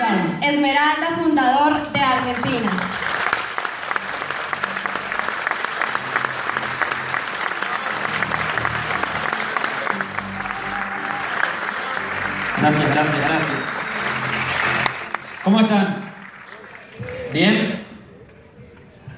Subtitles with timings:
[0.00, 2.70] Esmeralda, fundador de Argentina.
[12.60, 13.58] Gracias, gracias, gracias.
[15.44, 15.96] ¿Cómo están?
[17.32, 17.84] ¿Bien?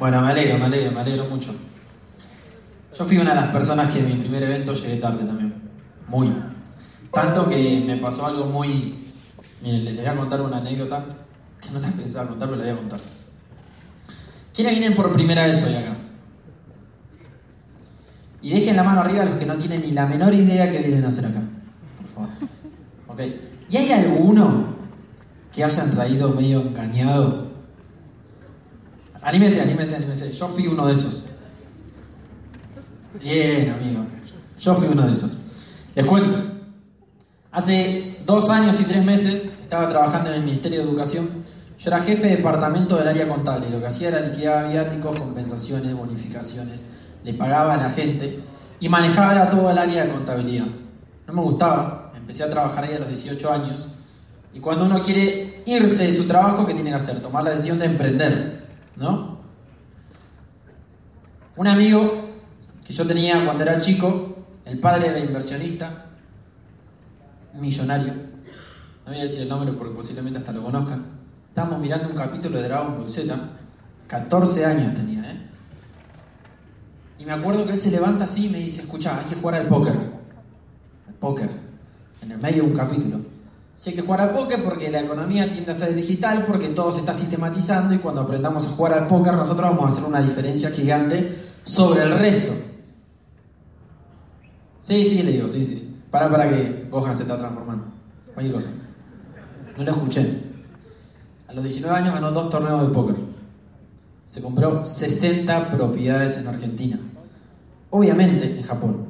[0.00, 1.54] Bueno, me alegro, me alegro, me alegro mucho.
[2.96, 5.54] Yo fui una de las personas que en mi primer evento llegué tarde también.
[6.08, 6.34] Muy.
[7.12, 9.01] Tanto que me pasó algo muy...
[9.62, 11.04] Miren, les voy a contar una anécdota
[11.60, 13.00] que no la pensaba contar, pero la voy a contar.
[14.52, 15.96] ¿Quiénes vienen por primera vez hoy acá?
[18.42, 20.78] Y dejen la mano arriba a los que no tienen ni la menor idea que
[20.78, 21.42] vienen a hacer acá.
[21.96, 22.30] Por favor.
[23.06, 23.20] Ok.
[23.70, 24.74] ¿Y hay alguno
[25.52, 27.52] que hayan traído medio engañado?
[29.22, 30.32] Anímese, anímese, anímese.
[30.32, 31.34] Yo fui uno de esos.
[33.22, 34.06] Bien, amigo.
[34.58, 35.36] Yo fui uno de esos.
[35.94, 36.36] Les cuento.
[37.52, 41.30] Hace dos años y tres meses estaba trabajando en el Ministerio de Educación.
[41.78, 43.70] Yo era jefe de departamento del área contable.
[43.70, 46.84] Lo que hacía era liquidar viáticos, compensaciones, bonificaciones.
[47.24, 48.38] Le pagaba a la gente
[48.80, 50.66] y manejaba todo el área de contabilidad.
[51.26, 53.88] No me gustaba, Empecé a trabajar ahí a los 18 años.
[54.52, 57.20] Y cuando uno quiere irse de su trabajo, ¿qué tiene que hacer?
[57.22, 59.38] Tomar la decisión de emprender, ¿no?
[61.56, 62.28] Un amigo
[62.86, 64.36] que yo tenía cuando era chico,
[64.66, 66.04] el padre era inversionista,
[67.54, 68.31] millonario,
[69.04, 71.04] no voy a decir el nombre porque posiblemente hasta lo conozcan,
[71.48, 73.34] estábamos mirando un capítulo de Dragon Ball Z,
[74.06, 75.42] 14 años tenía, ¿eh?
[77.18, 79.54] Y me acuerdo que él se levanta así y me dice, escucha, hay que jugar
[79.54, 79.94] al póker.
[81.06, 81.50] Al póker
[82.22, 83.20] en el medio de un capítulo.
[83.76, 86.92] Si hay que jugar al póker porque la economía tiende a ser digital, porque todo
[86.92, 90.20] se está sistematizando y cuando aprendamos a jugar al póker nosotros vamos a hacer una
[90.20, 92.52] diferencia gigante sobre el resto.
[94.80, 96.00] Sí, sí, le digo, sí, sí, sí.
[96.10, 97.86] Para, para que Gohan se está transformando.
[98.34, 98.68] Cualquier cosa.
[99.76, 100.42] No lo escuché.
[101.48, 103.16] A los 19 años ganó dos torneos de póker.
[104.26, 106.98] Se compró 60 propiedades en Argentina.
[107.90, 109.06] Obviamente en Japón.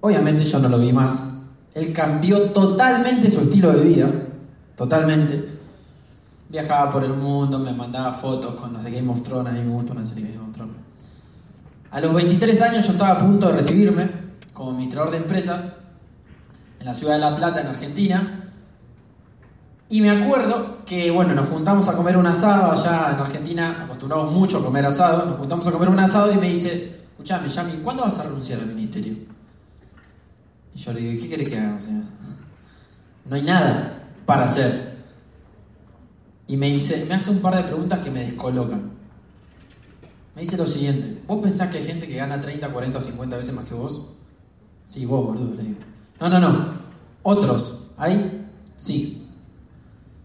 [0.00, 1.36] Obviamente yo no lo vi más
[1.76, 4.10] él cambió totalmente su estilo de vida,
[4.76, 5.58] totalmente.
[6.48, 9.60] Viajaba por el mundo, me mandaba fotos con los de Game of Thrones, a mí
[9.60, 10.74] me gusta una serie de Game of Thrones.
[11.90, 14.08] A los 23 años yo estaba a punto de recibirme
[14.54, 15.74] como administrador de empresas
[16.80, 18.45] en la ciudad de La Plata, en Argentina.
[19.88, 24.32] Y me acuerdo que, bueno, nos juntamos a comer un asado allá en Argentina, acostumbramos
[24.32, 27.72] mucho a comer asado, nos juntamos a comer un asado y me dice, escuchame, Yami,
[27.84, 29.14] ¿cuándo vas a renunciar al ministerio?
[30.74, 31.78] Y yo le digo, ¿qué querés que haga?
[33.24, 34.96] no hay nada para hacer.
[36.48, 38.92] Y me dice, me hace un par de preguntas que me descolocan.
[40.34, 43.36] Me dice lo siguiente, ¿vos pensás que hay gente que gana 30, 40 o 50
[43.36, 44.16] veces más que vos?
[44.84, 45.78] Sí, vos, boludo, le digo.
[46.20, 46.68] No, no, no.
[47.22, 48.46] Otros, ¿hay?
[48.76, 49.25] Sí.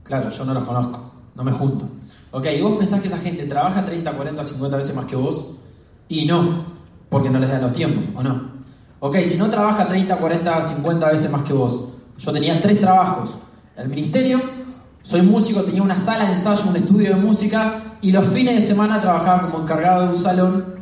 [0.04, 1.88] Claro, yo no los conozco, no me junto.
[2.32, 5.16] Ok, ¿y vos pensás que esa gente trabaja 30, 40 o 50 veces más que
[5.16, 5.52] vos?
[6.08, 6.66] Y no,
[7.10, 8.52] porque no les dan los tiempos, ¿o no?
[9.00, 11.90] Ok, si no trabaja 30, 40, 50 veces más que vos.
[12.18, 13.36] Yo tenía tres trabajos.
[13.76, 14.40] El ministerio,
[15.02, 18.62] soy músico, tenía una sala de ensayo, un estudio de música y los fines de
[18.62, 20.76] semana trabajaba como encargado de un salón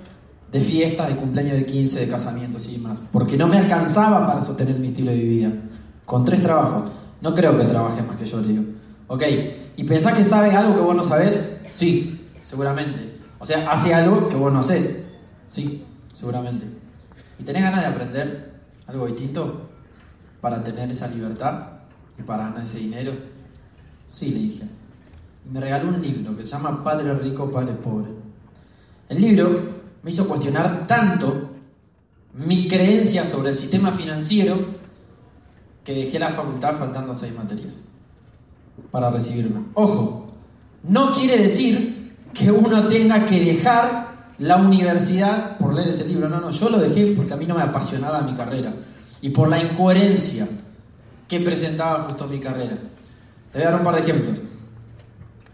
[0.51, 3.07] de fiestas, de cumpleaños de 15, de casamientos y demás.
[3.12, 5.51] Porque no me alcanzaba para sostener mi estilo de vida.
[6.06, 6.91] Con tres trabajos.
[7.22, 8.63] No creo que trabaje más que yo, digo.
[9.12, 9.24] Ok,
[9.75, 11.58] ¿y pensás que sabe algo que vos no sabés?
[11.72, 13.18] Sí, seguramente.
[13.40, 15.03] O sea, hace algo que vos no hacés.
[15.47, 16.68] Sí, seguramente.
[17.40, 18.53] ¿Y tenés ganas de aprender
[18.86, 19.68] algo distinto
[20.42, 21.69] para tener esa libertad
[22.19, 23.14] y para ganar ese dinero?
[24.08, 24.66] Sí, le dije.
[25.44, 28.09] Y me regaló un libro que se llama Padre Rico, Padre Pobre.
[29.09, 31.50] El libro me hizo cuestionar tanto
[32.36, 34.56] mi creencia sobre el sistema financiero
[35.84, 37.89] que dejé la facultad faltando seis materias
[38.92, 39.66] para recibirme.
[39.74, 40.32] Ojo,
[40.84, 46.30] no quiere decir que uno tenga que dejar la universidad por leer ese libro.
[46.30, 48.74] No, no, yo lo dejé porque a mí no me apasionaba mi carrera
[49.22, 50.48] y por la incoherencia
[51.28, 52.78] que presentaba justo mi carrera.
[53.54, 54.40] Le voy a dar un par de ejemplos.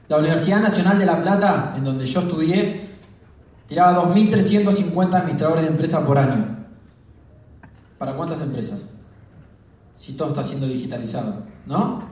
[0.08, 2.90] La Universidad Nacional de La Plata, en donde yo estudié,
[3.68, 6.68] tiraba 2.350 administradores de empresas por año.
[7.98, 8.90] ¿Para cuántas empresas?
[9.96, 12.04] Si todo está siendo digitalizado, ¿no?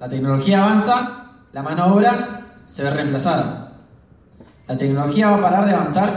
[0.00, 3.72] La tecnología avanza, la mano obra se ve reemplazada.
[4.66, 6.10] La tecnología va a parar de avanzar,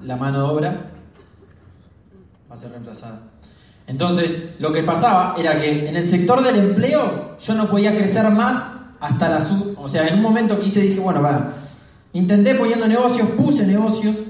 [0.00, 0.76] la mano obra
[2.48, 3.22] va a ser reemplazada.
[3.88, 8.30] Entonces, lo que pasaba era que en el sector del empleo yo no podía crecer
[8.30, 8.64] más
[9.00, 9.76] hasta la sub.
[9.76, 11.54] O sea, en un momento quise, dije, bueno, para.
[12.12, 14.22] Intenté poniendo negocios, puse negocios.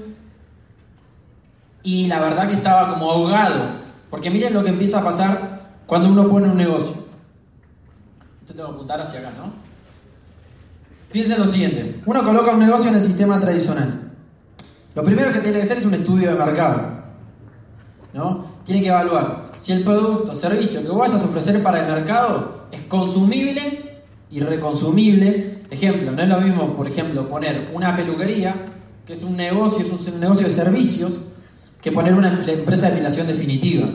[1.83, 3.65] Y la verdad que estaba como ahogado.
[4.09, 7.06] Porque miren lo que empieza a pasar cuando uno pone un negocio.
[8.47, 9.51] Yo tengo que apuntar hacia acá, ¿no?
[11.11, 12.01] Piensen lo siguiente.
[12.05, 14.11] Uno coloca un negocio en el sistema tradicional.
[14.95, 16.97] Lo primero que tiene que hacer es un estudio de mercado.
[18.13, 18.45] ¿no?
[18.65, 22.67] Tiene que evaluar si el producto o servicio que vayas a ofrecer para el mercado
[22.71, 25.63] es consumible y reconsumible.
[25.69, 28.55] Ejemplo, no es lo mismo, por ejemplo, poner una peluquería,
[29.05, 31.19] que es un negocio, es un negocio de servicios,
[31.81, 33.87] que poner una empresa de depilación definitiva.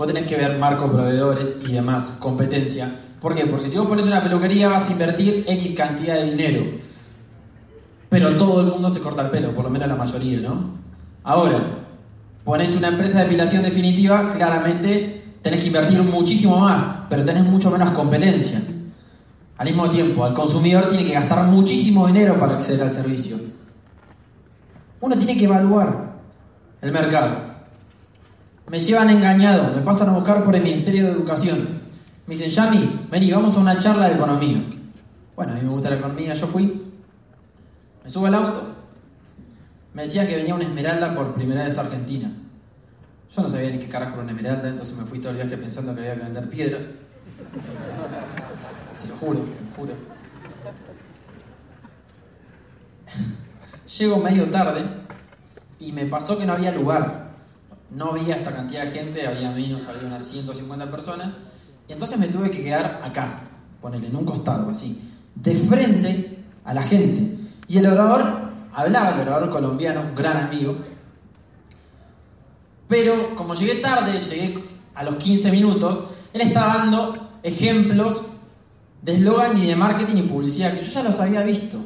[0.00, 2.90] Vos tenés que ver marco proveedores y demás, competencia.
[3.20, 3.44] ¿Por qué?
[3.44, 6.62] Porque si vos pones una peluquería vas a invertir X cantidad de dinero.
[8.08, 10.70] Pero todo el mundo se corta el pelo, por lo menos la mayoría, ¿no?
[11.22, 11.60] Ahora,
[12.44, 17.70] pones una empresa de depilación definitiva, claramente tenés que invertir muchísimo más, pero tenés mucho
[17.70, 18.58] menos competencia.
[19.58, 23.36] Al mismo tiempo, el consumidor tiene que gastar muchísimo dinero para acceder al servicio.
[24.98, 26.14] Uno tiene que evaluar
[26.80, 27.49] el mercado.
[28.68, 31.80] Me llevan engañado, me pasan a buscar por el Ministerio de Educación.
[32.26, 34.62] Me dicen, Yami, vení, vamos a una charla de economía.
[35.34, 36.92] Bueno, a mí me gusta la economía, yo fui.
[38.04, 38.62] Me subo al auto.
[39.94, 42.30] Me decían que venía una esmeralda por primera vez a Argentina.
[43.34, 45.56] Yo no sabía ni qué carajo era una esmeralda, entonces me fui todo el viaje
[45.56, 46.90] pensando que había que vender piedras.
[48.94, 49.94] Se lo juro, lo juro.
[53.98, 54.84] Llego medio tarde
[55.78, 57.29] y me pasó que no había lugar.
[57.90, 61.28] No había esta cantidad de gente, había menos, había unas 150 personas.
[61.88, 63.40] Y entonces me tuve que quedar acá,
[63.80, 67.36] ponerle en un costado, así, de frente a la gente.
[67.66, 70.76] Y el orador hablaba, el orador colombiano, un gran amigo.
[72.88, 74.62] Pero como llegué tarde, llegué
[74.94, 78.22] a los 15 minutos, él estaba dando ejemplos
[79.02, 81.78] de eslogan y de marketing y publicidad que yo ya los había visto.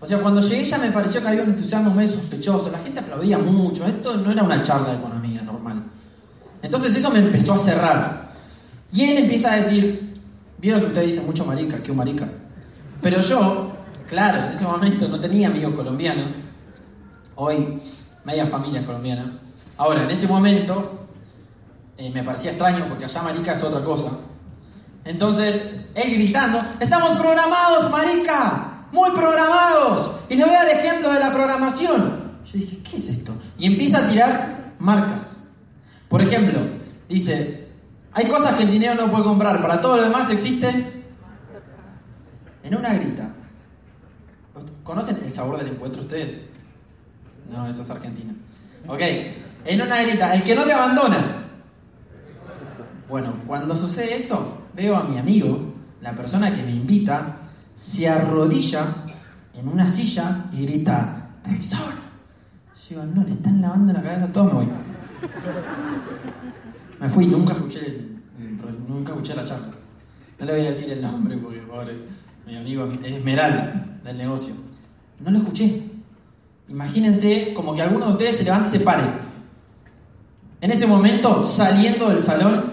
[0.00, 3.00] O sea, cuando llegué ya me pareció que había un entusiasmo medio sospechoso, la gente
[3.00, 5.21] aplaudía mucho, esto no era una charla de economía.
[6.62, 8.32] Entonces eso me empezó a cerrar.
[8.92, 10.14] Y él empieza a decir,
[10.58, 12.28] vieron que usted dice mucho marica, que un marica.
[13.00, 13.72] Pero yo,
[14.06, 16.28] claro, en ese momento no tenía amigos colombianos,
[17.34, 17.80] hoy
[18.24, 19.38] media familia colombiana.
[19.76, 21.06] Ahora, en ese momento
[21.96, 24.10] eh, me parecía extraño porque allá marica es otra cosa.
[25.04, 30.12] Entonces, él gritando, estamos programados, marica, muy programados.
[30.28, 32.32] Y le voy a dar ejemplo de la programación.
[32.44, 33.32] Yo dije, ¿qué es esto?
[33.58, 35.41] Y empieza a tirar marcas.
[36.12, 36.60] Por ejemplo,
[37.08, 37.68] dice,
[38.12, 40.68] hay cosas que el dinero no puede comprar, para todo lo demás existe
[42.62, 43.30] en una grita.
[44.82, 46.36] ¿Conocen el sabor del encuentro ustedes?
[47.50, 48.34] No, esa es Argentina.
[48.86, 49.00] Ok,
[49.64, 51.46] en una grita, el que no te abandona.
[53.08, 55.72] Bueno, cuando sucede eso, veo a mi amigo,
[56.02, 57.36] la persona que me invita,
[57.74, 58.84] se arrodilla
[59.54, 61.94] en una silla y grita, ¡Rexor!
[62.90, 64.81] Yo digo, no, le están lavando la cabeza a todos, me voy.
[67.00, 68.06] Me fui, nunca escuché,
[68.88, 69.68] nunca escuché la charla.
[70.38, 71.96] No le voy a decir el nombre porque pobre,
[72.46, 74.54] mi amigo es Esmeralda del negocio.
[75.20, 75.82] No lo escuché.
[76.68, 79.04] Imagínense como que alguno de ustedes se levante y se pare.
[80.60, 82.72] En ese momento, saliendo del salón,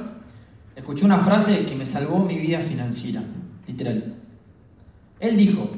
[0.76, 3.22] escuché una frase que me salvó mi vida financiera,
[3.68, 4.16] literal.
[5.20, 5.70] Él dijo,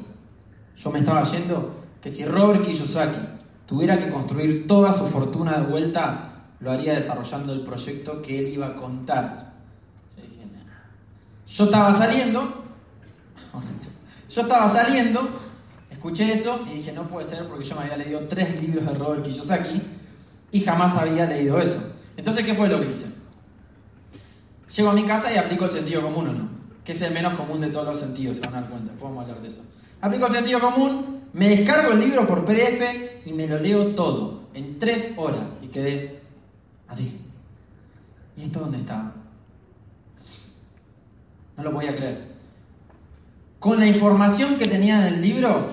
[0.76, 3.20] yo me estaba yendo, que si Robert Kiyosaki
[3.66, 6.31] tuviera que construir toda su fortuna de vuelta,
[6.62, 9.52] lo haría desarrollando el proyecto que él iba a contar.
[10.16, 10.42] Yo dije,
[11.46, 12.64] yo estaba saliendo,
[14.30, 15.28] yo estaba saliendo,
[15.90, 18.94] escuché eso y dije, no puede ser porque yo me había leído tres libros de
[18.94, 19.82] Robert Kiyosaki
[20.52, 21.82] y jamás había leído eso.
[22.16, 23.06] Entonces, ¿qué fue lo que hice?
[24.76, 26.48] Llego a mi casa y aplico el sentido común o no,
[26.84, 29.22] que es el menos común de todos los sentidos, se van a dar cuenta, podemos
[29.22, 29.62] hablar de eso.
[30.00, 34.42] Aplico el sentido común, me descargo el libro por PDF y me lo leo todo
[34.54, 36.21] en tres horas y quedé
[36.92, 37.20] así.
[38.36, 39.12] ¿Y esto dónde está?
[41.56, 42.32] No lo voy a creer.
[43.58, 45.70] Con la información que tenía en el libro,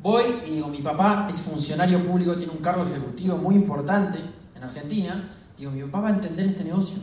[0.00, 4.18] voy y digo, mi papá es funcionario público, tiene un cargo ejecutivo muy importante
[4.54, 5.28] en Argentina.
[5.56, 6.98] Digo, mi papá va a entender este negocio.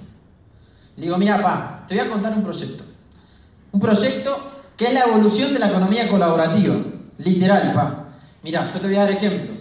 [0.97, 2.83] Le digo, mira, papá, te voy a contar un proyecto.
[3.71, 4.37] Un proyecto
[4.75, 6.75] que es la evolución de la economía colaborativa.
[7.19, 8.07] Literal, pa.
[8.43, 9.58] Mira, yo te voy a dar ejemplos.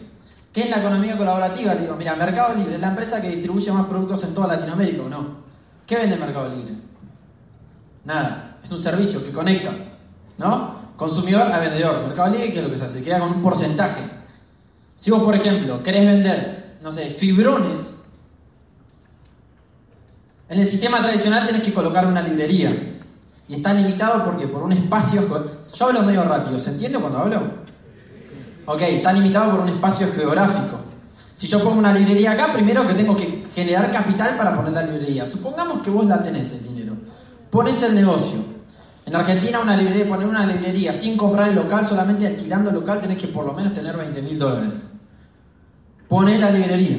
[0.53, 1.75] ¿Qué es la economía colaborativa?
[1.75, 5.09] Digo, mira, Mercado Libre es la empresa que distribuye más productos en toda Latinoamérica, ¿o
[5.09, 5.27] no?
[5.87, 6.75] ¿Qué vende Mercado Libre?
[8.05, 8.57] Nada.
[8.63, 9.71] Es un servicio que conecta,
[10.39, 10.79] ¿no?
[10.97, 12.07] Consumidor a vendedor.
[12.07, 13.03] Mercado Libre, ¿qué es lo que se hace?
[13.03, 14.01] Queda con un porcentaje.
[14.97, 17.95] Si vos, por ejemplo, querés vender, no sé, fibrones,
[20.49, 22.73] en el sistema tradicional tenés que colocar una librería.
[23.49, 25.23] Y está limitado porque por un espacio...
[25.75, 27.43] Yo hablo medio rápido, ¿se entiende cuando hablo?
[28.71, 30.77] Ok, está limitado por un espacio geográfico.
[31.35, 34.83] Si yo pongo una librería acá, primero que tengo que generar capital para poner la
[34.83, 35.25] librería.
[35.25, 36.93] Supongamos que vos la tenés el dinero.
[37.51, 38.45] Pones el negocio.
[39.07, 43.01] En Argentina una librería, poner una librería sin comprar el local, solamente alquilando el local,
[43.01, 44.83] tenés que por lo menos tener 20 mil dólares.
[46.07, 46.99] Pones la librería.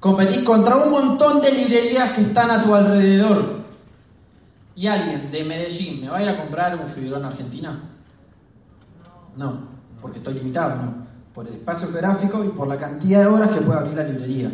[0.00, 3.60] Competís contra un montón de librerías que están a tu alrededor.
[4.74, 7.78] ¿Y alguien de Medellín me va a ir a comprar un fibrón en Argentina?
[9.36, 9.71] No,
[10.02, 10.94] porque estoy limitado, no.
[11.32, 14.50] Por el espacio geográfico y por la cantidad de horas que puede abrir la librería.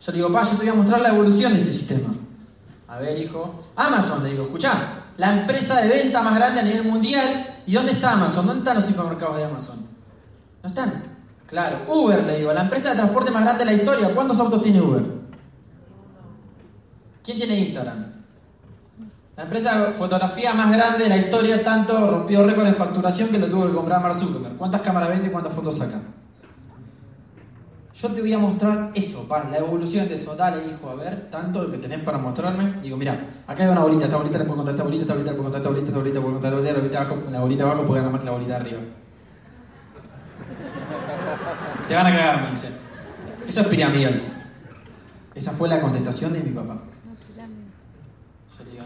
[0.00, 2.14] Yo le digo, pa, yo te voy a mostrar la evolución de este sistema.
[2.86, 3.58] A ver, hijo.
[3.76, 7.62] Amazon, le digo, escuchá, la empresa de venta más grande a nivel mundial.
[7.66, 8.46] ¿Y dónde está Amazon?
[8.46, 9.86] ¿Dónde están los supermercados de Amazon?
[10.62, 11.02] No están.
[11.46, 11.80] Claro.
[11.88, 14.14] Uber, le digo, la empresa de transporte más grande de la historia.
[14.14, 15.02] ¿Cuántos autos tiene Uber?
[17.22, 18.17] ¿Quién tiene Instagram?
[19.38, 23.38] La empresa de fotografía más grande de la historia, tanto rompió récord en facturación que
[23.38, 24.56] lo tuvo que comprar Mark Zuckerberg.
[24.56, 26.00] ¿Cuántas cámaras vende y cuántas fotos saca?
[27.94, 30.34] Yo te voy a mostrar eso, pa, la evolución de eso.
[30.34, 32.80] Dale, hijo, a ver, tanto lo que tenés para mostrarme.
[32.82, 35.30] Digo, mira, acá hay una bolita, esta bolita le puedo contar esta bolita, esta bolita
[35.30, 37.30] le puedo contar esta bolita, esta bolita le puedo contar esta bolita, la bolita abajo,
[37.30, 38.80] la bolita abajo puede ganar más que la bolita arriba.
[41.86, 42.68] Te van a cagar, me dice.
[43.46, 44.20] Eso es piramidal.
[45.32, 46.78] Esa fue la contestación de mi papá.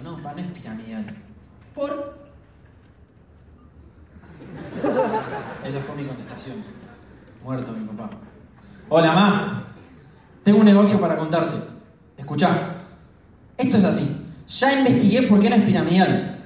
[0.02, 1.04] No, pa, no es piramidal.
[1.74, 2.22] ¿Por?
[5.64, 6.56] Esa fue mi contestación.
[7.44, 8.10] Muerto mi papá.
[8.88, 9.64] Hola, ma.
[10.42, 11.56] Tengo un negocio para contarte.
[12.16, 12.48] Escuchá.
[13.56, 14.26] Esto es así.
[14.48, 16.44] Ya investigué por qué no es piramidal.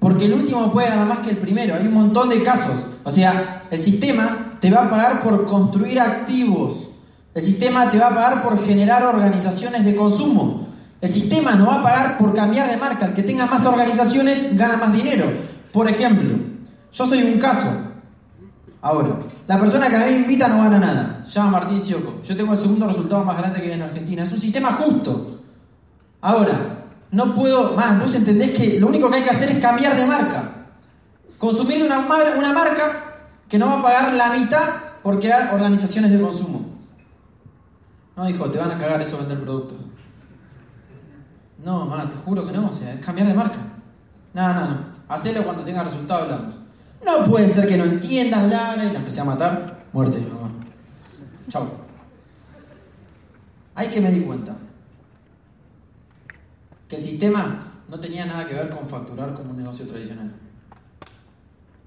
[0.00, 1.74] Porque el último puede ganar más que el primero.
[1.74, 2.86] Hay un montón de casos.
[3.04, 6.90] O sea, el sistema te va a pagar por construir activos.
[7.34, 10.67] El sistema te va a pagar por generar organizaciones de consumo.
[11.00, 13.06] El sistema no va a pagar por cambiar de marca.
[13.06, 15.26] El que tenga más organizaciones gana más dinero.
[15.72, 16.36] Por ejemplo,
[16.92, 17.68] yo soy un caso.
[18.80, 21.22] Ahora, la persona que a mí me invita no gana nada.
[21.24, 22.20] Se llama Martín Sioco.
[22.24, 24.24] Yo tengo el segundo resultado más grande que hay en Argentina.
[24.24, 25.40] Es un sistema justo.
[26.20, 28.00] Ahora, no puedo más.
[28.00, 30.52] Vos entendés que lo único que hay que hacer es cambiar de marca.
[31.38, 32.00] Consumir una,
[32.36, 33.04] una marca
[33.48, 34.62] que no va a pagar la mitad
[35.02, 36.66] por crear organizaciones de consumo.
[38.16, 39.78] No, hijo, te van a cagar eso vender productos.
[41.64, 43.58] No, mamá, te juro que no, o sea, es cambiar de marca.
[44.32, 44.86] No, no, no.
[45.08, 46.58] Hacelo cuando tenga resultados, hablamos.
[47.04, 49.86] No puede ser que no entiendas, bla, y la empecé a matar.
[49.92, 50.52] Muerte, mamá.
[51.48, 51.68] Chau.
[53.74, 54.56] Hay que me di cuenta
[56.88, 60.32] que el sistema no tenía nada que ver con facturar como un negocio tradicional.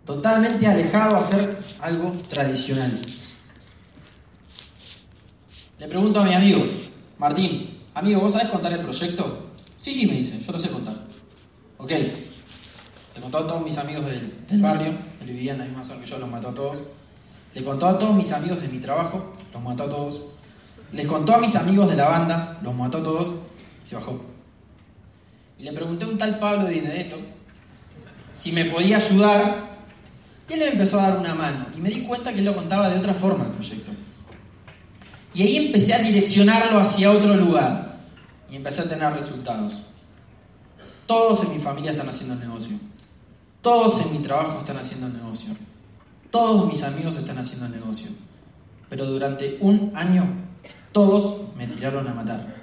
[0.06, 3.00] Totalmente alejado a hacer algo tradicional.
[5.80, 6.64] Le pregunto a mi amigo,
[7.18, 9.51] Martín, amigo, ¿vos sabés contar el proyecto?
[9.82, 10.94] Sí, sí, me dice, yo lo sé contar.
[11.80, 11.90] Ok.
[11.90, 16.06] Le contó a todos mis amigos del, barrio, él vivía en la misma zona que
[16.06, 16.84] yo, los mató a todos.
[17.56, 20.22] Le contó a todos mis amigos de mi trabajo, los mató a todos.
[20.94, 23.34] Les contó a mis amigos de la banda, los mató a todos
[23.84, 24.24] y se bajó.
[25.58, 27.18] Y le pregunté a un tal Pablo de Dinedetto
[28.34, 29.80] si me podía ayudar
[30.48, 32.54] y él me empezó a dar una mano y me di cuenta que él lo
[32.54, 33.92] contaba de otra forma el proyecto.
[35.34, 37.91] Y ahí empecé a direccionarlo hacia otro lugar
[38.52, 39.84] y empecé a tener resultados.
[41.08, 42.78] Todos en mi familia están haciendo negocio.
[43.62, 45.56] Todos en mi trabajo están haciendo negocio.
[46.30, 48.10] Todos mis amigos están haciendo negocio.
[48.90, 50.26] Pero durante un año
[50.92, 52.56] todos me tiraron a matar.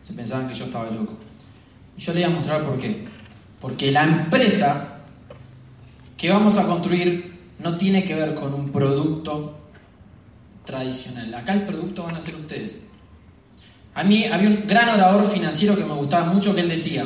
[0.00, 1.14] Se pensaban que yo estaba loco.
[1.96, 3.08] Y yo le voy a mostrar por qué.
[3.60, 4.98] Porque la empresa
[6.16, 9.58] que vamos a construir no tiene que ver con un producto
[10.64, 11.34] tradicional.
[11.34, 12.83] Acá el producto van a ser ustedes.
[13.94, 17.04] A mí había un gran orador financiero que me gustaba mucho que él decía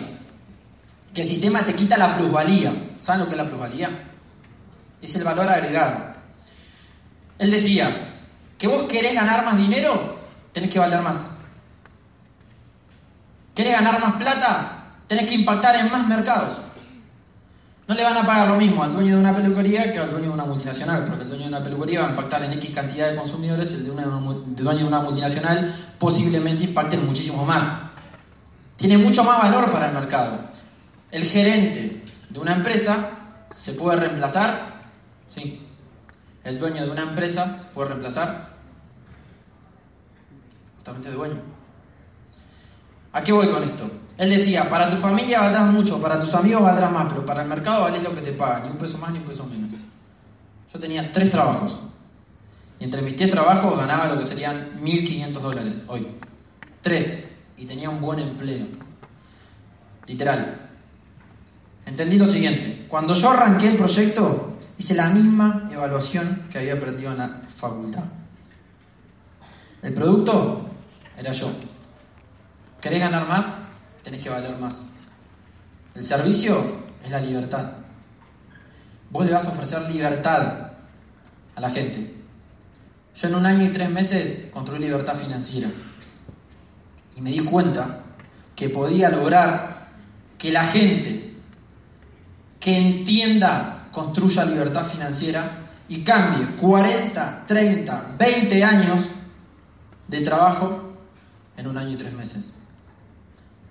[1.12, 2.72] que el sistema te quita la plusvalía.
[3.00, 3.90] ¿Saben lo que es la plusvalía?
[5.00, 6.14] Es el valor agregado.
[7.38, 8.14] Él decía
[8.56, 10.18] que vos querés ganar más dinero,
[10.52, 11.18] tenés que valer más.
[13.54, 14.84] ¿Querés ganar más plata?
[15.06, 16.58] Tenés que impactar en más mercados.
[17.88, 20.26] No le van a pagar lo mismo al dueño de una peluquería que al dueño
[20.26, 23.10] de una multinacional, porque el dueño de una peluquería va a impactar en X cantidad
[23.10, 27.72] de consumidores el dueño de una multinacional posiblemente impacte muchísimo más.
[28.76, 30.38] Tiene mucho más valor para el mercado.
[31.10, 33.08] El gerente de una empresa
[33.50, 34.82] se puede reemplazar,
[35.26, 35.66] sí.
[36.44, 38.50] El dueño de una empresa se puede reemplazar,
[40.76, 41.40] justamente dueño.
[43.14, 43.90] ¿A qué voy con esto?
[44.18, 47.48] Él decía, para tu familia valdrás mucho, para tus amigos valdrás más, pero para el
[47.48, 49.70] mercado vale lo que te pagan, ni un peso más ni un peso menos.
[50.72, 51.78] Yo tenía tres trabajos.
[52.80, 56.06] Y entre mis tres trabajos ganaba lo que serían 1.500 dólares hoy.
[56.82, 57.38] Tres.
[57.56, 58.66] Y tenía un buen empleo.
[60.06, 60.68] Literal.
[61.86, 62.86] Entendí lo siguiente.
[62.88, 68.04] Cuando yo arranqué el proyecto, hice la misma evaluación que había aprendido en la facultad.
[69.82, 70.68] El producto
[71.16, 71.50] era yo.
[72.80, 73.52] ¿Querés ganar más?
[74.02, 74.82] Tenés que valer más.
[75.94, 76.62] El servicio
[77.04, 77.72] es la libertad.
[79.10, 80.72] Vos le vas a ofrecer libertad
[81.54, 82.14] a la gente.
[83.14, 85.68] Yo en un año y tres meses construí libertad financiera
[87.16, 88.02] y me di cuenta
[88.54, 89.88] que podía lograr
[90.36, 91.34] que la gente
[92.60, 95.50] que entienda construya libertad financiera
[95.88, 99.08] y cambie 40, 30, 20 años
[100.06, 100.94] de trabajo
[101.56, 102.57] en un año y tres meses.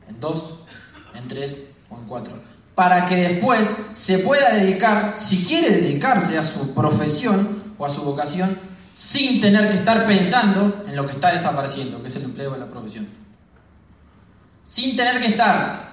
[0.07, 0.63] En dos,
[1.13, 2.33] en tres o en cuatro.
[2.75, 8.03] Para que después se pueda dedicar, si quiere dedicarse a su profesión o a su
[8.03, 8.57] vocación,
[8.93, 12.59] sin tener que estar pensando en lo que está desapareciendo, que es el empleo de
[12.59, 13.07] la profesión.
[14.63, 15.91] Sin tener que estar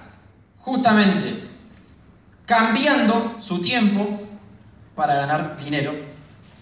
[0.57, 1.43] justamente
[2.45, 4.21] cambiando su tiempo
[4.95, 5.93] para ganar dinero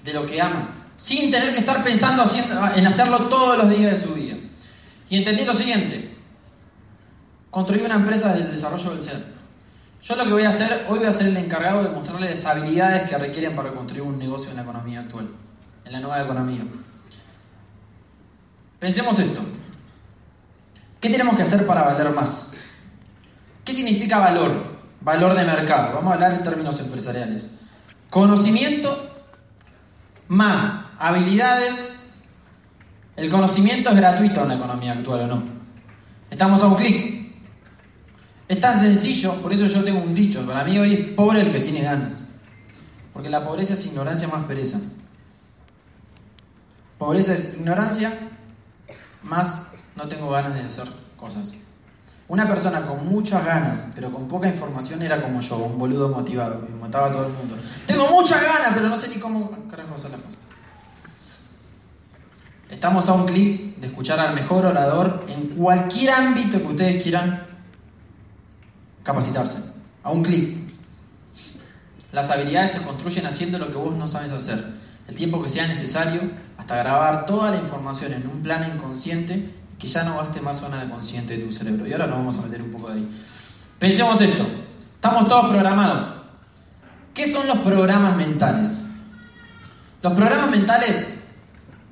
[0.04, 2.24] de lo que ama, sin tener que estar pensando
[2.76, 4.36] en hacerlo todos los días de su vida.
[5.10, 6.03] Y entendí lo siguiente,
[7.54, 9.24] construí una empresa del desarrollo del ser.
[10.02, 12.46] Yo lo que voy a hacer, hoy voy a ser el encargado de mostrarles las
[12.48, 15.30] habilidades que requieren para construir un negocio en la economía actual,
[15.86, 16.64] en la nueva economía.
[18.80, 19.42] Pensemos esto.
[21.00, 22.54] ¿Qué tenemos que hacer para valer más?
[23.64, 24.52] ¿Qué significa valor?
[25.02, 25.94] Valor de mercado.
[25.94, 27.52] Vamos a hablar en términos empresariales.
[28.10, 29.12] Conocimiento
[30.28, 32.16] más habilidades.
[33.16, 35.44] El conocimiento es gratuito en la economía actual o no.
[36.32, 37.23] Estamos a un clic.
[38.54, 40.46] Es tan sencillo, por eso yo tengo un dicho.
[40.46, 42.22] Para mí hoy es pobre el que tiene ganas.
[43.12, 44.80] Porque la pobreza es ignorancia más pereza.
[47.00, 48.14] Pobreza es ignorancia
[49.24, 51.56] más no tengo ganas de hacer cosas.
[52.28, 56.64] Una persona con muchas ganas, pero con poca información, era como yo, un boludo motivado,
[56.64, 57.58] que mataba a todo el mundo.
[57.88, 60.42] Tengo muchas ganas, pero no sé ni cómo carajo hacer las cosas.
[62.70, 67.53] Estamos a un clic de escuchar al mejor orador en cualquier ámbito que ustedes quieran
[69.04, 69.58] capacitarse.
[70.04, 70.58] A un clic.
[72.12, 74.64] Las habilidades se construyen haciendo lo que vos no sabes hacer.
[75.08, 76.22] El tiempo que sea necesario
[76.58, 80.84] hasta grabar toda la información en un plano inconsciente que ya no gaste más zona
[80.84, 81.88] de consciente de tu cerebro.
[81.88, 83.10] Y ahora nos vamos a meter un poco de ahí.
[83.80, 84.46] Pensemos esto.
[84.96, 86.10] Estamos todos programados.
[87.14, 88.80] ¿Qué son los programas mentales?
[90.02, 91.08] Los programas mentales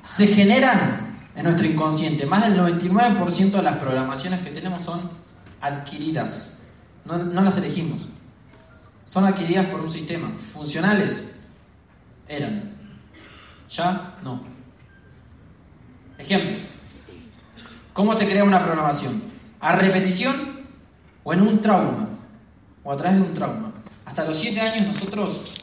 [0.02, 2.26] se generan en nuestro inconsciente.
[2.26, 5.02] Más del 99% de las programaciones que tenemos son
[5.60, 6.61] adquiridas.
[7.06, 8.06] No, las elegimos.
[9.06, 10.32] Son adquiridas por un sistema.
[10.40, 11.32] Funcionales
[12.28, 12.76] eran.
[13.70, 14.42] Ya no.
[16.18, 16.64] Ejemplos.
[17.94, 19.22] ¿Cómo se crea una programación?
[19.60, 20.36] ¿A repetición
[21.24, 22.10] o en un trauma?
[22.84, 23.74] ¿O a través de un trauma?
[24.06, 25.56] Hasta los 7 años nosotros,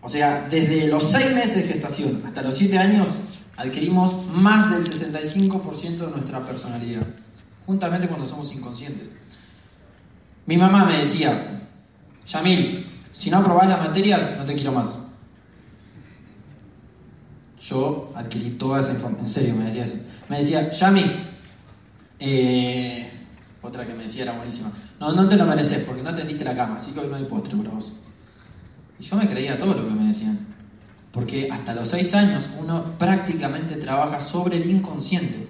[0.00, 3.16] o sea, desde los 6 meses de gestación hasta los 7 años,
[3.56, 7.06] adquirimos más del 65% de nuestra personalidad,
[7.66, 9.10] juntamente cuando somos inconscientes.
[10.48, 11.60] Mi mamá me decía,
[12.26, 14.96] Yamil, si no aprobás las materias, no te quiero más.
[17.60, 19.96] Yo adquirí toda esa información, en serio me decía eso.
[20.30, 21.12] Me decía, Yamil,
[22.18, 23.26] eh,
[23.60, 24.72] otra que me decía era buenísima.
[24.98, 27.24] No, no te lo mereces porque no atendiste la cama, así que hoy no hay
[27.24, 27.92] postre para vos.
[28.98, 30.38] Y yo me creía todo lo que me decían.
[31.12, 35.46] Porque hasta los 6 años uno prácticamente trabaja sobre el inconsciente.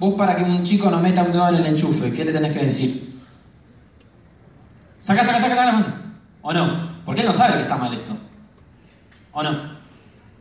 [0.00, 2.52] Vos para que un chico no meta un dedo en el enchufe, ¿qué le tenés
[2.52, 3.09] que decir?
[5.00, 5.94] Saca, saca, saca, saca la mano.
[6.42, 6.90] ¿O no?
[7.04, 8.16] Porque él no sabe que está mal esto.
[9.32, 9.80] ¿O no?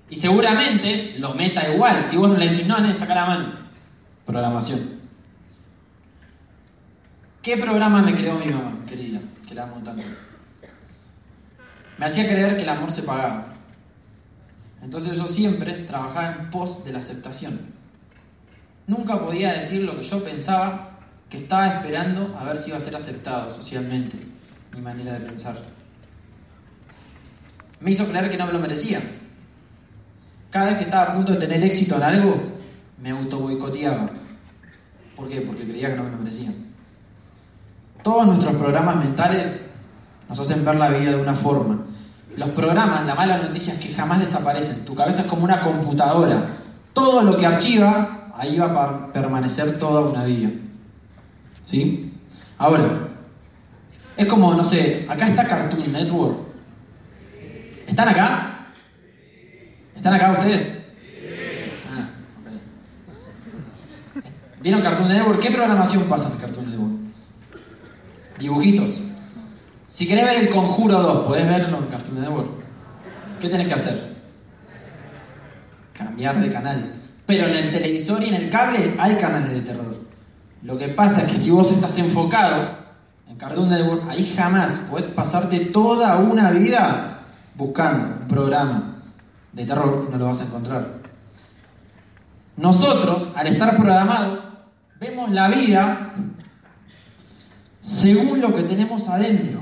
[0.10, 2.04] Y seguramente lo meta igual.
[2.04, 3.54] Si vos no le decís, no, no, saca la mano.
[4.26, 5.00] Programación.
[7.42, 9.20] ¿Qué programa me creó mi mamá, querida?
[9.48, 10.04] Que la amo tanto.
[11.98, 13.54] Me hacía creer que el amor se pagaba.
[14.82, 17.60] Entonces yo siempre trabajaba en pos de la aceptación.
[18.88, 20.92] Nunca podía decir lo que yo pensaba
[21.30, 24.18] que estaba esperando a ver si iba a ser aceptado socialmente,
[24.74, 25.58] mi manera de pensar.
[27.80, 29.02] Me hizo creer que no me lo merecía.
[30.50, 32.42] Cada vez que estaba a punto de tener éxito en algo,
[33.02, 34.10] me auto boicoteaba.
[35.16, 35.42] ¿Por qué?
[35.42, 36.52] Porque creía que no me lo merecía.
[38.04, 39.66] Todos nuestros programas mentales
[40.28, 41.86] nos hacen ver la vida de una forma.
[42.36, 44.86] Los programas, la mala noticia es que jamás desaparecen.
[44.86, 46.56] Tu cabeza es como una computadora.
[46.94, 50.50] Todo lo que archiva, ahí va a permanecer toda una vida.
[51.64, 52.14] ¿Sí?
[52.58, 53.09] Ahora,
[54.20, 56.40] es como, no sé, acá está Cartoon Network.
[57.88, 58.68] ¿Están acá?
[59.96, 60.78] ¿Están acá ustedes?
[61.90, 62.10] Ah,
[64.62, 65.40] ¿Vieron Cartoon Network?
[65.40, 66.96] ¿Qué programación pasa en Cartoon Network?
[68.40, 69.14] Dibujitos.
[69.88, 72.50] Si querés ver el Conjuro 2, ¿podés verlo en Cartoon Network?
[73.40, 74.16] ¿Qué tenés que hacer?
[75.94, 76.94] Cambiar de canal.
[77.26, 79.96] Pero en el televisor y en el cable hay canales de terror.
[80.64, 82.79] Lo que pasa es que si vos estás enfocado
[83.30, 87.20] en Cartoon Network, ahí jamás puedes pasarte toda una vida
[87.56, 89.04] buscando un programa
[89.54, 91.00] de terror no lo vas a encontrar.
[92.58, 94.40] Nosotros, al estar programados,
[95.00, 96.14] vemos la vida
[97.82, 99.60] según lo que tenemos adentro.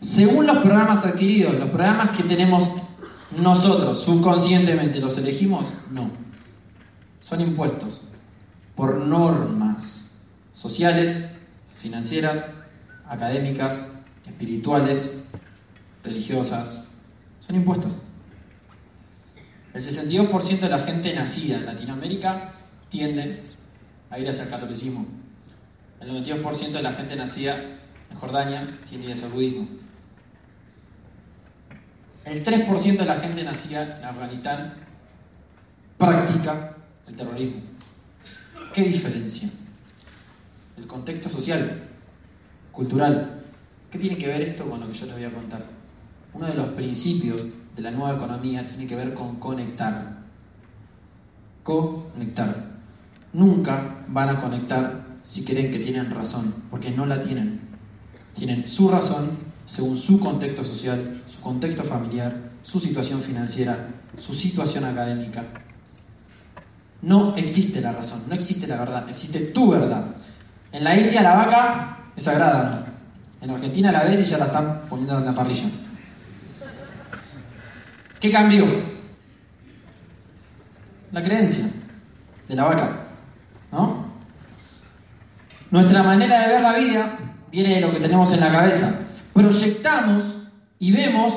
[0.00, 2.70] Según los programas adquiridos, los programas que tenemos
[3.38, 5.72] nosotros subconscientemente, ¿los elegimos?
[5.90, 6.10] No.
[7.20, 8.02] Son impuestos
[8.74, 11.24] por normas sociales,
[11.84, 12.46] financieras,
[13.06, 13.92] académicas,
[14.26, 15.26] espirituales,
[16.02, 16.94] religiosas.
[17.40, 17.94] Son impuestos.
[19.74, 22.52] El 62% de la gente nacida en Latinoamérica
[22.88, 23.42] tiende
[24.08, 25.06] a ir hacia el catolicismo.
[26.00, 27.62] El 92% de la gente nacida
[28.10, 29.68] en Jordania tiende a ir hacia el budismo.
[32.24, 34.72] El 3% de la gente nacida en Afganistán
[35.98, 37.60] practica el terrorismo.
[38.72, 39.50] ¿Qué diferencia?
[40.76, 41.88] El contexto social,
[42.72, 43.42] cultural.
[43.90, 45.64] ¿Qué tiene que ver esto con lo que yo les voy a contar?
[46.32, 50.18] Uno de los principios de la nueva economía tiene que ver con conectar.
[51.62, 52.74] Conectar.
[53.32, 57.60] Nunca van a conectar si creen que tienen razón, porque no la tienen.
[58.34, 59.30] Tienen su razón
[59.66, 65.44] según su contexto social, su contexto familiar, su situación financiera, su situación académica.
[67.02, 70.16] No existe la razón, no existe la verdad, existe tu verdad.
[70.74, 72.84] En la India la vaca es sagrada,
[73.40, 75.66] En Argentina la ves y ya la están poniendo en la parrilla.
[78.18, 78.66] ¿Qué cambió?
[81.12, 81.66] La creencia
[82.48, 82.90] de la vaca.
[83.70, 84.06] ¿No?
[85.70, 87.18] Nuestra manera de ver la vida
[87.52, 88.98] viene de lo que tenemos en la cabeza.
[89.32, 90.24] Proyectamos
[90.80, 91.34] y vemos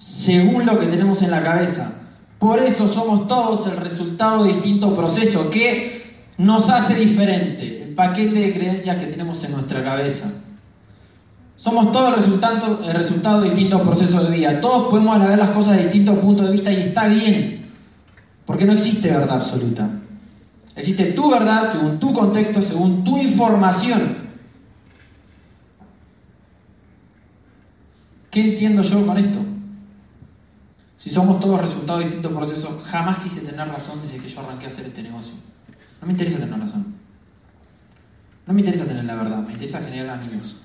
[0.00, 1.92] según lo que tenemos en la cabeza.
[2.40, 8.52] Por eso somos todos el resultado de distintos procesos que nos hace diferente paquete de
[8.52, 10.30] creencias que tenemos en nuestra cabeza.
[11.56, 14.60] Somos todos el resultado, resultado de distintos procesos de vida.
[14.60, 17.70] Todos podemos ver las cosas de distintos puntos de vista y está bien.
[18.46, 19.90] Porque no existe verdad absoluta.
[20.74, 24.16] Existe tu verdad según tu contexto, según tu información.
[28.30, 29.40] ¿Qué entiendo yo con esto?
[30.96, 34.66] Si somos todos resultados de distintos procesos, jamás quise tener razón desde que yo arranqué
[34.66, 35.34] a hacer este negocio.
[36.00, 36.94] No me interesa tener razón.
[38.46, 40.56] No me interesa tener la verdad, me interesa generar amigos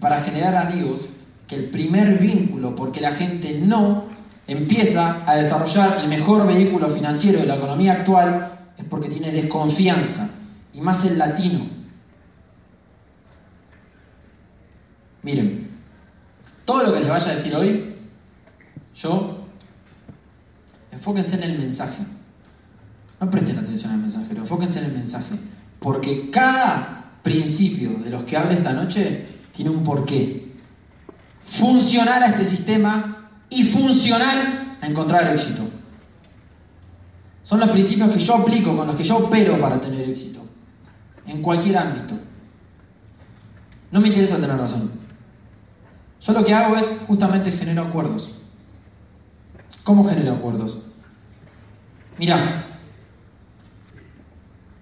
[0.00, 1.06] para generar amigos
[1.46, 4.04] que el primer vínculo, porque la gente no
[4.46, 10.28] empieza a desarrollar el mejor vehículo financiero de la economía actual, es porque tiene desconfianza,
[10.72, 11.66] y más el latino.
[15.22, 15.70] Miren,
[16.64, 17.96] todo lo que les vaya a decir hoy,
[18.96, 19.46] yo,
[20.90, 22.02] enfóquense en el mensaje.
[23.20, 25.36] No presten atención al mensaje, enfóquense en el mensaje.
[25.82, 30.52] Porque cada principio de los que hable esta noche tiene un porqué.
[31.44, 35.62] Funcional a este sistema y funcional a encontrar éxito.
[37.42, 40.40] Son los principios que yo aplico, con los que yo opero para tener éxito.
[41.26, 42.14] En cualquier ámbito.
[43.90, 44.90] No me interesa tener razón.
[46.20, 48.36] Yo lo que hago es justamente genero acuerdos.
[49.82, 50.78] ¿Cómo genero acuerdos?
[52.18, 52.71] Mira,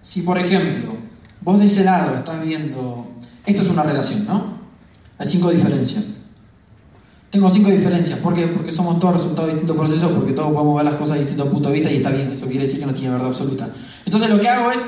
[0.01, 0.93] si por ejemplo
[1.41, 3.07] vos de ese lado estás viendo,
[3.45, 4.59] esto es una relación, ¿no?
[5.17, 6.13] Hay cinco diferencias.
[7.29, 8.19] Tengo cinco diferencias.
[8.19, 8.47] ¿Por qué?
[8.47, 11.47] Porque somos todos resultados de distintos procesos, porque todos podemos ver las cosas de distintos
[11.47, 12.31] puntos de vista y está bien.
[12.31, 13.69] Eso quiere decir que no tiene verdad absoluta.
[14.05, 14.79] Entonces lo que hago es,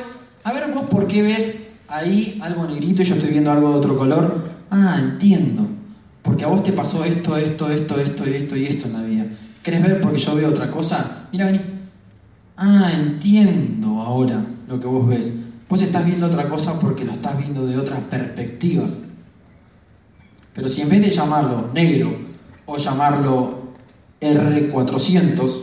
[0.44, 3.76] a ver vos por qué ves ahí algo negrito y yo estoy viendo algo de
[3.76, 4.44] otro color.
[4.70, 5.68] Ah, entiendo.
[6.22, 9.04] Porque a vos te pasó esto, esto, esto, esto y esto y esto en la
[9.04, 9.26] vida.
[9.62, 11.28] ¿Querés ver porque yo veo otra cosa?
[11.32, 11.62] Mira, vení.
[12.58, 15.40] Ah, entiendo ahora lo que vos ves.
[15.70, 18.86] Vos estás viendo otra cosa porque lo estás viendo de otra perspectiva.
[20.54, 22.16] Pero si en vez de llamarlo negro
[22.66, 23.74] o llamarlo
[24.22, 25.60] R400,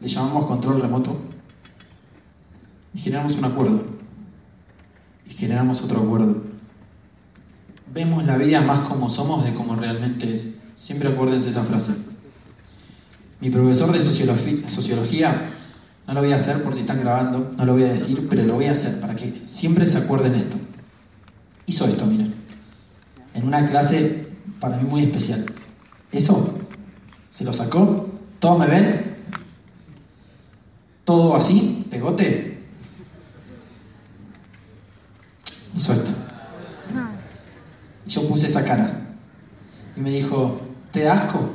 [0.00, 1.18] le llamamos control remoto
[2.94, 3.84] y generamos un acuerdo.
[5.28, 6.42] Y generamos otro acuerdo.
[7.92, 10.58] Vemos la vida más como somos de como realmente es.
[10.74, 11.94] Siempre acuérdense esa frase.
[13.40, 15.50] Mi profesor de sociología,
[16.06, 18.42] no lo voy a hacer por si están grabando, no lo voy a decir, pero
[18.44, 20.56] lo voy a hacer para que siempre se acuerden esto.
[21.66, 22.46] Hizo esto, miren
[23.36, 24.26] en una clase
[24.58, 25.44] para mí muy especial.
[26.10, 26.58] Eso
[27.28, 29.18] se lo sacó, todos me ven,
[31.04, 32.64] todo así, pegote.
[35.76, 36.10] Hizo esto.
[38.06, 39.16] Y yo puse esa cara.
[39.96, 40.60] Y me dijo,
[40.92, 41.50] ¿te da asco?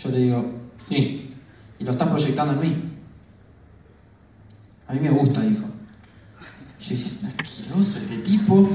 [0.00, 1.34] Yo le digo, sí.
[1.80, 2.89] Y lo estás proyectando en mí.
[4.90, 5.66] A mí me gusta, dijo.
[6.80, 8.68] Y yo dije, es un asqueroso este tipo.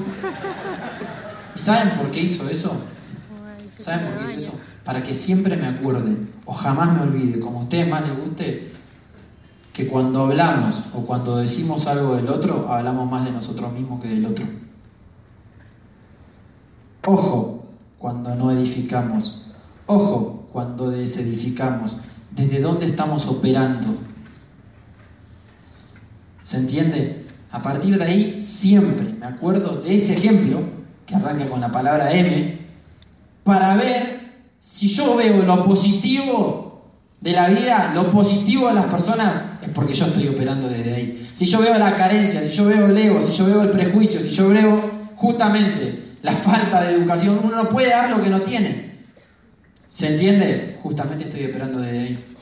[1.53, 2.73] ¿Y saben por qué hizo eso?
[3.75, 4.59] ¿Saben por qué hizo eso?
[4.85, 8.71] Para que siempre me acuerde, o jamás me olvide, como a ustedes más les guste,
[9.73, 14.07] que cuando hablamos o cuando decimos algo del otro, hablamos más de nosotros mismos que
[14.07, 14.45] del otro.
[17.05, 17.65] Ojo
[17.99, 19.53] cuando no edificamos.
[19.85, 21.97] Ojo cuando desedificamos.
[22.31, 23.97] ¿Desde dónde estamos operando?
[26.45, 27.25] ¿Se entiende?
[27.51, 30.59] A partir de ahí, siempre me acuerdo de ese ejemplo,
[31.07, 32.59] que arranca con la palabra M,
[33.43, 34.19] para ver
[34.61, 36.83] si yo veo lo positivo
[37.19, 41.31] de la vida, lo positivo de las personas, es porque yo estoy operando desde ahí.
[41.33, 44.19] Si yo veo la carencia, si yo veo el ego, si yo veo el prejuicio,
[44.19, 48.41] si yo veo justamente la falta de educación, uno no puede dar lo que no
[48.41, 48.99] tiene.
[49.89, 50.77] ¿Se entiende?
[50.83, 52.35] Justamente estoy operando desde ahí.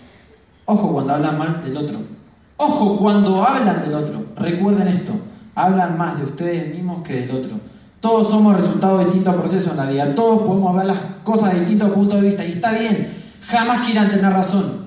[0.66, 2.13] Ojo cuando hablan mal del otro.
[2.58, 4.26] Ojo cuando hablan del otro.
[4.36, 5.14] Recuerden esto.
[5.56, 7.52] Hablan más de ustedes mismos que del otro.
[8.00, 10.16] Todos somos resultado de distintos procesos en la vida.
[10.16, 12.46] Todos podemos ver las cosas de distintos puntos de vista.
[12.46, 13.14] Y está bien.
[13.48, 14.84] Jamás quieran tener razón.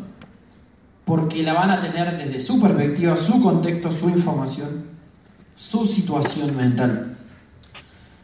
[1.04, 4.86] Porque la van a tener desde su perspectiva, su contexto, su información,
[5.54, 7.16] su situación mental.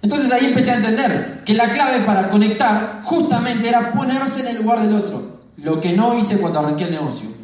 [0.02, 4.62] Entonces ahí empecé a entender que la clave para conectar justamente era ponerse en el
[4.62, 5.40] lugar del otro.
[5.58, 7.41] Lo que no hice cuando arranqué el negocio.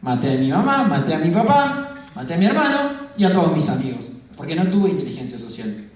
[0.00, 2.78] Maté a mi mamá, maté a mi papá, maté a mi hermano
[3.16, 4.12] y a todos mis amigos.
[4.36, 5.88] Porque no tuve inteligencia social.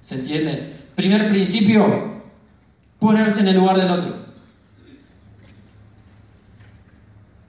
[0.00, 0.76] ¿Se entiende?
[0.94, 2.22] Primer principio,
[2.98, 4.14] ponerse en el lugar del otro.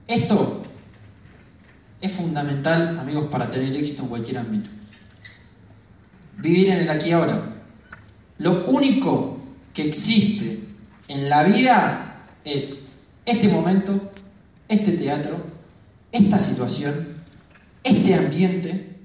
[0.07, 0.63] Esto
[2.01, 4.69] es fundamental, amigos, para tener éxito en cualquier ámbito.
[6.37, 7.57] Vivir en el aquí y ahora.
[8.39, 9.37] Lo único
[9.73, 10.63] que existe
[11.07, 12.87] en la vida es
[13.25, 14.08] este momento,
[14.69, 15.35] este teatro,
[16.11, 17.07] esta situación,
[17.83, 18.97] este ambiente.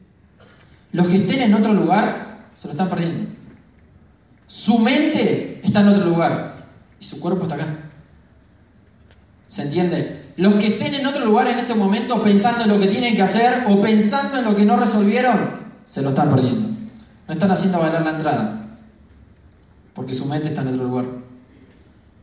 [0.93, 3.31] Los que estén en otro lugar se lo están perdiendo.
[4.47, 6.67] Su mente está en otro lugar
[7.01, 7.67] y su cuerpo está acá.
[9.49, 10.33] ¿Se entiende?
[10.37, 13.23] Los que estén en otro lugar en este momento pensando en lo que tienen que
[13.23, 16.69] hacer o pensando en lo que no resolvieron, se lo están perdiendo.
[17.27, 18.67] No están haciendo valer la entrada,
[19.95, 21.07] porque su mente está en otro lugar.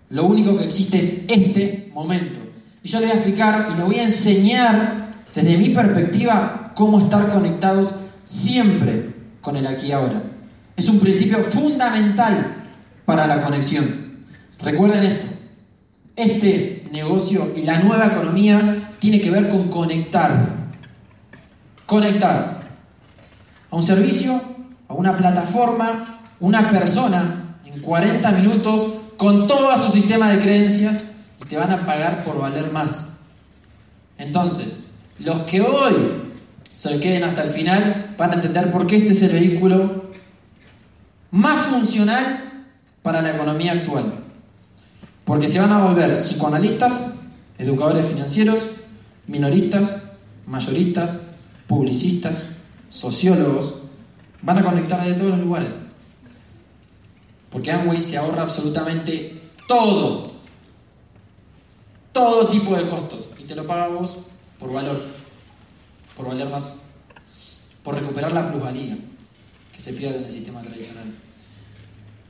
[0.10, 2.50] Lo único que existe es este momento.
[2.84, 7.00] Y yo les voy a explicar y les voy a enseñar desde mi perspectiva cómo
[7.00, 7.94] estar conectados
[8.26, 10.24] siempre con el aquí y ahora.
[10.76, 12.56] Es un principio fundamental
[13.06, 14.26] para la conexión.
[14.60, 15.28] Recuerden esto.
[16.15, 20.62] Este negocio y la nueva economía tiene que ver con conectar.
[21.86, 22.62] Conectar
[23.70, 24.41] a un servicio,
[24.88, 31.11] a una plataforma, una persona en 40 minutos con todo su sistema de creencias
[31.51, 33.17] te van a pagar por valer más.
[34.17, 34.85] Entonces,
[35.19, 35.93] los que hoy
[36.71, 40.05] se queden hasta el final van a entender por qué este es el vehículo
[41.31, 42.69] más funcional
[43.01, 44.13] para la economía actual.
[45.25, 47.15] Porque se van a volver psicoanalistas,
[47.57, 48.69] educadores financieros,
[49.27, 50.13] minoristas,
[50.47, 51.19] mayoristas,
[51.67, 52.45] publicistas,
[52.89, 53.75] sociólogos,
[54.41, 55.75] van a conectar de todos los lugares.
[57.49, 60.31] Porque Amway se ahorra absolutamente todo,
[62.12, 64.17] todo tipo de costos, y te lo paga vos
[64.60, 65.02] por valor,
[66.15, 66.82] por valer más,
[67.84, 68.97] por recuperar la plusvalía
[69.74, 71.06] que se pierde en el sistema tradicional.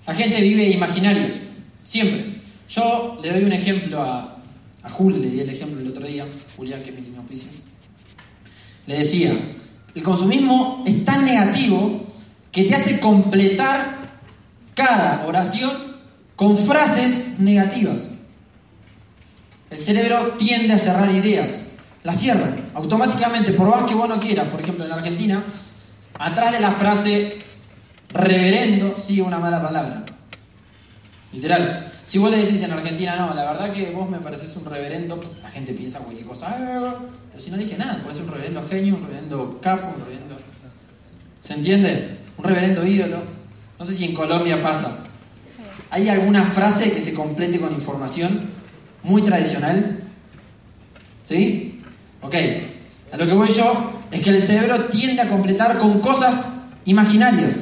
[0.06, 1.40] La gente vive imaginarios,
[1.84, 2.40] siempre.
[2.70, 4.42] Yo le doy un ejemplo a,
[4.84, 7.52] a Juli, le di el ejemplo el otro día, Julián, que es mi niño auspicio.
[8.88, 9.34] Le decía,
[9.94, 12.06] el consumismo es tan negativo
[12.52, 14.12] que te hace completar
[14.74, 15.72] cada oración
[16.36, 18.11] con frases negativas.
[19.72, 21.72] El cerebro tiende a cerrar ideas,
[22.04, 24.50] las cierra automáticamente, por más que vos no quieras.
[24.50, 25.42] Por ejemplo, en Argentina,
[26.20, 27.40] atrás de la frase
[28.10, 30.04] reverendo sigue una mala palabra.
[31.32, 31.90] Literal.
[32.04, 35.24] Si vos le decís en Argentina, no, la verdad que vos me pareces un reverendo,
[35.42, 36.54] la gente piensa cualquier cosa.
[37.32, 40.38] Pero si no dije nada, puede ser un reverendo genio, un reverendo capo, un reverendo.
[41.40, 42.18] ¿Se entiende?
[42.38, 43.20] Un reverendo ídolo.
[43.80, 45.06] No sé si en Colombia pasa.
[45.90, 48.51] ¿Hay alguna frase que se complete con información
[49.04, 50.00] muy tradicional?
[51.24, 51.82] ¿Sí?
[52.22, 52.36] Ok.
[53.12, 56.48] A lo que voy yo es que el cerebro tiende a completar con cosas
[56.86, 57.62] imaginarias.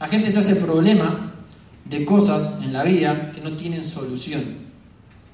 [0.00, 1.32] La gente se hace problema
[1.84, 4.42] de cosas en la vida que no tienen solución,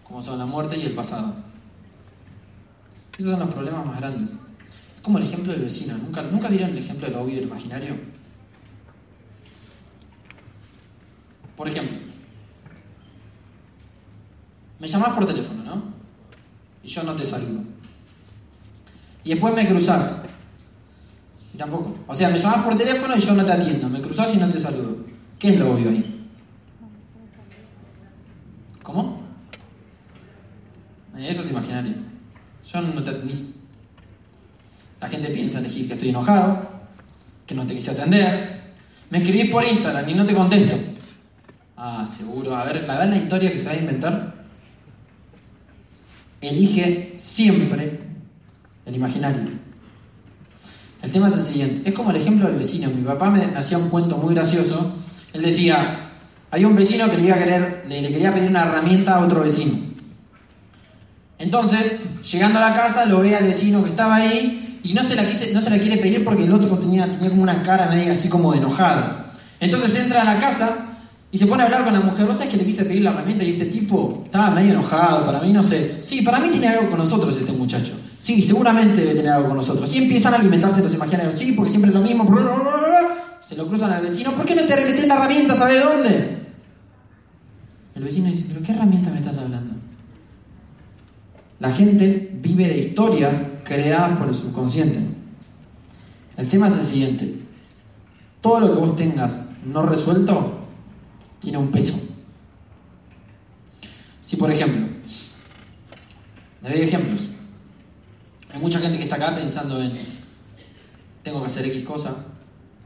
[0.05, 1.35] como son la muerte y el pasado.
[3.19, 4.33] Esos son los problemas más grandes.
[4.33, 5.97] Es como el ejemplo del vecino.
[5.99, 7.95] ¿Nunca, ¿nunca vieron el ejemplo del oído imaginario?
[11.57, 12.14] Por ejemplo,
[14.85, 15.83] me llamás por teléfono, ¿no?
[16.83, 17.63] Y yo no te saludo.
[19.25, 20.21] Y después me cruzás
[22.07, 24.51] O sea, me llamas por teléfono y yo no te atiendo, me cruzás y no
[24.51, 24.99] te saludo.
[25.39, 26.29] ¿Qué es lo obvio ahí?
[28.83, 29.23] ¿Cómo?
[31.17, 31.95] Eh, Eso es imaginario.
[32.71, 33.55] Yo no te atendí.
[35.01, 36.59] La gente piensa elegir que estoy enojado,
[37.47, 38.75] que no te quise atender.
[39.09, 40.77] Me escribís por Instagram y no te contesto.
[41.75, 42.55] Ah, seguro.
[42.55, 44.34] A ver, a ver la historia que se va a inventar.
[46.49, 48.01] Elige siempre
[48.85, 49.43] el imaginario.
[51.03, 51.89] El tema es el siguiente.
[51.89, 52.91] Es como el ejemplo del vecino.
[52.91, 54.93] Mi papá me hacía un cuento muy gracioso.
[55.33, 56.11] Él decía,
[56.51, 59.43] había un vecino que le, iba a querer, le, quería pedir una herramienta a otro
[59.43, 59.79] vecino.
[61.39, 61.97] Entonces,
[62.31, 65.25] llegando a la casa, lo ve al vecino que estaba ahí y no se la,
[65.25, 68.29] no se la quiere pedir porque el otro tenía, tenía como una cara media así
[68.29, 69.25] como de enojado.
[69.61, 70.84] Entonces entra a la casa
[71.35, 72.27] y se pone a hablar con la mujer.
[72.27, 75.27] ¿Vos sabés que le quise pedir la herramienta y este tipo estaba medio enojado?
[75.27, 75.99] Para mí, no sé.
[76.01, 77.95] Sí, para mí tiene algo con nosotros este muchacho.
[78.21, 79.93] Sí, seguramente debe tener algo con nosotros.
[79.93, 81.37] Y empiezan a alimentarse los imaginarios.
[81.37, 82.25] Sí, porque siempre es lo mismo.
[83.41, 84.31] Se lo cruzan al vecino.
[84.31, 85.57] ¿Por qué no te metés la herramienta?
[85.57, 86.39] ¿Sabés dónde?
[87.97, 89.75] El vecino dice, ¿pero qué herramienta me estás hablando?
[91.59, 95.01] La gente vive de historias creadas por el subconsciente.
[96.37, 97.35] El tema es el siguiente.
[98.41, 100.54] Todo lo que vos tengas no resuelto
[101.45, 101.95] tiene un peso.
[104.23, 104.87] Si por ejemplo,
[106.63, 107.29] le doy ejemplos.
[108.53, 109.93] Hay mucha gente que está acá pensando en,
[111.23, 112.15] tengo que hacer X cosa,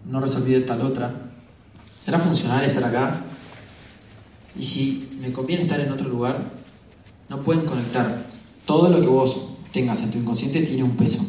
[0.04, 1.12] no resolví tal otra.
[2.02, 3.22] ¿Será funcional estar acá?
[4.58, 6.50] Y si me conviene estar en otro lugar,
[7.28, 8.24] no pueden conectar.
[8.64, 11.24] Todo lo que vos tengas en tu inconsciente tiene un peso.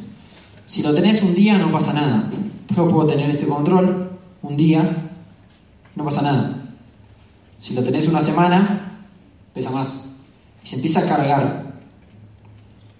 [0.66, 2.30] Si lo tenés un día, no pasa nada.
[2.76, 4.10] Yo puedo tener este control
[4.42, 5.12] un día,
[5.96, 6.59] no pasa nada.
[7.60, 9.04] Si lo tenés una semana,
[9.54, 10.16] pesa más.
[10.64, 11.74] Y se empieza a cargar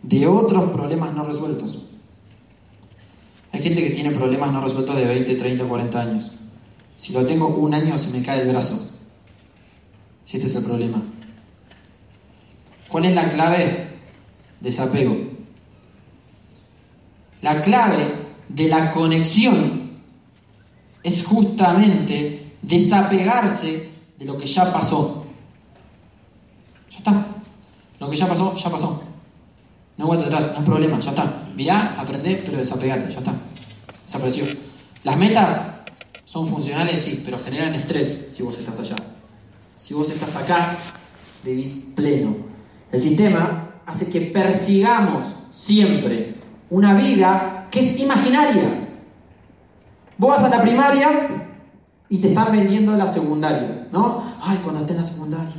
[0.04, 1.86] de otros problemas no resueltos.
[3.52, 6.32] Hay gente que tiene problemas no resueltos de 20, 30, 40 años.
[6.98, 8.92] Si lo tengo un año, se me cae el brazo.
[10.26, 11.02] Si este es el problema.
[12.90, 13.88] ¿Cuál es la clave?
[14.60, 15.16] Desapego.
[17.42, 18.06] La clave
[18.50, 19.90] de la conexión
[21.02, 23.88] es justamente desapegarse
[24.20, 25.26] de lo que ya pasó.
[26.92, 27.26] Ya está.
[28.00, 29.04] Lo que ya pasó, ya pasó.
[29.98, 31.44] No vuelta atrás, no hay problema, ya está.
[31.56, 33.34] Mirá, aprendé, pero desapegate, ya está.
[34.06, 34.46] Desapareció.
[35.04, 35.82] Las metas
[36.26, 38.96] son funcionales, sí, pero generan estrés si vos estás allá.
[39.76, 40.78] Si vos estás acá,
[41.44, 42.36] vivís pleno.
[42.92, 46.36] El sistema hace que persigamos siempre
[46.70, 48.88] una vida que es imaginaria.
[50.18, 51.39] Vos vas a la primaria
[52.10, 54.24] y te están vendiendo la secundaria, ¿no?
[54.42, 55.54] Ay, cuando esté en la secundaria.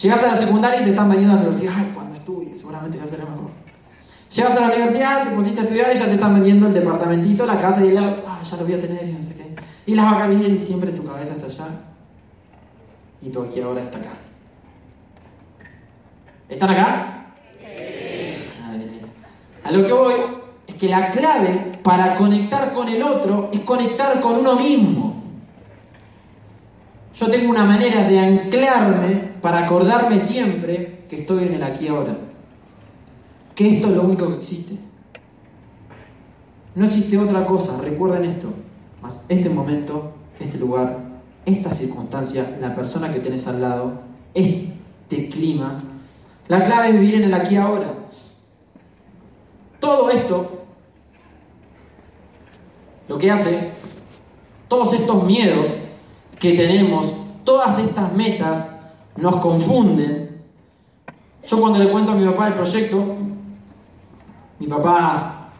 [0.00, 1.74] Llegas a la secundaria y te están vendiendo la universidad.
[1.76, 3.50] Ay, cuando estudie, seguramente va a ser mejor.
[4.34, 7.44] Llegas a la universidad, te pusiste a estudiar y ya te están vendiendo el departamentito,
[7.44, 8.22] la casa y auto.
[8.26, 9.56] Ay, ya lo voy a tener y no sé qué.
[9.86, 11.74] Y las vacaciones y siempre tu cabeza está allá.
[13.20, 14.12] Y tu aquí ahora está acá.
[16.48, 17.34] ¿Están acá?
[17.58, 19.00] Sí.
[19.64, 20.14] A lo que voy
[20.66, 25.09] es que la clave para conectar con el otro es conectar con uno mismo.
[27.20, 32.16] Yo tengo una manera de anclarme para acordarme siempre que estoy en el aquí ahora.
[33.54, 34.78] Que esto es lo único que existe.
[36.74, 38.48] No existe otra cosa, recuerden esto.
[39.02, 40.98] Más este momento, este lugar,
[41.44, 44.00] esta circunstancia, la persona que tenés al lado,
[44.32, 45.78] este clima.
[46.48, 47.92] La clave es vivir en el aquí ahora.
[49.78, 50.64] Todo esto,
[53.08, 53.72] lo que hace,
[54.68, 55.68] todos estos miedos
[56.40, 57.12] que tenemos,
[57.44, 58.68] todas estas metas,
[59.16, 60.42] nos confunden.
[61.46, 63.16] Yo cuando le cuento a mi papá el proyecto,
[64.58, 65.50] mi papá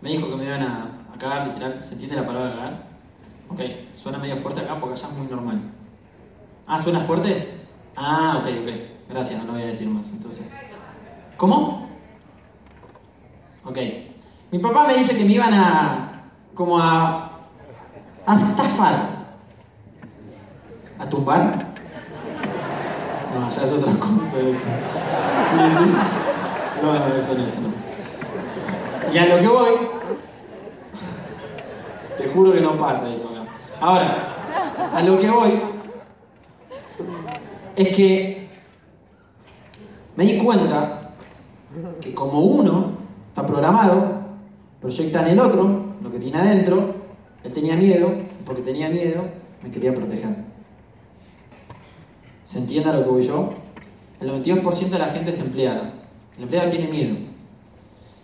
[0.00, 1.80] me dijo que me iban a, a cagar, literal.
[1.84, 2.86] ¿Se entiende la palabra cagar?
[3.50, 3.60] Ok,
[3.94, 5.60] suena medio fuerte acá porque allá es muy normal.
[6.66, 7.60] Ah, ¿suena fuerte?
[7.94, 8.72] Ah, ok, ok.
[9.10, 10.10] Gracias, no voy a decir más.
[10.10, 10.50] Entonces,
[11.36, 11.88] ¿cómo?
[13.64, 13.78] Ok.
[14.50, 16.24] Mi papá me dice que me iban a.
[16.54, 17.31] como a.
[18.26, 19.22] a estafar.
[20.98, 21.72] ¿A tumbar?
[23.34, 24.66] No, ya es otra cosa eso.
[24.66, 25.92] Sí, sí.
[26.82, 29.12] No, no, eso no, eso no.
[29.12, 29.74] Y a lo que voy.
[32.16, 33.50] Te juro que no pasa eso acá.
[33.80, 34.28] Ahora,
[34.94, 35.60] a lo que voy.
[37.76, 38.50] Es que.
[40.14, 41.10] Me di cuenta
[42.00, 42.92] que como uno
[43.28, 44.20] está programado,
[44.80, 47.01] proyecta en el otro lo que tiene adentro,
[47.44, 48.10] él tenía miedo,
[48.44, 49.24] porque tenía miedo,
[49.62, 50.36] me quería proteger.
[52.44, 53.54] ¿Se entiende lo que voy yo?
[54.20, 55.92] El 92% de la gente es empleada.
[56.36, 57.16] El empleado tiene miedo.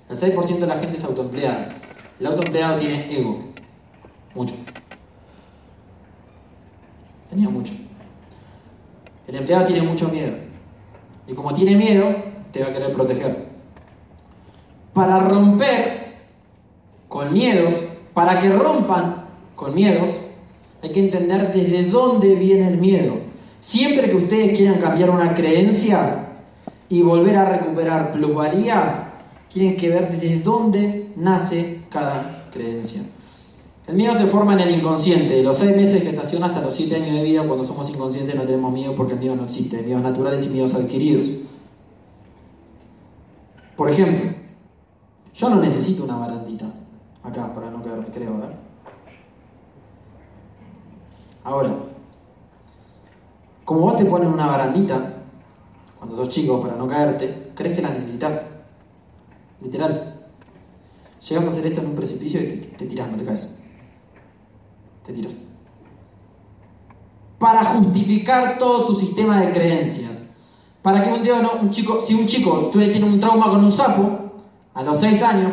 [0.08, 1.68] El 6% de la gente es autoempleada.
[2.18, 3.44] El auto empleado tiene ego.
[4.34, 4.54] Mucho.
[7.28, 7.74] Tenía mucho.
[9.26, 10.34] El empleado tiene mucho miedo.
[11.26, 12.14] Y como tiene miedo,
[12.52, 13.48] te va a querer proteger.
[14.94, 16.16] Para romper
[17.08, 17.74] con miedos,
[18.18, 20.18] para que rompan con miedos,
[20.82, 23.14] hay que entender desde dónde viene el miedo.
[23.60, 26.30] Siempre que ustedes quieran cambiar una creencia
[26.88, 29.12] y volver a recuperar plusvalía,
[29.46, 33.02] tienen que ver desde dónde nace cada creencia.
[33.86, 35.36] El miedo se forma en el inconsciente.
[35.36, 38.34] De los seis meses de gestación hasta los siete años de vida, cuando somos inconscientes
[38.34, 39.80] no tenemos miedo porque el miedo no existe.
[39.82, 41.30] Miedos naturales y miedos adquiridos.
[43.76, 44.32] Por ejemplo,
[45.36, 46.77] yo no necesito una barandita
[47.28, 48.56] acá para no quedarme, creo, ¿verdad?
[51.44, 51.70] Ahora,
[53.64, 55.14] como vos te pones una barandita
[55.98, 58.42] cuando sos chico para no caerte, crees que la necesitas.
[59.60, 60.14] Literal.
[61.28, 63.58] Llegas a hacer esto en un precipicio y te, tiras, no te caes.
[65.04, 65.34] Te tiras.
[67.38, 70.24] Para justificar todo tu sistema de creencias.
[70.82, 73.72] Para que un día no, un chico, si un chico tiene un trauma con un
[73.72, 74.28] sapo,
[74.74, 75.52] a los 6 años,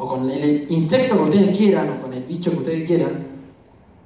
[0.00, 3.26] o con el insecto que ustedes quieran, o con el bicho que ustedes quieran,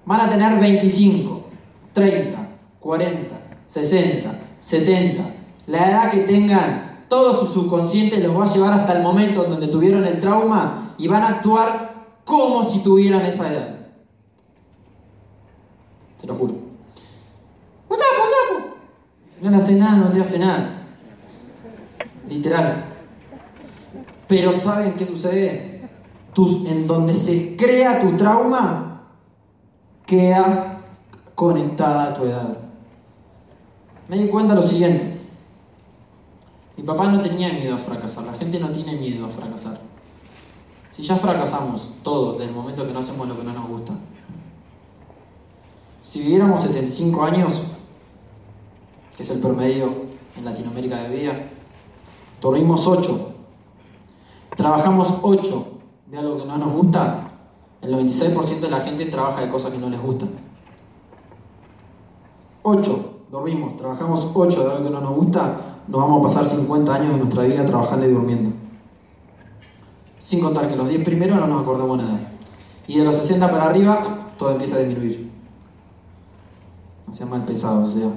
[0.05, 1.45] van a tener 25,
[1.93, 2.49] 30,
[2.81, 3.37] 40,
[3.69, 5.23] 60, 70.
[5.69, 9.69] La edad que tengan, todo su subconsciente los va a llevar hasta el momento donde
[9.69, 13.77] tuvieron el trauma y van a actuar como si tuvieran esa edad.
[16.19, 16.55] Se lo juro.
[17.89, 18.77] ¡Un sapo, un sapo!
[19.43, 20.71] No le hace nada, no te hace nada.
[22.29, 22.85] Literal.
[24.27, 25.74] Pero ¿saben qué sucede?
[26.35, 29.03] Tus, en donde se crea tu trauma,
[30.05, 30.81] queda
[31.35, 32.59] conectada a tu edad.
[34.09, 35.19] Me di cuenta lo siguiente.
[36.77, 38.25] Mi papá no tenía miedo a fracasar.
[38.25, 39.79] La gente no tiene miedo a fracasar.
[40.91, 43.95] Si ya fracasamos todos desde el momento que no hacemos lo que no nos gusta.
[46.03, 47.63] Si viviéramos 75 años,
[49.17, 50.05] que es el promedio
[50.37, 51.33] en Latinoamérica de vida,
[52.41, 53.35] dormimos 8,
[54.57, 55.74] trabajamos 8
[56.15, 57.29] de algo que no nos gusta,
[57.83, 60.31] el 96% de la gente trabaja de cosas que no les gustan.
[62.63, 65.57] 8, dormimos, trabajamos 8 de algo que no nos gusta,
[65.89, 68.53] nos vamos a pasar 50 años de nuestra vida trabajando y durmiendo.
[70.19, 72.21] Sin contar que los 10 primeros no nos acordamos nada.
[72.87, 75.31] Y de los 60 para arriba, todo empieza a disminuir.
[77.09, 78.09] No sean mal pesados, o sea.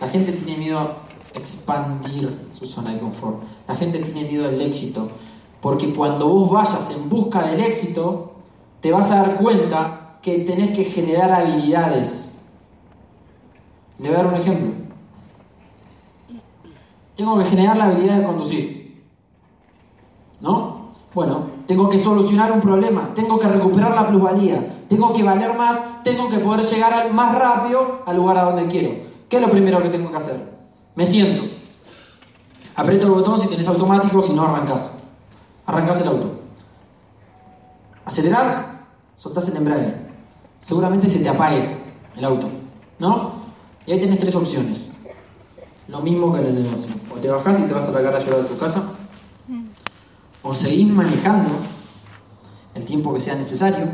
[0.00, 1.07] La gente tiene miedo
[1.38, 3.42] expandir su zona de confort.
[3.66, 5.08] La gente tiene miedo al éxito.
[5.60, 8.34] Porque cuando vos vayas en busca del éxito,
[8.80, 12.38] te vas a dar cuenta que tenés que generar habilidades.
[13.98, 14.72] Le voy a dar un ejemplo.
[17.16, 19.04] Tengo que generar la habilidad de conducir.
[20.40, 20.78] ¿No?
[21.14, 26.04] Bueno, tengo que solucionar un problema, tengo que recuperar la plusvalía, tengo que valer más,
[26.04, 28.90] tengo que poder llegar más rápido al lugar a donde quiero.
[29.28, 30.47] ¿Qué es lo primero que tengo que hacer?
[30.98, 31.44] Me siento.
[32.74, 34.90] Aprieto el botón si tenés automático, si no arrancas.
[35.64, 36.40] Arrancas el auto.
[38.04, 38.66] Acelerás,
[39.14, 39.94] soltás el embrague.
[40.60, 42.48] Seguramente se te apague el auto,
[42.98, 43.34] ¿no?
[43.86, 44.88] Y ahí tenés tres opciones.
[45.86, 46.92] Lo mismo que en el negocio.
[47.14, 48.82] O te bajás y te vas a largar a llorar a tu casa.
[50.42, 51.50] O seguís manejando
[52.74, 53.86] el tiempo que sea necesario,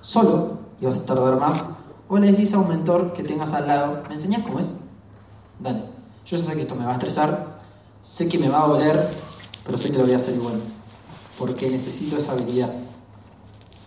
[0.00, 1.62] solo, y vas a tardar más.
[2.08, 4.80] O le decís a un mentor que tengas al lado, ¿me enseñás cómo es?
[5.58, 5.89] Dale.
[6.24, 7.58] Yo sé que esto me va a estresar,
[8.02, 9.08] sé que me va a doler,
[9.64, 10.60] pero sé que lo voy a hacer igual.
[11.38, 12.72] Porque necesito esa habilidad.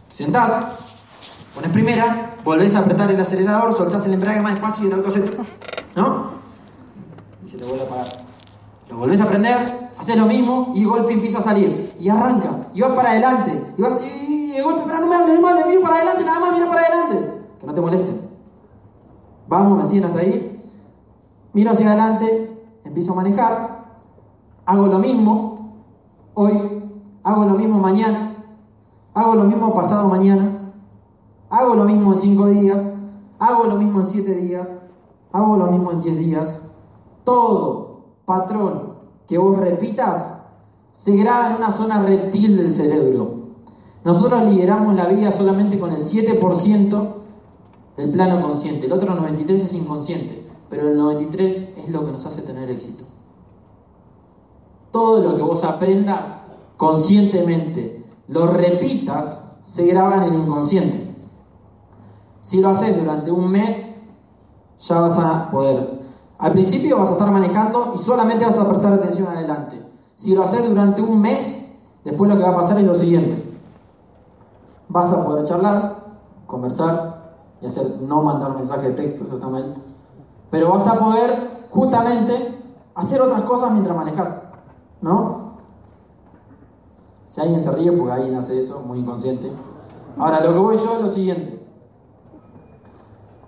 [0.09, 0.65] Sentás,
[1.55, 5.11] pones primera, volvés a apretar el acelerador, soltás el embrague más despacio y el auto
[5.11, 5.23] se...
[5.95, 6.31] ¿No?
[7.45, 8.25] Y se te vuelve a apagar.
[8.89, 11.93] Lo volvés a prender, haces lo mismo y de golpe empieza a salir.
[11.99, 12.67] Y arranca.
[12.73, 13.73] Y vas para adelante.
[13.77, 16.25] Y vas y de golpe, pero no me hables, no me hables, mira para adelante,
[16.25, 17.41] nada más, mira para adelante.
[17.59, 18.11] Que no te moleste.
[19.47, 20.52] Vamos, me siguen hasta ahí.
[21.53, 23.85] Miro hacia adelante, empiezo a manejar,
[24.65, 25.75] hago lo mismo
[26.33, 26.91] hoy,
[27.21, 28.37] hago lo mismo mañana,
[29.13, 30.73] hago lo mismo pasado mañana,
[31.51, 32.89] hago lo mismo en cinco días,
[33.37, 34.67] hago lo mismo en siete días,
[35.31, 36.71] hago lo mismo en diez días.
[37.23, 38.93] Todo patrón
[39.27, 40.39] que vos repitas
[40.91, 43.43] se graba en una zona reptil del cerebro.
[44.03, 47.07] Nosotros lideramos la vida solamente con el 7%
[47.95, 50.42] del plano consciente, el otro 93% es inconsciente
[50.73, 53.03] pero el 93 es lo que nos hace tener éxito.
[54.89, 56.47] Todo lo que vos aprendas
[56.77, 61.15] conscientemente, lo repitas, se graba en el inconsciente.
[62.41, 63.95] Si lo haces durante un mes,
[64.79, 66.01] ya vas a poder.
[66.39, 69.79] Al principio vas a estar manejando y solamente vas a prestar atención adelante.
[70.15, 73.59] Si lo haces durante un mes, después lo que va a pasar es lo siguiente.
[74.89, 75.97] Vas a poder charlar,
[76.47, 79.92] conversar y hacer, no mandar mensaje de texto, eso está mal.
[80.53, 82.55] Pero vas a poder justamente
[82.93, 84.39] hacer otras cosas mientras manejas,
[85.01, 85.55] ¿no?
[87.25, 89.51] Si alguien se ríe, porque alguien hace eso, muy inconsciente.
[90.15, 91.67] Ahora, lo que voy yo es lo siguiente.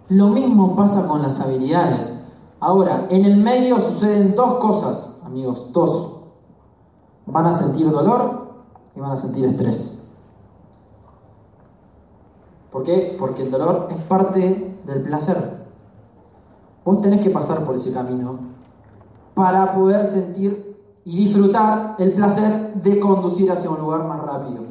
[0.08, 2.12] Lo mismo pasa con las habilidades.
[2.60, 6.22] Ahora, en el medio suceden dos cosas, amigos, dos.
[7.28, 8.48] Van a sentir dolor
[8.96, 10.08] y van a sentir estrés.
[12.72, 13.16] ¿Por qué?
[13.20, 15.55] Porque el dolor es parte del placer.
[16.86, 18.38] Vos tenés que pasar por ese camino
[19.34, 24.64] para poder sentir y disfrutar el placer de conducir hacia un lugar más rápido.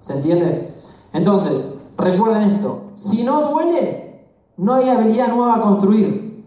[0.00, 0.74] ¿Se entiende?
[1.12, 6.44] Entonces, recuerden esto, si no duele, no hay habilidad nueva a construir.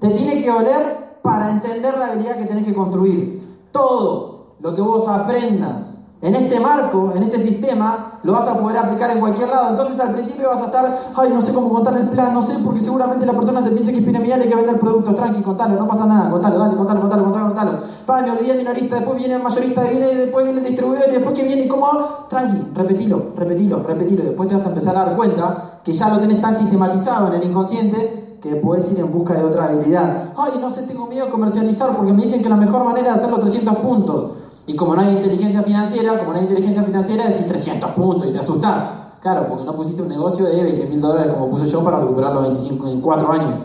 [0.00, 3.68] Te tiene que doler para entender la habilidad que tenés que construir.
[3.70, 8.78] Todo lo que vos aprendas en este marco, en este sistema, lo vas a poder
[8.78, 9.70] aplicar en cualquier lado.
[9.70, 12.54] Entonces al principio vas a estar, ay, no sé cómo contar el plan, no sé,
[12.64, 15.16] porque seguramente la persona se piensa que es piramidal y que vender productos.
[15.16, 17.72] Tranqui, contalo, no pasa nada, contalo, dale, contalo, contalo, contalo, contalo.
[18.06, 21.36] Pa, me olvidé el minorista, después viene el mayorista, después viene el distribuidor, y después
[21.36, 21.88] que viene cómo
[22.28, 24.22] Tranqui, repetilo, repetilo, repetilo.
[24.22, 27.34] Después te vas a empezar a dar cuenta que ya lo tenés tan sistematizado en
[27.34, 30.32] el inconsciente que puedes ir en busca de otra habilidad.
[30.36, 33.14] Ay, no sé, tengo miedo a comercializar porque me dicen que la mejor manera de
[33.14, 34.41] hacerlo 300 puntos.
[34.66, 38.32] Y como no hay inteligencia financiera, como no hay inteligencia financiera, decís 300 puntos y
[38.32, 38.84] te asustás.
[39.20, 42.42] Claro, porque no pusiste un negocio de 20 mil dólares como puse yo para recuperarlo
[42.42, 43.60] 25, en 4 años.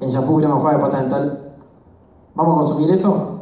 [0.00, 1.52] En shampoo, crema de pata dental.
[2.34, 3.40] ¿Vamos a consumir eso?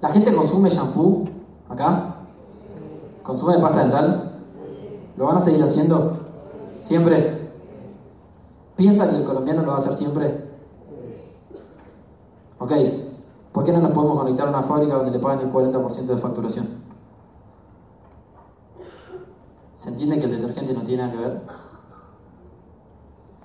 [0.00, 1.24] ¿La gente consume shampoo
[1.68, 2.16] acá?
[3.22, 4.32] ¿Consume de pasta dental?
[5.16, 6.18] ¿Lo van a seguir haciendo?
[6.80, 7.50] ¿Siempre?
[8.76, 10.50] ¿Piensa que el colombiano lo va a hacer siempre?
[12.58, 12.72] Ok,
[13.54, 16.16] ¿Por qué no nos podemos conectar a una fábrica donde le pagan el 40% de
[16.16, 16.66] facturación?
[19.76, 21.42] ¿Se entiende que el detergente no tiene nada que ver?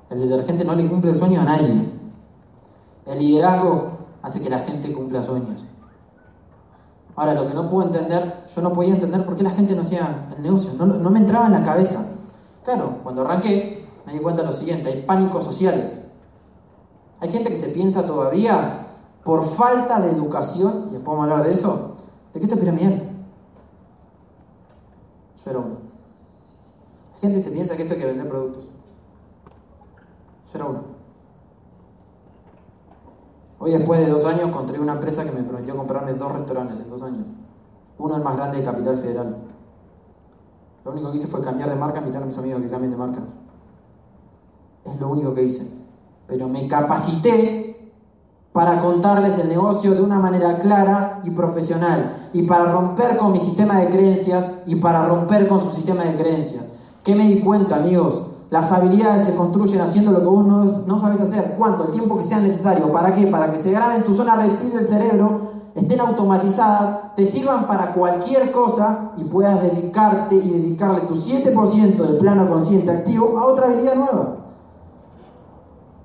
[0.09, 1.91] El detergente no le cumple el sueño a nadie.
[3.05, 5.63] El liderazgo hace que la gente cumpla sueños.
[7.15, 9.83] Ahora, lo que no puedo entender, yo no podía entender por qué la gente no
[9.83, 10.71] hacía el negocio.
[10.73, 12.03] No, no me entraba en la cabeza.
[12.63, 16.01] Claro, cuando arranqué, me di cuenta de lo siguiente, hay pánicos sociales.
[17.19, 18.87] Hay gente que se piensa todavía
[19.29, 21.97] por falta de educación, y a hablar de eso,
[22.33, 22.99] ¿de qué te piramidal?
[25.37, 25.77] Yo era uno.
[27.13, 28.63] La gente se piensa que esto hay que vender productos.
[28.63, 30.79] Yo era uno.
[33.59, 36.89] Hoy después de dos años encontré una empresa que me prometió comprarme dos restaurantes en
[36.89, 37.27] dos años.
[37.99, 39.37] Uno el más grande de Capital Federal.
[40.85, 42.97] Lo único que hice fue cambiar de marca, invitar a mis amigos que cambien de
[42.97, 43.21] marca.
[44.85, 45.71] Es lo único que hice.
[46.25, 47.58] Pero me capacité
[48.59, 53.39] para contarles el negocio de una manera clara y profesional y para romper con mi
[53.39, 56.65] sistema de creencias y para romper con su sistema de creencias.
[57.01, 58.21] ¿Qué me di cuenta, amigos?
[58.49, 61.55] Las habilidades se construyen haciendo lo que vos no, no sabes hacer.
[61.57, 61.85] ¿Cuánto?
[61.85, 62.91] El tiempo que sea necesario.
[62.91, 63.27] ¿Para qué?
[63.27, 65.39] Para que se graben en tu zona reptil del cerebro,
[65.73, 72.17] estén automatizadas, te sirvan para cualquier cosa y puedas dedicarte y dedicarle tu 7% del
[72.17, 74.35] plano consciente activo a otra habilidad nueva.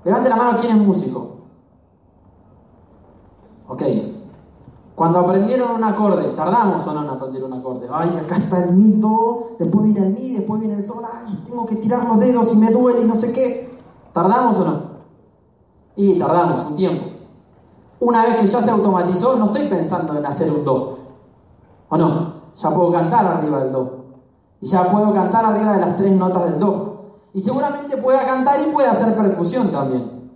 [0.05, 1.34] Levante la mano quién es músico.
[3.67, 3.81] Ok.
[4.95, 7.87] Cuando aprendieron un acorde, ¿tardamos o no en aprender un acorde?
[7.91, 11.43] Ay, acá está el mi, do, después viene el mi, después viene el sol, ay,
[11.45, 13.77] tengo que tirar los dedos y me duele y no sé qué.
[14.13, 14.79] ¿Tardamos o no?
[15.97, 17.03] Y tardamos un tiempo.
[17.99, 20.97] Una vez que ya se automatizó, no estoy pensando en hacer un do.
[21.89, 22.33] ¿O no?
[22.55, 24.05] Ya puedo cantar arriba del do.
[24.61, 27.17] Y ya puedo cantar arriba de las tres notas del do.
[27.33, 30.31] Y seguramente pueda cantar y pueda hacer percusión también.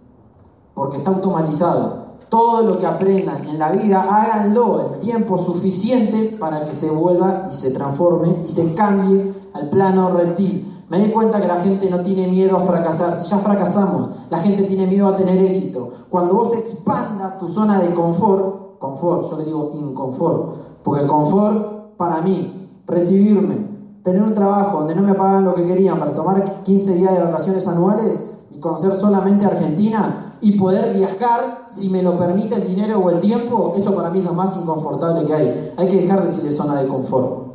[0.73, 6.65] Porque está automatizado todo lo que aprendan en la vida, háganlo el tiempo suficiente para
[6.65, 10.83] que se vuelva y se transforme y se cambie al plano reptil.
[10.89, 13.13] Me di cuenta que la gente no tiene miedo a fracasar.
[13.15, 15.91] Si ya fracasamos, la gente tiene miedo a tener éxito.
[16.09, 22.21] Cuando vos expandas tu zona de confort, confort, yo le digo inconfort, porque confort para
[22.21, 23.67] mí, recibirme,
[24.03, 27.23] tener un trabajo donde no me pagan lo que querían para tomar 15 días de
[27.23, 32.99] vacaciones anuales y conocer solamente Argentina, y poder viajar si me lo permite el dinero
[32.99, 35.73] o el tiempo, eso para mí es lo más inconfortable que hay.
[35.77, 37.49] Hay que dejar de decirle zona de confort.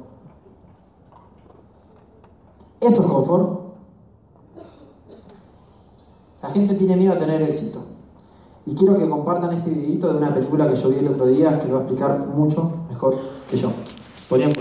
[2.81, 3.61] Eso es confort.
[6.43, 7.81] La gente tiene miedo a tener éxito.
[8.67, 11.59] Y quiero que compartan este videito de una película que yo vi el otro día
[11.59, 13.17] que lo va a explicar mucho mejor
[13.51, 13.71] que yo.
[14.29, 14.53] ¿Podrían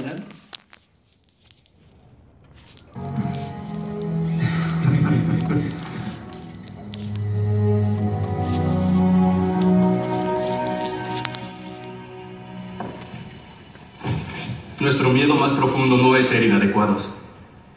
[15.14, 17.08] miedo más profundo no es ser inadecuados.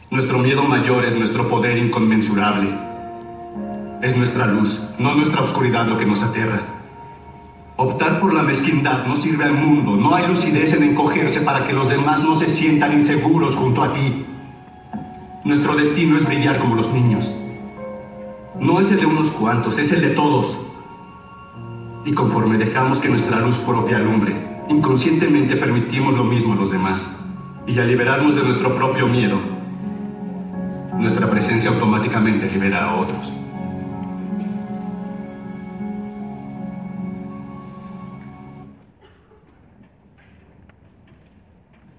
[0.09, 2.67] Nuestro miedo mayor es nuestro poder inconmensurable.
[4.01, 6.61] Es nuestra luz, no nuestra oscuridad lo que nos aterra.
[7.77, 9.95] Optar por la mezquindad no sirve al mundo.
[9.95, 13.93] No hay lucidez en encogerse para que los demás no se sientan inseguros junto a
[13.93, 14.25] ti.
[15.43, 17.31] Nuestro destino es brillar como los niños.
[18.59, 20.57] No es el de unos cuantos, es el de todos.
[22.03, 27.16] Y conforme dejamos que nuestra luz propia alumbre, inconscientemente permitimos lo mismo a los demás.
[27.67, 29.37] Y al liberarnos de nuestro propio miedo,
[30.93, 33.33] nuestra presencia automáticamente libera a otros.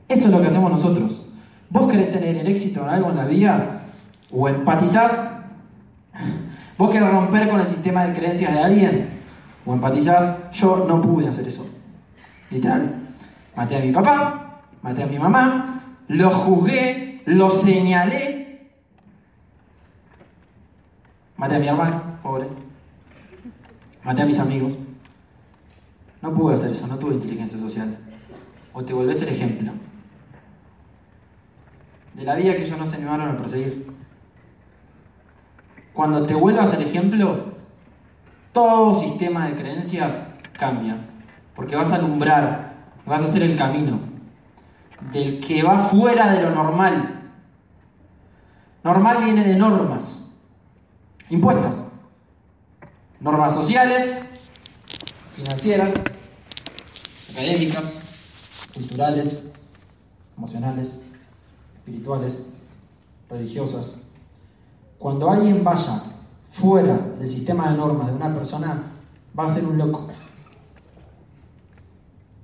[0.08, 1.22] Eso es lo que hacemos nosotros.
[1.68, 3.82] ¿Vos querés tener el éxito en algo en la vida?
[4.30, 5.20] ¿O empatizás?
[6.78, 9.20] ¿Vos querés romper con el sistema de creencias de alguien?
[9.66, 10.50] ¿O empatizás?
[10.52, 11.66] Yo no pude hacer eso.
[12.50, 12.94] Literal.
[13.54, 14.47] Maté a mi papá,
[14.82, 18.70] maté a mi mamá, lo juzgué, lo señalé.
[21.36, 22.48] Maté a mi hermano, pobre.
[24.02, 24.76] Maté a mis amigos.
[26.22, 27.98] No pude hacer eso, no tuve inteligencia social.
[28.72, 29.72] O te volvés el ejemplo
[32.14, 33.86] de la vida que ellos no se animaron a perseguir.
[35.92, 37.54] Cuando te vuelvas el ejemplo,
[38.52, 40.20] todo sistema de creencias
[40.52, 40.96] cambia,
[41.54, 42.74] porque vas a alumbrar,
[43.06, 44.00] vas a hacer el camino
[45.12, 47.30] del que va fuera de lo normal.
[48.84, 50.18] Normal viene de normas,
[51.30, 51.76] impuestas,
[53.20, 54.14] normas sociales,
[55.34, 55.94] financieras,
[57.30, 57.94] académicas,
[58.74, 59.50] culturales,
[60.36, 61.00] emocionales
[61.88, 62.46] espirituales,
[63.30, 63.96] religiosas.
[64.98, 66.02] Cuando alguien vaya
[66.50, 68.82] fuera del sistema de normas de una persona,
[69.38, 70.08] va a ser un loco.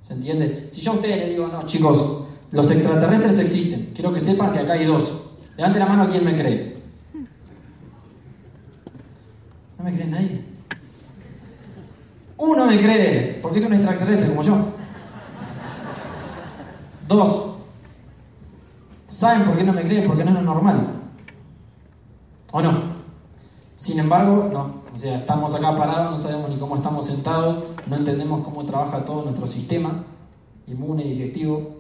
[0.00, 0.68] ¿Se entiende?
[0.72, 2.23] Si yo a ustedes les digo, no, chicos,
[2.54, 5.32] los extraterrestres existen, quiero que sepan que acá hay dos.
[5.56, 6.82] Levante la mano a quien me cree.
[9.76, 10.44] ¿No me cree nadie?
[12.38, 14.72] Uno me cree, porque es un extraterrestre como yo.
[17.06, 17.54] Dos,
[19.14, 20.08] ¿Saben por qué no me creen?
[20.08, 21.02] Porque no es lo normal.
[22.50, 22.72] ¿O no?
[23.76, 24.82] Sin embargo, no.
[24.92, 29.04] O sea, estamos acá parados, no sabemos ni cómo estamos sentados, no entendemos cómo trabaja
[29.04, 30.04] todo nuestro sistema
[30.66, 31.73] inmune digestivo.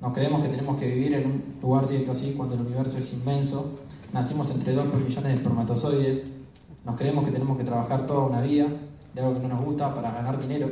[0.00, 3.14] Nos creemos que tenemos que vivir en un lugar cierto así cuando el universo es
[3.14, 3.78] inmenso.
[4.12, 6.24] Nacimos entre 2 millones de espermatozoides.
[6.84, 8.66] Nos creemos que tenemos que trabajar toda una vida
[9.14, 10.70] de algo que no nos gusta para ganar dinero.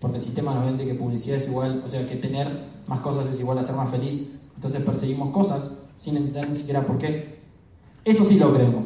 [0.00, 2.46] Porque el sistema nos vende que publicidad es igual, o sea, que tener
[2.86, 4.36] más cosas es igual a ser más feliz.
[4.54, 7.40] Entonces perseguimos cosas sin entender ni siquiera por qué.
[8.04, 8.84] Eso sí lo creemos.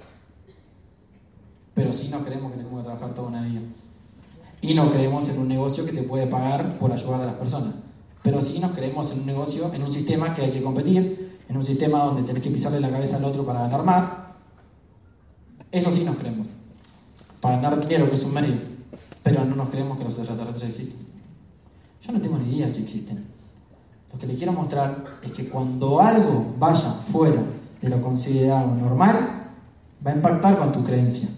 [1.74, 3.62] Pero sí no creemos que tenemos que trabajar toda una vida.
[4.62, 7.74] Y no creemos en un negocio que te puede pagar por ayudar a las personas.
[8.22, 11.58] Pero sí nos creemos en un negocio, en un sistema que hay que competir, en
[11.58, 14.12] un sistema donde tenés que pisarle la cabeza al otro para ganar más,
[15.72, 16.48] eso sí nos creemos.
[17.40, 18.54] Para ganar dinero, que es un medio.
[19.24, 21.00] Pero no nos creemos que los extraterrestres existen.
[22.02, 23.26] Yo no tengo ni idea si existen.
[24.12, 27.42] Lo que les quiero mostrar es que cuando algo vaya fuera
[27.82, 29.48] de lo considerado normal,
[30.06, 31.30] va a impactar con tu creencia.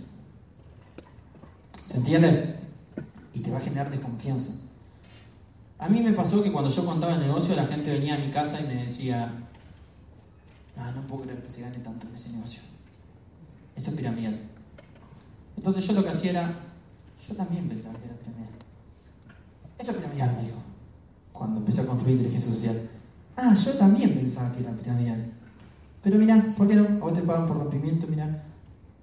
[1.85, 2.59] ¿Se entiende?
[3.33, 4.53] Y te va a generar desconfianza.
[5.79, 8.31] A mí me pasó que cuando yo contaba el negocio, la gente venía a mi
[8.31, 9.31] casa y me decía,
[10.75, 12.61] no, no puedo creer que se gane tanto en ese negocio.
[13.75, 14.39] Eso es piramidal.
[15.57, 16.59] Entonces yo lo que hacía era,
[17.27, 18.49] yo también pensaba que era piramidal.
[19.77, 20.61] Esto es piramidal, me dijo,
[21.31, 22.89] cuando empecé a construir inteligencia social.
[23.35, 25.32] Ah, yo también pensaba que era piramidal.
[26.03, 26.83] Pero mirá, ¿por qué no?
[26.83, 28.43] A vos te pagan por rompimiento, mirá.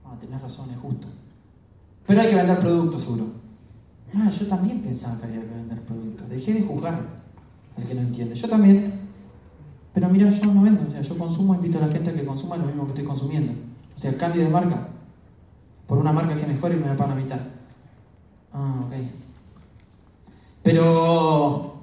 [0.05, 1.09] Ah, tenés razón, es justo.
[2.07, 3.27] Pero hay que vender productos, seguro.
[4.15, 6.29] Ah, yo también pensaba que había que vender productos.
[6.29, 7.01] Dejé de juzgar
[7.77, 8.35] al que no entiende.
[8.35, 9.01] Yo también.
[9.95, 10.87] Pero mira, yo no vendo.
[10.89, 13.05] O sea, yo consumo, invito a la gente a que consuma lo mismo que estoy
[13.05, 13.53] consumiendo.
[13.97, 14.89] O sea, cambio de marca
[15.87, 17.41] por una marca que mejore y me pagan la mitad.
[18.53, 18.93] Ah, ok.
[20.63, 21.75] Pero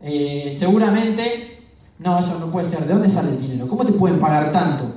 [0.00, 1.45] eh, seguramente,
[2.06, 2.86] no, eso no puede ser.
[2.86, 3.66] ¿De dónde sale el dinero?
[3.66, 4.94] ¿Cómo te pueden pagar tanto?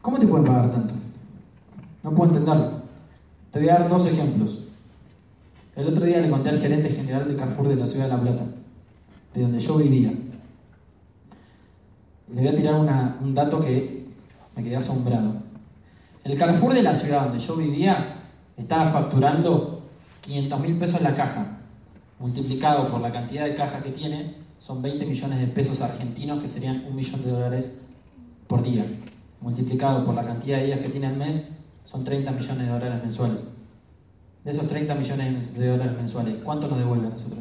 [0.00, 0.94] ¿Cómo te pueden pagar tanto?
[2.02, 2.80] No puedo entenderlo.
[3.50, 4.64] Te voy a dar dos ejemplos.
[5.74, 8.20] El otro día le conté al gerente general de Carrefour de la ciudad de La
[8.22, 8.44] Plata,
[9.34, 10.14] de donde yo vivía.
[12.32, 12.74] Le voy a tirar
[13.20, 14.06] un dato que
[14.56, 15.34] me quedé asombrado.
[16.24, 18.22] El Carrefour de la ciudad donde yo vivía
[18.56, 19.82] estaba facturando
[20.22, 21.58] 500 mil pesos la caja,
[22.18, 26.48] multiplicado por la cantidad de cajas que tiene, son 20 millones de pesos argentinos, que
[26.48, 27.78] serían un millón de dólares
[28.46, 28.86] por día,
[29.40, 31.50] multiplicado por la cantidad de días que tiene el mes,
[31.84, 33.50] son 30 millones de dólares mensuales.
[34.44, 37.40] De esos 30 millones de dólares mensuales, ¿cuánto nos devuelve a nosotros?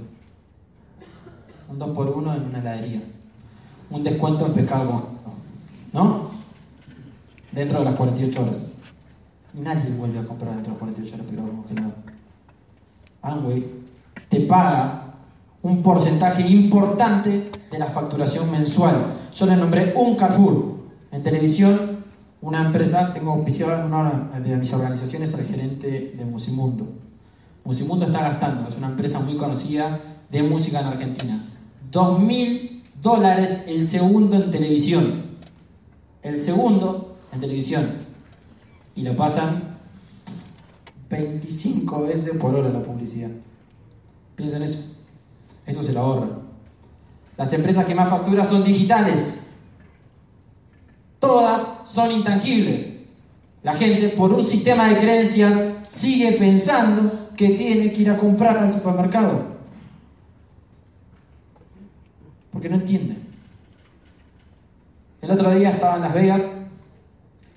[1.69, 3.03] Un 2 por 1 en una heladería.
[3.89, 5.09] Un descuento en pescado
[5.93, 6.31] ¿No?
[7.51, 8.65] Dentro de las 48 horas.
[9.53, 11.93] Nadie vuelve a comprar dentro de las 48 horas pescado congelado.
[13.21, 13.65] Amway
[14.29, 15.04] te paga
[15.65, 18.93] un porcentaje importante de la facturación mensual.
[19.33, 20.75] Yo le nombré un Carrefour.
[21.11, 22.03] En televisión,
[22.41, 26.87] una empresa, tengo auspiciado una de mis organizaciones al gerente de Musimundo.
[27.63, 29.99] Musimundo está gastando, es una empresa muy conocida
[30.29, 31.49] de música en Argentina.
[31.91, 35.23] Dos mil dólares el segundo en televisión.
[36.21, 37.89] El segundo en televisión.
[38.95, 39.63] Y lo pasan
[41.09, 43.31] 25 veces por hora la publicidad.
[44.35, 44.94] Piensen eso.
[45.65, 46.27] Eso se lo ahorra.
[47.37, 49.39] Las empresas que más facturan son digitales.
[51.19, 52.93] Todas son intangibles.
[53.63, 55.59] La gente, por un sistema de creencias,
[55.89, 59.55] sigue pensando que tiene que ir a comprar al supermercado.
[62.51, 63.17] Porque no entiende.
[65.21, 66.47] El otro día estaba en Las Vegas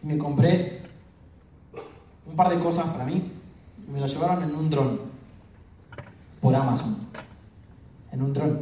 [0.03, 0.81] y me compré
[2.27, 3.31] un par de cosas para mí
[3.87, 5.01] y me lo llevaron en un dron
[6.41, 6.97] por Amazon.
[8.19, 8.61] En un dron.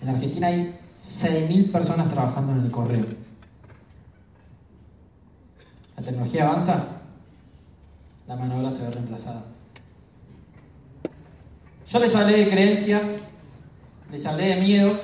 [0.00, 3.04] En Argentina hay 6.000 personas trabajando en el correo.
[5.96, 6.84] La tecnología avanza,
[8.28, 9.42] la mano obra se ve reemplazada.
[11.88, 13.22] Yo les hablé de creencias,
[14.12, 15.02] les hablé de miedos.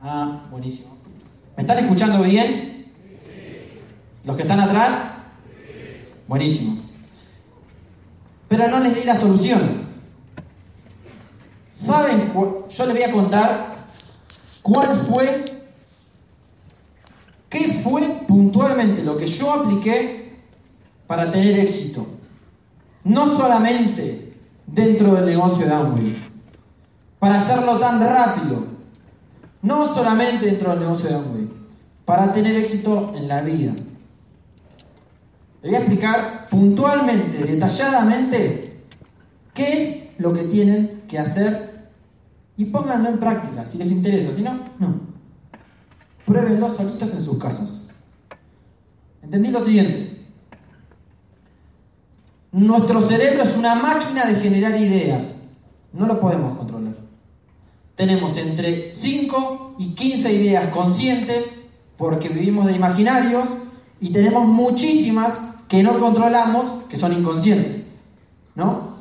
[0.00, 0.96] Ah, buenísimo.
[1.58, 2.90] ¿Me están escuchando bien?
[4.24, 5.10] ¿Los que están atrás?
[6.26, 6.74] Buenísimo.
[8.48, 9.81] Pero no les di la solución.
[11.82, 12.32] ¿Saben?
[12.32, 13.74] Yo les voy a contar
[14.62, 15.64] cuál fue,
[17.48, 20.38] qué fue puntualmente lo que yo apliqué
[21.08, 22.06] para tener éxito.
[23.02, 24.32] No solamente
[24.64, 26.16] dentro del negocio de Amway,
[27.18, 28.64] para hacerlo tan rápido.
[29.62, 31.48] No solamente dentro del negocio de Amway,
[32.04, 33.72] para tener éxito en la vida.
[35.62, 38.84] Les voy a explicar puntualmente, detalladamente,
[39.52, 41.71] qué es lo que tienen que hacer
[42.62, 44.32] y pónganlo en práctica si les interesa.
[44.32, 45.00] Si no, no.
[46.24, 47.88] Pruébenlo solitos en sus casas.
[49.20, 50.24] ¿Entendí lo siguiente?
[52.52, 55.38] Nuestro cerebro es una máquina de generar ideas.
[55.92, 56.94] No lo podemos controlar.
[57.96, 61.50] Tenemos entre 5 y 15 ideas conscientes
[61.96, 63.48] porque vivimos de imaginarios
[64.00, 67.82] y tenemos muchísimas que no controlamos que son inconscientes.
[68.54, 68.98] ¿No?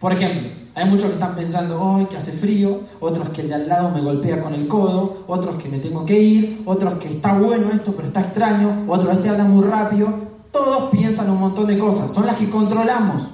[0.00, 3.54] Por ejemplo, hay muchos que están pensando, hoy que hace frío, otros que el de
[3.54, 7.08] al lado me golpea con el codo, otros que me tengo que ir, otros que
[7.08, 10.12] está bueno esto pero está extraño, otros este habla muy rápido.
[10.50, 13.28] Todos piensan un montón de cosas, son las que controlamos.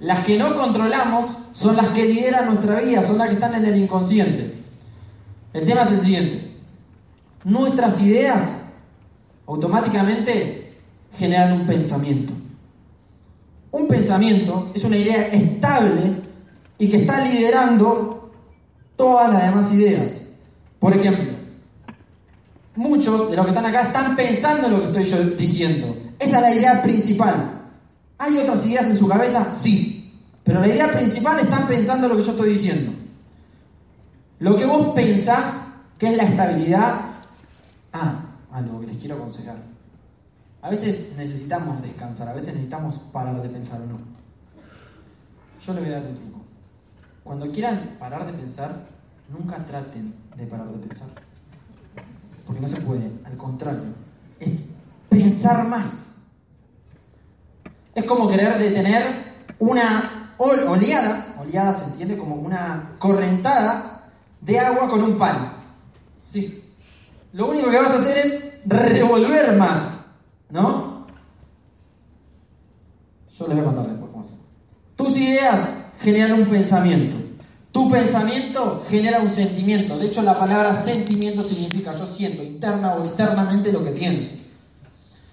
[0.00, 3.66] Las que no controlamos son las que lideran nuestra vida, son las que están en
[3.66, 4.64] el inconsciente.
[5.52, 6.56] El tema es el siguiente.
[7.44, 8.62] Nuestras ideas
[9.46, 10.76] automáticamente
[11.12, 12.32] generan un pensamiento.
[13.72, 16.22] Un pensamiento es una idea estable
[16.78, 18.30] y que está liderando
[18.96, 20.20] todas las demás ideas.
[20.78, 21.32] Por ejemplo,
[22.74, 25.96] muchos de los que están acá están pensando en lo que estoy yo diciendo.
[26.18, 27.68] Esa es la idea principal.
[28.18, 29.48] ¿Hay otras ideas en su cabeza?
[29.48, 30.12] Sí.
[30.42, 32.92] Pero la idea principal están pensando en lo que yo estoy diciendo.
[34.40, 35.68] Lo que vos pensás
[35.98, 37.00] que es la estabilidad.
[37.92, 39.69] Ah, algo que les quiero aconsejar.
[40.62, 43.98] A veces necesitamos descansar, a veces necesitamos parar de pensar o no.
[45.64, 46.40] Yo les voy a dar un truco.
[47.24, 48.86] Cuando quieran parar de pensar,
[49.28, 51.08] nunca traten de parar de pensar.
[52.46, 53.10] Porque no se puede.
[53.24, 53.94] Al contrario,
[54.38, 54.76] es
[55.08, 56.16] pensar más.
[57.94, 59.04] Es como querer detener
[59.58, 64.08] una oleada, oleada se entiende como una correntada
[64.40, 65.50] de agua con un palo.
[66.26, 66.64] Sí.
[67.32, 69.99] Lo único que vas a hacer es revolver más.
[70.50, 71.06] ¿No?
[73.38, 74.38] Yo les voy a contar después cómo hacer.
[74.96, 75.70] Tus ideas
[76.00, 77.16] generan un pensamiento.
[77.72, 79.96] Tu pensamiento genera un sentimiento.
[79.96, 84.30] De hecho, la palabra sentimiento significa yo siento interna o externamente lo que pienso.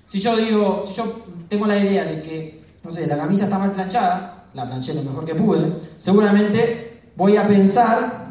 [0.05, 3.57] Si yo digo, si yo tengo la idea de que, no sé, la camisa está
[3.57, 8.27] mal planchada, la planché lo mejor que pude, seguramente voy a pensar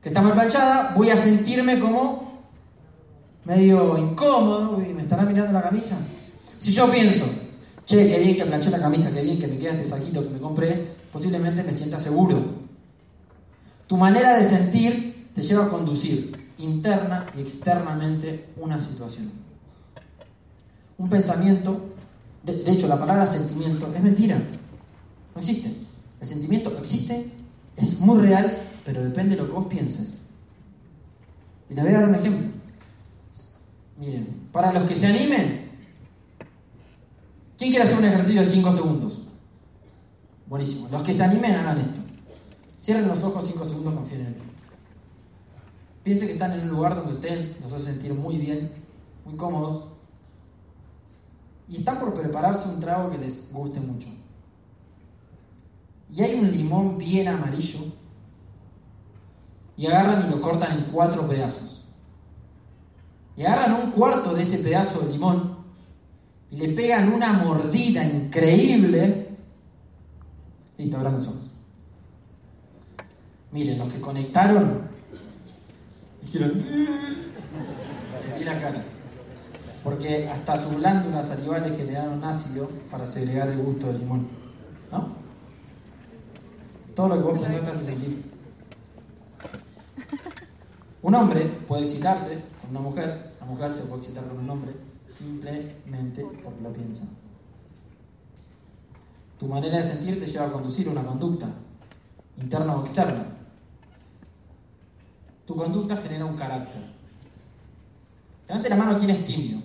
[0.00, 2.42] que está mal planchada, voy a sentirme como
[3.44, 5.98] medio incómodo, y me estará mirando la camisa.
[6.62, 7.24] Si yo pienso,
[7.84, 10.30] che, qué bien que planché la camisa, qué bien que me queda este saquito que
[10.32, 12.40] me compré, posiblemente me sienta seguro.
[13.88, 19.32] Tu manera de sentir te lleva a conducir interna y externamente una situación.
[20.98, 21.96] Un pensamiento,
[22.44, 24.40] de, de hecho la palabra sentimiento es mentira,
[25.34, 25.74] no existe.
[26.20, 27.28] El sentimiento existe,
[27.76, 30.14] es muy real, pero depende de lo que vos pienses.
[31.68, 32.46] Y les voy a dar un ejemplo.
[33.98, 35.71] Miren, para los que se animen,
[37.56, 39.22] ¿quién quiere hacer un ejercicio de 5 segundos?
[40.46, 40.88] Buenísimo.
[40.90, 42.00] Los que se animen hagan esto.
[42.78, 44.42] Cierren los ojos 5 segundos, confíen en mí.
[46.02, 48.72] Piensen que están en un lugar donde ustedes los hacen sentir muy bien,
[49.24, 49.92] muy cómodos,
[51.68, 54.08] y están por prepararse un trago que les guste mucho.
[56.10, 57.78] Y hay un limón bien amarillo,
[59.76, 61.84] y agarran y lo cortan en cuatro pedazos.
[63.36, 65.51] Y agarran un cuarto de ese pedazo de limón
[66.52, 69.28] y le pegan una mordida increíble.
[70.76, 71.48] Listo, abran los ojos.
[73.52, 74.82] Miren, los que conectaron
[76.22, 76.52] hicieron.
[78.38, 78.84] Vi la cara.
[79.82, 84.28] Porque hasta sus glándulas salivales generaron ácido para segregar el gusto del limón.
[84.90, 85.08] ¿No?
[86.94, 88.30] Todo lo que vos pensaste hace sentir.
[91.00, 94.91] Un hombre puede excitarse con una mujer, la mujer se puede excitar con un hombre
[95.06, 97.04] simplemente porque lo piensa.
[99.38, 101.48] Tu manera de sentir te lleva a conducir una conducta,
[102.40, 103.24] interna o externa.
[105.46, 106.80] Tu conducta genera un carácter.
[108.46, 109.60] Levante la mano quien es tímido.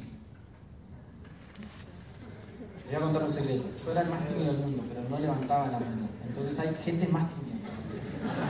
[2.90, 3.68] Le voy a contar un secreto.
[3.84, 6.08] Yo era el más tímido del mundo, pero no levantaba la mano.
[6.26, 7.70] Entonces hay gente más tímida.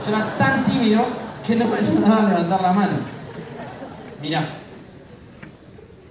[0.04, 1.04] Yo era tan tímido
[1.44, 2.98] que no me ayudaba a levantar la mano.
[4.22, 4.67] Mirá.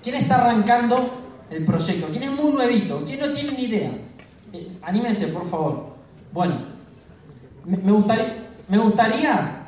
[0.07, 1.09] ¿Quién está arrancando
[1.49, 2.07] el proyecto?
[2.09, 3.03] ¿Quién es muy nuevito?
[3.05, 3.91] ¿Quién no tiene ni idea?
[4.53, 5.97] Eh, anímense, por favor.
[6.31, 6.61] Bueno,
[7.65, 9.67] me, gustaría,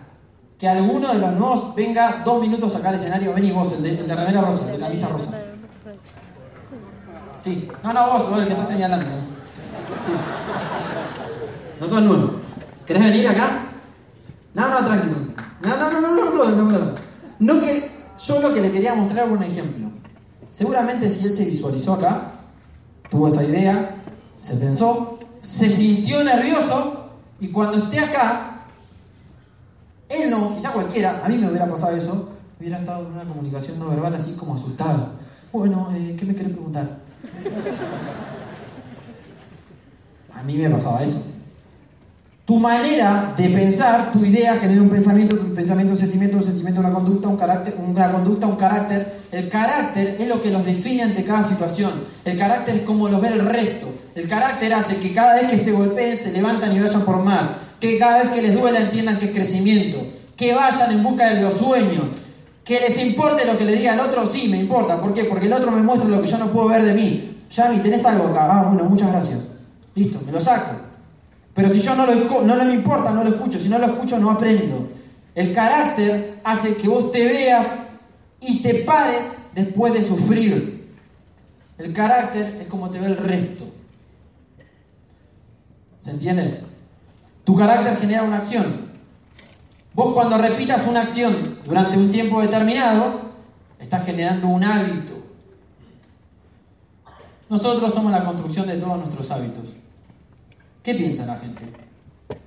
[0.58, 3.34] que alguno de los nuevos venga dos minutos acá al escenario.
[3.34, 5.32] Ven y vos, el de, el rosa, el de camisa rosa.
[7.36, 7.68] Sí.
[7.84, 9.08] No, no, vos, vos el que está señalando.
[11.82, 12.36] No sos nuevo.
[12.86, 13.66] ¿Querés venir acá?
[14.54, 15.18] No, no, tranquilo.
[15.64, 16.96] No, no, no, no, no, no, no, no.
[17.40, 17.92] no que,
[18.26, 19.89] yo lo que le quería mostrar era un ejemplo.
[20.50, 22.32] Seguramente si él se visualizó acá,
[23.10, 23.95] tuvo esa idea,
[24.36, 28.64] se pensó, se sintió nervioso y cuando esté acá,
[30.10, 32.30] él no, quizá cualquiera, a mí me hubiera pasado eso,
[32.60, 35.12] hubiera estado en una comunicación no verbal así como asustado.
[35.54, 36.97] Bueno, eh, ¿qué me querés preguntar?
[40.34, 41.22] A mí me pasaba eso.
[42.50, 46.82] Tu manera de pensar, tu idea genera un pensamiento, tu pensamiento un sentimiento, un sentimiento
[46.82, 49.20] una conducta, un carácter, una conducta, un carácter.
[49.32, 51.91] El carácter es lo que los define ante cada situación.
[52.26, 53.86] El carácter es como lo ve el resto.
[54.16, 57.50] El carácter hace que cada vez que se golpeen se levantan y vayan por más.
[57.80, 60.00] Que cada vez que les duela entiendan que es crecimiento.
[60.36, 62.02] Que vayan en busca de los sueños.
[62.64, 65.00] Que les importe lo que le diga el otro, sí, me importa.
[65.00, 65.26] ¿Por qué?
[65.26, 67.43] Porque el otro me muestra lo que yo no puedo ver de mí.
[67.52, 68.47] Yami, ¿tenés algo acá?
[68.50, 69.38] Ah, bueno, muchas gracias.
[69.93, 70.89] Listo, me lo saco.
[71.60, 73.60] Pero si yo no, lo, no, me importa, no lo escucho.
[73.60, 74.88] Si no lo escucho, no aprendo.
[75.36, 77.68] El carácter hace que vos te veas
[78.39, 80.95] y te pares después de sufrir.
[81.78, 83.66] El carácter es como te ve el resto.
[85.97, 86.64] ¿Se entiende?
[87.43, 88.89] Tu carácter genera una acción.
[89.93, 91.34] Vos cuando repitas una acción
[91.66, 93.20] durante un tiempo determinado,
[93.80, 95.12] estás generando un hábito.
[97.49, 99.76] Nosotros somos la construcción de todos nuestros hábitos.
[100.84, 101.66] ¿Qué piensa la gente?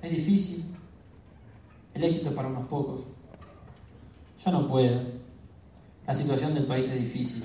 [0.01, 0.65] Es difícil.
[1.93, 3.01] El éxito es para unos pocos.
[4.43, 5.01] Yo no puedo.
[6.07, 7.43] La situación del país es difícil.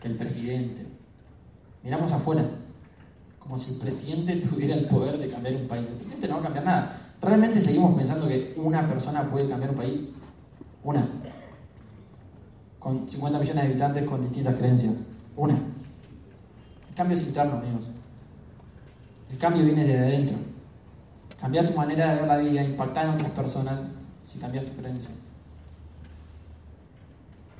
[0.00, 0.86] Que el presidente.
[1.84, 2.44] Miramos afuera.
[3.38, 5.86] Como si el presidente tuviera el poder de cambiar un país.
[5.86, 7.14] El presidente no va a cambiar nada.
[7.22, 10.10] ¿Realmente seguimos pensando que una persona puede cambiar un país?
[10.82, 11.08] Una.
[12.80, 14.96] Con 50 millones de habitantes con distintas creencias.
[15.36, 15.54] Una.
[15.54, 17.88] El cambio es interno, amigos.
[19.30, 20.36] El cambio viene de adentro.
[21.40, 23.82] Cambiar tu manera de ver la vida, impactar en otras personas,
[24.22, 25.10] si cambias tu creencia.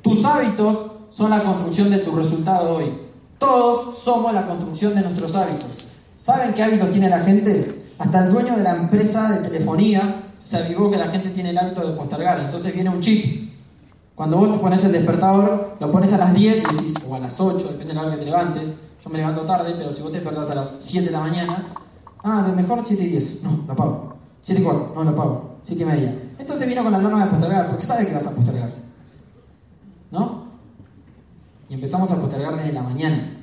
[0.02, 2.92] Tus hábitos son la construcción de tu resultado hoy.
[3.38, 5.86] Todos somos la construcción de nuestros hábitos.
[6.16, 7.86] ¿Saben qué hábitos tiene la gente?
[7.98, 11.58] Hasta el dueño de la empresa de telefonía se avivó que la gente tiene el
[11.58, 12.40] hábito de postergar.
[12.40, 13.52] Entonces viene un chip.
[14.14, 17.20] Cuando vos te pones el despertador, lo pones a las 10 y decís, o a
[17.20, 18.72] las 8, depende de la hora que te levantes.
[19.02, 21.66] Yo me levanto tarde, pero si vos te despertás a las 7 de la mañana,
[22.24, 23.42] ah, de mejor 7 y 10.
[23.42, 24.14] No, lo apago.
[24.42, 25.58] 7 y cuarto, no lo apago.
[25.62, 26.22] 7 y media.
[26.38, 28.72] Entonces vino con la norma de postergar, porque sabe que vas a postergar.
[30.10, 30.48] ¿No?
[31.68, 33.34] Y empezamos a postergar desde la mañana.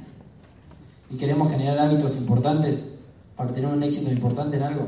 [1.09, 2.95] Y queremos generar hábitos importantes
[3.35, 4.87] para tener un éxito importante en algo.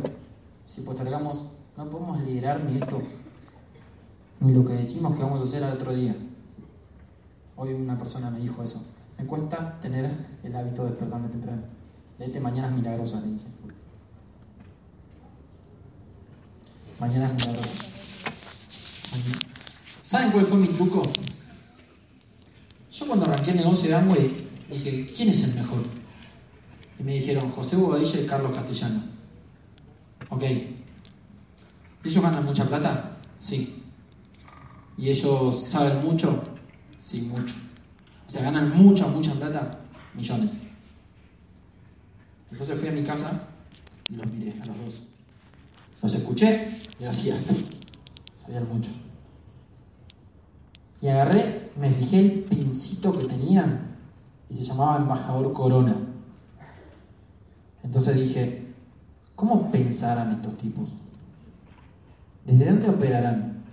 [0.65, 1.45] Si postergamos,
[1.77, 3.01] no podemos liderar ni esto.
[4.39, 6.15] ni lo que decimos que vamos a hacer al otro día.
[7.55, 8.83] Hoy una persona me dijo eso.
[9.17, 10.11] Me cuesta tener
[10.43, 11.63] el hábito de despertarme temprano.
[12.19, 13.47] Leete Mañanas Milagrosas, le dije.
[16.99, 17.89] Mañanas Milagrosas.
[20.01, 21.01] ¿Saben cuál fue mi truco?
[22.91, 25.83] Yo cuando arranqué el negocio de Amway dije, ¿quién es el mejor?
[26.99, 29.03] Y me dijeron, José Bobadilla y Carlos Castellano.
[30.29, 30.43] Ok.
[32.03, 33.17] ¿Ellos ganan mucha plata?
[33.39, 33.83] Sí.
[34.97, 36.43] ¿Y ellos saben mucho?
[36.97, 37.53] Sí, mucho.
[38.27, 39.79] O sea, ganan mucha, mucha plata,
[40.13, 40.53] millones.
[42.51, 43.47] Entonces fui a mi casa
[44.09, 44.95] y los miré a los dos.
[46.01, 47.53] Los escuché y era cierto.
[48.35, 48.91] Sabían mucho.
[51.01, 53.95] Y agarré, me fijé el pincito que tenían
[54.49, 55.95] y se llamaba embajador Corona.
[57.83, 58.73] Entonces dije,
[59.35, 60.89] ¿cómo pensarán estos tipos?
[62.45, 63.63] ¿Desde dónde operarán?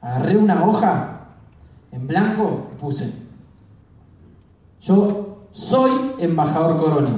[0.00, 1.28] Agarré una hoja
[1.90, 3.27] en blanco y puse,
[4.80, 7.10] yo soy embajador Corona.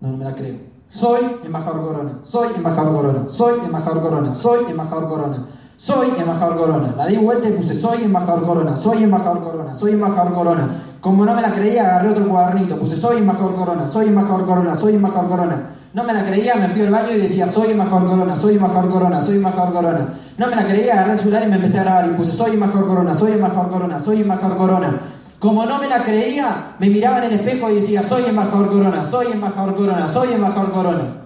[0.00, 0.56] No, no me la creo.
[0.88, 5.46] Soy embajador Corona, soy embajador Corona, soy embajador Corona, soy embajador Corona,
[5.76, 6.94] soy embajador Corona.
[6.96, 10.68] La di vuelta y puse, soy embajador Corona, soy embajador Corona, soy embajador Corona.
[11.00, 14.74] Como no me la creía, agarré otro cuadernito, puse, soy embajador Corona, soy embajador Corona,
[14.74, 15.70] soy embajador Corona.
[15.92, 18.90] No me la creía, me fui al baño y decía, soy embajador Corona, soy embajador
[18.90, 20.08] Corona, soy embajador Corona.
[20.38, 22.52] No me la creía, agarré el celular y me empecé a grabar y puse, soy
[22.52, 25.00] embajador Corona, soy embajador Corona, soy embajador Corona.
[25.38, 29.04] Como no me la creía, me miraba en el espejo y decía, soy embajador Corona,
[29.04, 31.22] soy embajador Corona, soy embajador Corona.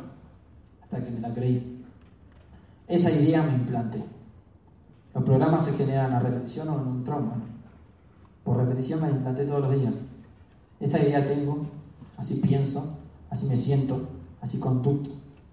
[0.83, 1.85] Hasta que me la creí.
[2.89, 4.03] Esa idea me implanté.
[5.15, 7.35] Los programas se generan a repetición o en un trombo.
[8.43, 9.95] Por repetición me la implanté todos los días.
[10.81, 11.67] Esa idea tengo,
[12.17, 12.97] así pienso,
[13.31, 14.09] así me siento,
[14.41, 15.11] así conducto,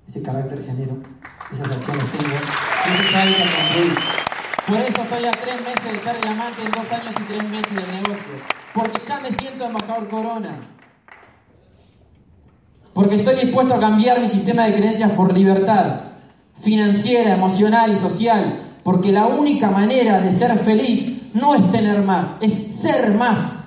[0.07, 0.97] ese carácter genero,
[1.51, 2.33] esas acciones tengo,
[2.89, 4.26] ese sabe que construir.
[4.67, 7.73] Por eso estoy a tres meses de ser diamante, en dos años y tres meses
[7.73, 8.33] del negocio.
[8.73, 10.67] Porque ya me siento embajador Corona.
[12.93, 16.01] Porque estoy dispuesto a cambiar mi sistema de creencias por libertad
[16.59, 18.59] financiera, emocional y social.
[18.83, 23.59] Porque la única manera de ser feliz no es tener más, es ser más.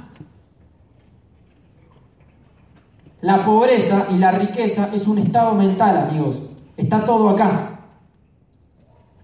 [3.22, 6.42] La pobreza y la riqueza es un estado mental, amigos.
[6.76, 7.69] Está todo acá.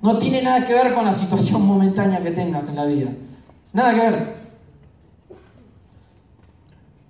[0.07, 3.11] No tiene nada que ver con la situación momentánea que tengas en la vida.
[3.73, 4.37] Nada que ver.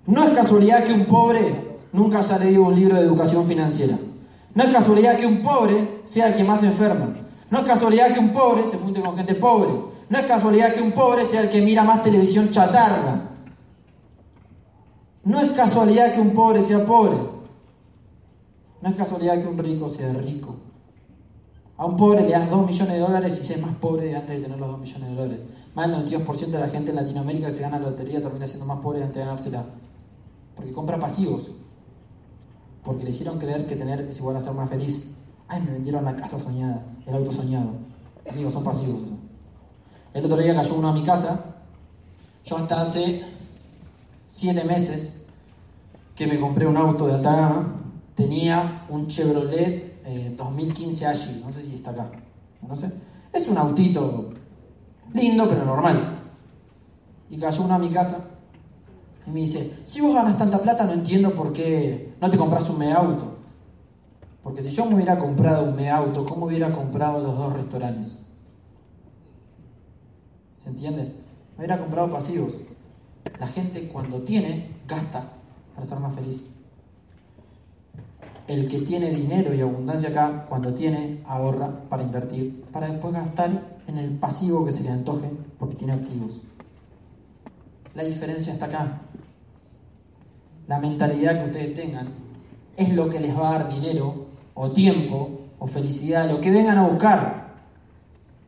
[0.07, 3.99] No es casualidad que un pobre nunca haya leído un libro de educación financiera.
[4.55, 7.09] No es casualidad que un pobre sea el que más enferma.
[7.51, 9.69] No es casualidad que un pobre se junte con gente pobre.
[10.09, 13.29] No es casualidad que un pobre sea el que mira más televisión chatarra.
[15.23, 17.17] No es casualidad que un pobre sea pobre.
[18.81, 20.55] No es casualidad que un rico sea rico.
[21.77, 24.35] A un pobre le das 2 millones de dólares y se es más pobre antes
[24.35, 25.39] de tener los 2 millones de dólares.
[25.75, 28.65] Más del 92% de la gente en Latinoamérica que se gana la lotería termina siendo
[28.65, 29.63] más pobre antes de ganársela.
[30.55, 31.49] Porque compra pasivos.
[32.83, 35.11] Porque le hicieron creer que tener es igual a ser más feliz.
[35.47, 37.73] Ay, me vendieron la casa soñada, el auto soñado.
[38.27, 39.03] Amigos, son pasivos.
[40.15, 41.57] El otro día cayó uno a mi casa.
[42.43, 43.23] Yo hasta hace
[44.27, 45.21] 7 meses
[46.15, 47.75] que me compré un auto de alta gama.
[48.15, 52.09] Tenía un Chevrolet eh, 2015 Agile, no sé si está acá,
[52.65, 52.89] no sé.
[53.33, 54.29] Es un autito
[55.13, 56.21] lindo, pero normal.
[57.29, 58.25] Y cayó uno a mi casa
[59.25, 62.69] y me dice, si vos ganas tanta plata, no entiendo por qué no te compras
[62.69, 63.35] un mega auto.
[64.41, 68.19] Porque si yo me hubiera comprado un mega auto, ¿cómo hubiera comprado los dos restaurantes?
[70.55, 71.03] ¿Se entiende?
[71.57, 72.55] Me hubiera comprado pasivos.
[73.41, 75.33] La gente cuando tiene, gasta
[75.75, 76.45] para ser más feliz
[78.47, 83.77] el que tiene dinero y abundancia acá, cuando tiene, ahorra para invertir, para después gastar
[83.87, 85.29] en el pasivo que se le antoje
[85.59, 86.39] porque tiene activos.
[87.93, 89.01] La diferencia está acá.
[90.67, 92.09] La mentalidad que ustedes tengan
[92.77, 96.77] es lo que les va a dar dinero o tiempo o felicidad, lo que vengan
[96.77, 97.47] a buscar.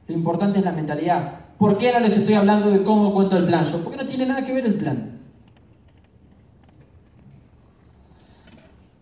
[0.08, 1.40] Lo importante es la mentalidad.
[1.58, 3.66] ¿Por qué no les estoy hablando de cómo cuento el plan?
[3.66, 5.20] Yo, porque no tiene nada que ver el plan.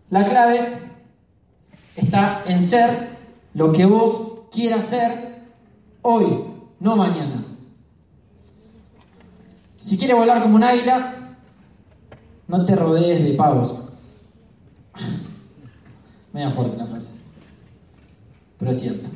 [0.10, 0.87] La clave
[1.98, 3.18] está en ser
[3.54, 5.42] lo que vos quieras ser
[6.04, 6.26] hoy,
[6.80, 7.44] no mañana.
[9.78, 11.36] Si quieres volar como un águila,
[12.48, 13.84] no te rodees de pavos.
[16.34, 17.16] Media fuerte la frase,
[18.58, 19.10] pero es cierto.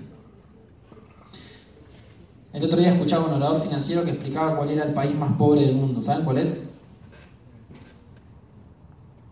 [2.52, 5.62] El otro día escuchaba un orador financiero que explicaba cuál era el país más pobre
[5.62, 6.02] del mundo.
[6.02, 6.70] ¿Saben cuál es?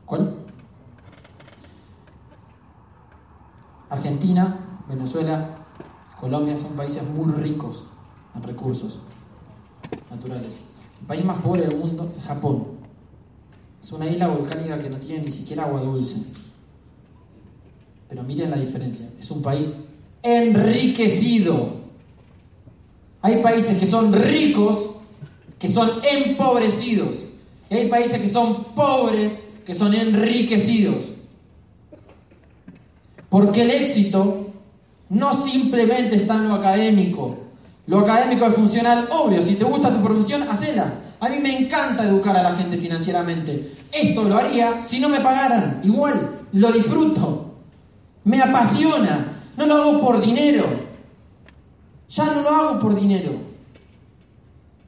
[0.06, 0.36] ¿Cuál?
[3.90, 5.58] Argentina, Venezuela,
[6.20, 7.84] Colombia son países muy ricos,
[8.36, 9.00] en recursos
[10.10, 10.60] naturales.
[11.02, 12.80] El país más pobre del mundo es Japón.
[13.82, 16.18] Es una isla volcánica que no tiene ni siquiera agua dulce.
[18.08, 19.10] Pero miren la diferencia.
[19.18, 19.74] Es un país
[20.22, 21.80] enriquecido.
[23.22, 24.90] Hay países que son ricos,
[25.58, 27.26] que son empobrecidos.
[27.70, 31.19] Y hay países que son pobres, que son enriquecidos.
[33.30, 34.48] Porque el éxito
[35.10, 37.38] no simplemente está en lo académico.
[37.88, 39.42] Lo académico es funcional, obvio.
[39.42, 40.94] Si te gusta tu profesión, hacela.
[41.20, 43.78] A mí me encanta educar a la gente financieramente.
[43.92, 45.82] Esto lo haría si no me pagaran.
[45.84, 47.56] Igual, lo disfruto.
[48.24, 49.42] Me apasiona.
[49.58, 50.66] No lo hago por dinero.
[52.10, 53.32] Ya no lo hago por dinero.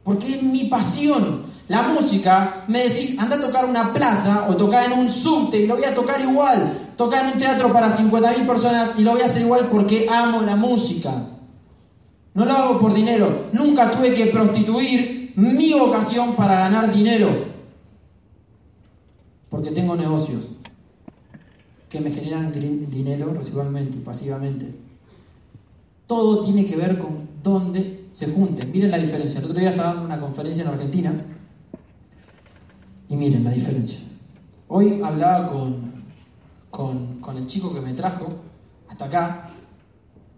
[0.04, 1.51] Porque es mi pasión.
[1.72, 5.68] La música, me decís, anda a tocar una plaza o tocar en un subte y
[5.68, 6.92] lo voy a tocar igual.
[6.98, 10.42] Tocar en un teatro para 50.000 personas y lo voy a hacer igual porque amo
[10.42, 11.14] la música.
[12.34, 13.46] No lo hago por dinero.
[13.54, 17.30] Nunca tuve que prostituir mi vocación para ganar dinero.
[19.50, 20.50] Porque tengo negocios
[21.88, 24.76] que me generan dinero residualmente pasivamente.
[26.06, 28.70] Todo tiene que ver con dónde se junten.
[28.74, 29.40] Miren la diferencia.
[29.40, 31.26] El otro día estaba dando una conferencia en Argentina
[33.12, 33.99] y miren la diferencia.
[34.70, 38.30] Hoy hablaba con, con, el chico que me trajo
[38.88, 39.49] hasta acá,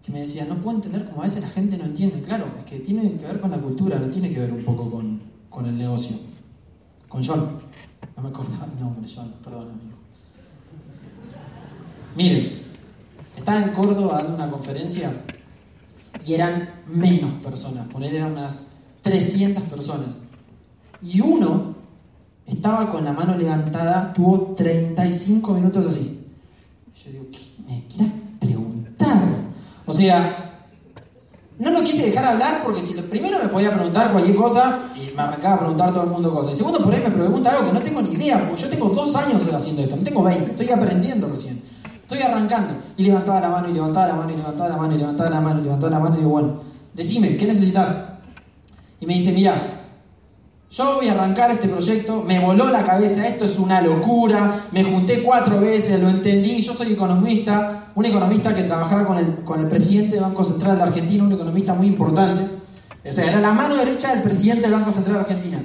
[0.02, 2.20] que me decía, no puedo entender cómo a veces la gente no entiende.
[2.20, 4.90] Claro, es que tiene que ver con la cultura, no tiene que ver un poco
[4.90, 6.16] con, con el negocio.
[7.08, 7.60] Con John.
[8.16, 9.96] No me acordaba el nombre, John, perdón, amigo.
[12.16, 12.60] Miren,
[13.36, 15.12] estaba en Córdoba dando una conferencia
[16.26, 18.72] y eran menos personas, poner eran unas
[19.02, 20.18] 300 personas.
[21.00, 21.73] Y uno
[22.46, 26.20] estaba con la mano levantada, tuvo 35 minutos así.
[27.04, 29.22] Yo digo, ¿qué me quieras preguntar?
[29.86, 30.44] O sea,
[31.58, 35.22] no lo quise dejar hablar porque si primero me podía preguntar cualquier cosa y me
[35.22, 36.54] arrancaba a preguntar todo el mundo cosas.
[36.54, 38.88] Y segundo, por ahí me pregunta algo que no tengo ni idea, porque yo tengo
[38.88, 41.62] dos años haciendo esto, no tengo 20, estoy aprendiendo recién.
[41.94, 42.74] Estoy arrancando.
[42.96, 45.40] Y levantaba la mano, y levantaba la mano, y levantaba la mano, y levantaba la
[45.40, 46.54] mano, y levantaba la mano, y digo, bueno,
[46.92, 47.96] decime, ¿qué necesitas?
[49.00, 49.73] Y me dice, mira,
[50.70, 54.82] yo voy a arrancar este proyecto, me voló la cabeza, esto es una locura, me
[54.82, 59.60] junté cuatro veces, lo entendí, yo soy economista, un economista que trabajaba con el, con
[59.60, 62.48] el presidente del Banco Central de Argentina, un economista muy importante,
[63.04, 65.62] o sea, era la mano derecha del presidente del Banco Central de Argentina.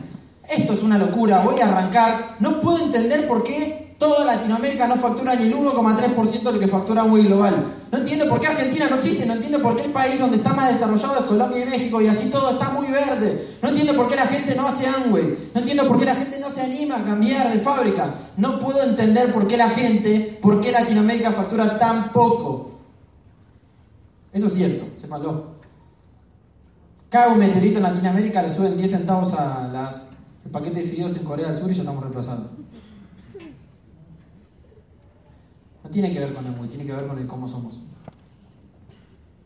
[0.50, 4.95] Esto es una locura, voy a arrancar, no puedo entender por qué Toda Latinoamérica no
[4.95, 7.66] factura ni el 1,3% de lo que factura muy global.
[7.91, 10.54] No entiendo por qué Argentina no existe, no entiendo por qué el país donde está
[10.54, 13.45] más desarrollado es Colombia y México y así todo está muy verde.
[13.62, 15.50] No entiendo por qué la gente no hace Amway.
[15.54, 18.16] No entiendo por qué la gente no se anima a cambiar de fábrica.
[18.38, 22.80] No puedo entender por qué la gente, por qué Latinoamérica factura tan poco.
[24.32, 25.60] Eso es cierto, sépalo.
[27.10, 30.04] Cada un meteorito en Latinoamérica le suben 10 centavos a las,
[30.45, 32.59] el paquete de fideos en Corea del Sur y ya estamos reemplazando.
[35.90, 37.80] No tiene que ver con el muy, tiene que ver con el cómo somos.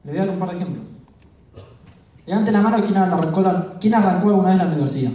[0.03, 0.83] Le voy a dar un par de ejemplos.
[2.25, 3.41] Levante la mano ¿quién arrancó,
[3.79, 5.11] ¿quién arrancó alguna vez la universidad.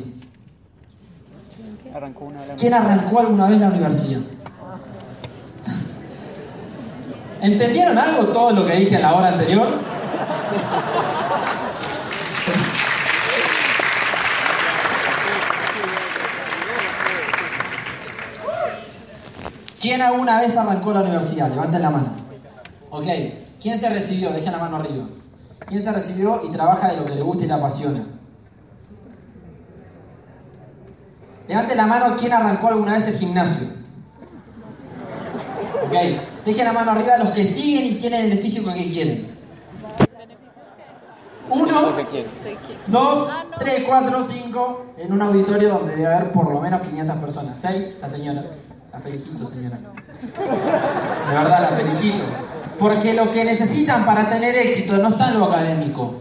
[2.56, 4.20] ¿Quién arrancó alguna vez la universidad?
[7.42, 9.68] ¿Entendieron algo todo lo que dije en la hora anterior?
[19.80, 21.48] ¿Quién alguna vez arrancó la universidad?
[21.50, 22.08] Levanten la mano.
[22.90, 23.06] Ok.
[23.60, 24.30] ¿Quién se recibió?
[24.30, 25.06] Dejen la mano arriba.
[25.66, 28.04] ¿Quién se recibió y trabaja de lo que le gusta y le apasiona?
[31.46, 33.68] Levanten la mano quién arrancó alguna vez el gimnasio.
[35.86, 35.94] Ok.
[36.44, 39.38] Dejen la mano arriba los que siguen y tienen el físico que quieren.
[41.50, 41.94] Uno,
[42.88, 47.58] dos, tres, cuatro, cinco, en un auditorio donde debe haber por lo menos 500 personas.
[47.58, 48.44] Seis, la señora.
[48.98, 49.78] La felicito, señora.
[49.78, 52.24] De verdad, la felicito.
[52.80, 56.18] Porque lo que necesitan para tener éxito no está en lo académico.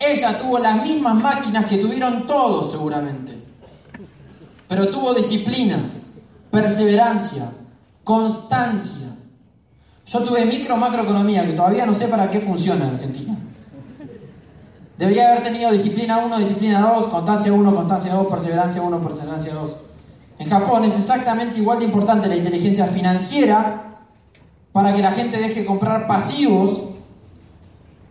[0.00, 3.36] Ella tuvo las mismas máquinas que tuvieron todos, seguramente.
[4.66, 5.76] Pero tuvo disciplina,
[6.50, 7.50] perseverancia,
[8.02, 9.08] constancia.
[10.06, 13.36] Yo tuve micro macroeconomía, que todavía no sé para qué funciona en Argentina.
[14.96, 19.87] Debería haber tenido disciplina 1, disciplina 2, constancia 1, constancia 2, perseverancia 1, perseverancia 2.
[20.38, 23.94] En Japón es exactamente igual de importante la inteligencia financiera
[24.72, 26.82] para que la gente deje de comprar pasivos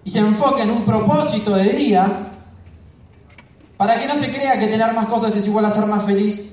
[0.04, 2.32] y se enfoque en un propósito de vida,
[3.78, 6.44] para que no se crea que tener más cosas es igual a ser más feliz.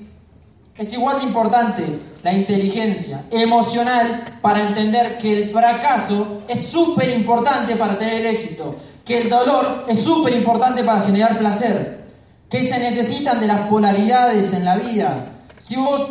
[0.77, 1.83] Es igual de importante
[2.23, 9.23] la inteligencia emocional para entender que el fracaso es súper importante para tener éxito, que
[9.23, 12.07] el dolor es súper importante para generar placer,
[12.51, 15.34] que se necesitan de las polaridades en la vida.
[15.65, 16.07] Si vos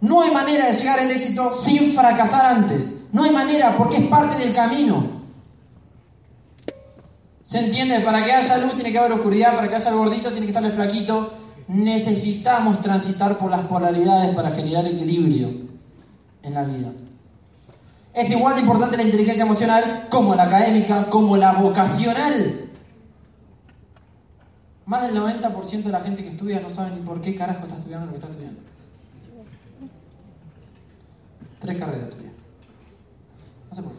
[0.00, 4.08] no hay manera de llegar al éxito sin fracasar antes, no hay manera porque es
[4.08, 5.00] parte del camino.
[7.40, 8.00] ¿Se entiende?
[8.00, 10.50] Para que haya luz tiene que haber oscuridad, para que haya el gordito tiene que
[10.50, 11.34] estar el flaquito.
[11.68, 15.50] Necesitamos transitar por las polaridades para generar equilibrio
[16.42, 16.90] en la vida.
[18.12, 22.70] Es igual de importante la inteligencia emocional como la académica, como la vocacional.
[24.84, 27.76] Más del 90% de la gente que estudia no sabe ni por qué carajo está
[27.76, 28.66] estudiando lo que está estudiando.
[31.60, 32.30] Tres carreras estudié.
[33.76, 33.98] No por qué.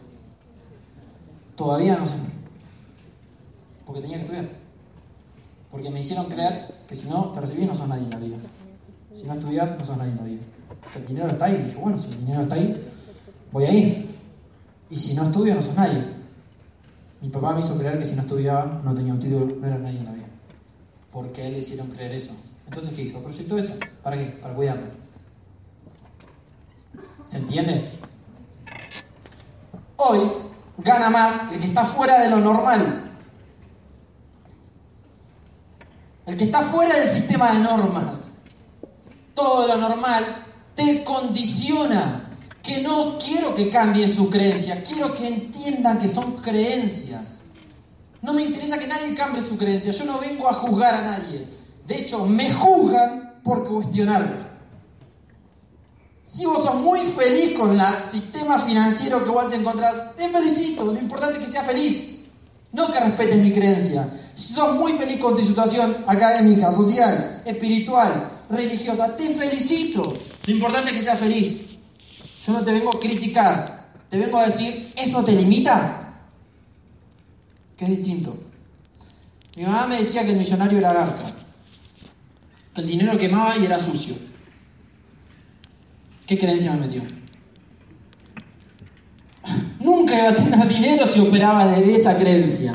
[1.56, 2.14] Todavía no sé.
[3.84, 4.48] Porque tenía que estudiar.
[5.70, 8.36] Porque me hicieron creer que si no te recibís no sos nadie en la vida.
[9.14, 10.42] Si no estudias no sos nadie en la vida.
[10.96, 11.56] El dinero está ahí.
[11.60, 12.90] Y dije, bueno, si el dinero está ahí,
[13.52, 14.08] voy a ir.
[14.90, 16.04] Y si no estudio no sos nadie.
[17.20, 19.78] Mi papá me hizo creer que si no estudiaba no tenía un título, no era
[19.78, 20.26] nadie en la vida.
[21.10, 22.32] Porque a él le hicieron creer eso.
[22.66, 23.22] Entonces, ¿qué hizo?
[23.22, 23.74] ¿Proyectó eso?
[24.02, 24.26] ¿Para qué?
[24.26, 24.97] Para cuidarme.
[27.28, 28.00] ¿Se entiende?
[29.96, 30.32] Hoy
[30.78, 33.04] gana más el que está fuera de lo normal.
[36.24, 38.32] El que está fuera del sistema de normas.
[39.34, 40.24] Todo lo normal
[40.74, 42.24] te condiciona.
[42.62, 47.40] Que no quiero que cambien su creencia, quiero que entiendan que son creencias.
[48.20, 51.46] No me interesa que nadie cambie su creencia, yo no vengo a juzgar a nadie.
[51.86, 54.47] De hecho, me juzgan por cuestionarlo.
[56.28, 60.84] Si vos sos muy feliz con el sistema financiero que vos te encontrás, te felicito,
[60.84, 62.18] lo importante es que seas feliz.
[62.70, 64.06] No que respetes mi creencia.
[64.34, 70.12] Si sos muy feliz con tu situación académica, social, espiritual, religiosa, te felicito.
[70.44, 71.62] Lo importante es que seas feliz.
[72.46, 76.12] Yo no te vengo a criticar, te vengo a decir, ¿eso te limita?
[77.74, 78.36] Que es distinto.
[79.56, 81.24] Mi mamá me decía que el millonario era garca,
[82.74, 84.27] el dinero quemaba y era sucio.
[86.28, 87.02] ¿Qué creencia me metió?
[89.80, 92.74] Nunca iba a tener dinero si operaba desde esa creencia.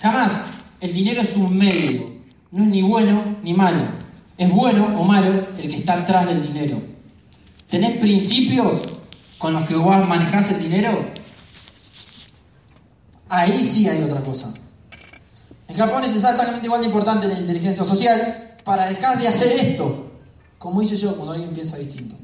[0.00, 0.40] Jamás.
[0.80, 2.10] El dinero es un medio.
[2.50, 3.84] No es ni bueno ni malo.
[4.36, 6.82] Es bueno o malo el que está atrás del dinero.
[7.68, 8.80] ¿Tenés principios
[9.38, 11.12] con los que vos manejás el dinero?
[13.28, 14.52] Ahí sí hay otra cosa.
[15.68, 20.10] En Japón es exactamente igual de importante la inteligencia social para dejar de hacer esto,
[20.58, 22.17] como hice yo cuando alguien piensa distinto.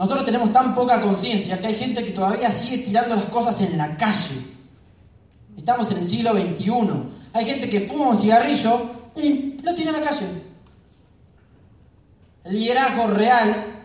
[0.00, 3.76] Nosotros tenemos tan poca conciencia que hay gente que todavía sigue tirando las cosas en
[3.76, 4.34] la calle.
[5.54, 6.70] Estamos en el siglo XXI.
[7.34, 8.80] Hay gente que fuma un cigarrillo
[9.14, 10.26] y lo tira en la calle.
[12.44, 13.84] El liderazgo real,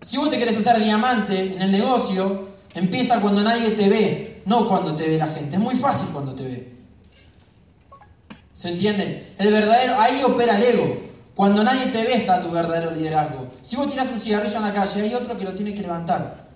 [0.00, 4.68] si vos te querés hacer diamante en el negocio, empieza cuando nadie te ve, no
[4.68, 5.56] cuando te ve la gente.
[5.56, 6.72] Es muy fácil cuando te ve.
[8.54, 9.34] ¿Se entiende?
[9.36, 11.09] El verdadero, ahí opera el ego.
[11.40, 13.48] Cuando nadie te ve está tu verdadero liderazgo.
[13.62, 16.50] Si vos tirás un cigarrillo en la calle, hay otro que lo tiene que levantar.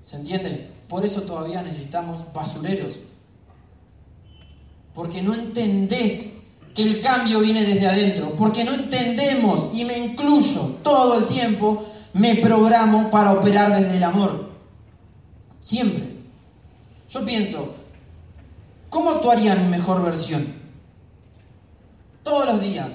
[0.00, 0.70] ¿Se entiende?
[0.88, 3.00] Por eso todavía necesitamos basureros.
[4.94, 6.34] Porque no entendés
[6.72, 8.36] que el cambio viene desde adentro.
[8.38, 14.04] Porque no entendemos, y me incluyo todo el tiempo, me programo para operar desde el
[14.04, 14.52] amor.
[15.58, 16.14] Siempre.
[17.08, 17.74] Yo pienso,
[18.88, 20.59] ¿cómo actuaría mi mejor versión?
[22.22, 22.88] Todos los días.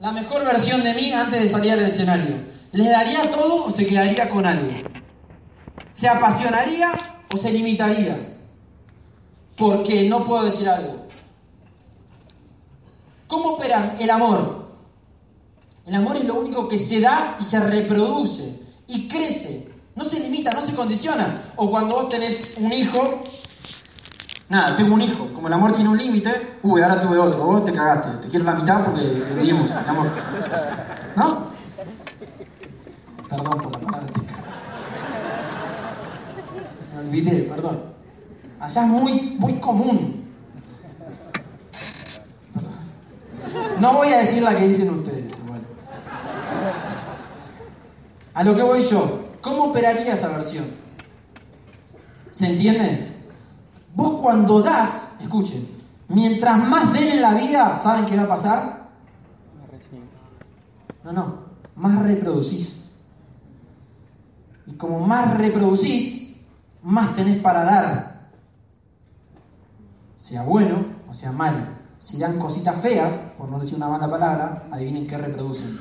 [0.00, 2.36] La mejor versión de mí antes de salir al escenario.
[2.72, 4.70] ¿Le daría todo o se quedaría con algo?
[5.94, 6.92] ¿Se apasionaría
[7.32, 8.16] o se limitaría?
[9.56, 11.08] Porque no puedo decir algo.
[13.26, 14.68] ¿Cómo opera el amor?
[15.84, 19.68] El amor es lo único que se da y se reproduce y crece.
[19.94, 21.52] No se limita, no se condiciona.
[21.56, 23.24] O cuando vos tenés un hijo,
[24.48, 25.28] nada, tengo un hijo.
[25.34, 27.44] Como el amor tiene un límite, uy, ahora tuve otro.
[27.44, 28.22] Vos te cagaste.
[28.22, 30.10] Te quiero la mitad porque dividimos el amor.
[31.16, 31.48] ¿No?
[33.28, 34.12] Perdón por la palabra.
[36.94, 37.82] Me olvidé, perdón.
[38.60, 40.24] Allá es muy, muy común.
[43.80, 45.34] No voy a decir la que dicen ustedes.
[45.46, 45.62] Bueno.
[48.34, 49.24] A lo que voy yo.
[49.40, 50.64] ¿Cómo operaría esa versión?
[52.30, 53.07] ¿Se entiende?
[53.98, 55.66] Vos cuando das, escuchen,
[56.06, 58.88] mientras más den en la vida, ¿saben qué va a pasar?
[61.02, 61.38] No, no,
[61.74, 62.90] más reproducís.
[64.66, 66.36] Y como más reproducís,
[66.80, 68.28] más tenés para dar.
[70.16, 70.76] Sea bueno
[71.10, 71.66] o sea malo.
[71.98, 75.76] Si dan cositas feas, por no decir una mala palabra, adivinen qué reproducen.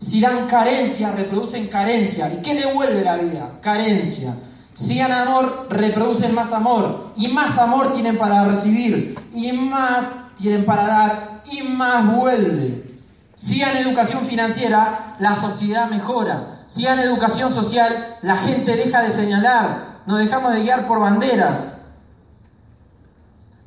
[0.00, 2.34] Si dan carencia, reproducen carencia.
[2.34, 3.60] ¿Y qué le vuelve la vida?
[3.60, 4.34] Carencia.
[4.74, 7.12] Si dan amor, reproducen más amor.
[7.16, 9.18] Y más amor tienen para recibir.
[9.32, 10.06] Y más
[10.36, 11.42] tienen para dar.
[11.52, 12.98] Y más vuelve.
[13.36, 16.64] Si dan educación financiera, la sociedad mejora.
[16.66, 20.00] Si dan educación social, la gente deja de señalar.
[20.06, 21.68] Nos dejamos de guiar por banderas.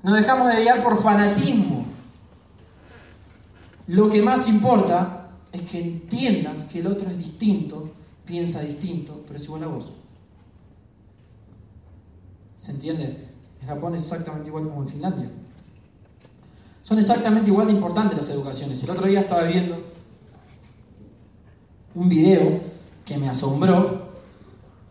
[0.04, 1.86] Nos dejamos de guiar por fanatismo.
[3.88, 7.92] Lo que más importa es que entiendas que el otro es distinto,
[8.26, 9.94] piensa distinto, pero es igual a vos.
[12.58, 13.28] ¿Se entiende?
[13.62, 15.30] En Japón es exactamente igual como en Finlandia.
[16.82, 18.82] Son exactamente igual de importantes las educaciones.
[18.82, 19.78] El otro día estaba viendo
[21.96, 22.62] un video
[23.06, 24.08] que me asombró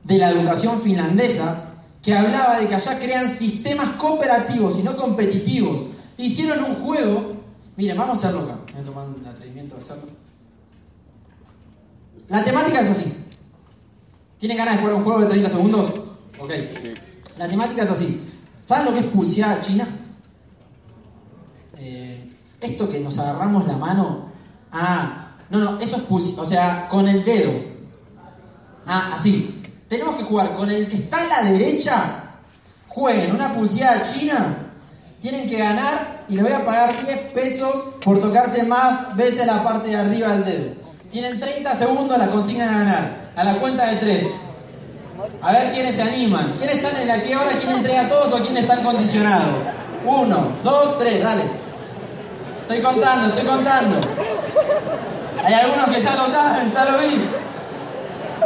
[0.04, 1.72] de la educación finlandesa
[2.02, 5.82] que hablaba de que allá crean sistemas cooperativos y no competitivos.
[6.18, 7.32] Hicieron un juego.
[7.76, 8.60] Miren, vamos a hacerlo acá.
[8.72, 10.04] Voy a tomar un atrevimiento de hacerlo.
[12.28, 13.12] La temática es así.
[14.38, 15.92] ¿Tienen ganas de jugar un juego de 30 segundos?
[16.38, 16.52] Ok.
[17.38, 18.32] La temática es así.
[18.60, 19.86] ¿Saben lo que es pulseada china?
[21.78, 24.30] Eh, esto que nos agarramos la mano.
[24.72, 26.42] Ah, no, no, eso es pulseada.
[26.42, 27.52] O sea, con el dedo.
[28.86, 29.62] Ah, así.
[29.88, 32.22] Tenemos que jugar con el que está a la derecha.
[32.88, 34.56] Jueguen una pulseada china.
[35.20, 39.62] Tienen que ganar y les voy a pagar 10 pesos por tocarse más veces la
[39.62, 40.74] parte de arriba del dedo.
[41.10, 43.32] Tienen 30 segundos, la consigna de ganar.
[43.36, 44.26] A la cuenta de 3.
[45.42, 46.54] A ver quiénes se animan.
[46.58, 47.56] ¿Quiénes están en aquí ahora?
[47.56, 49.62] ¿Quién entrega a todos o quiénes están condicionados?
[50.04, 51.42] Uno, dos, tres, dale.
[52.62, 53.96] Estoy contando, estoy contando.
[55.44, 57.20] Hay algunos que ya lo saben, ya lo vi.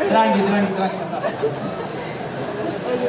[0.09, 1.21] Tranqui, tranqui, tranqui, ya está.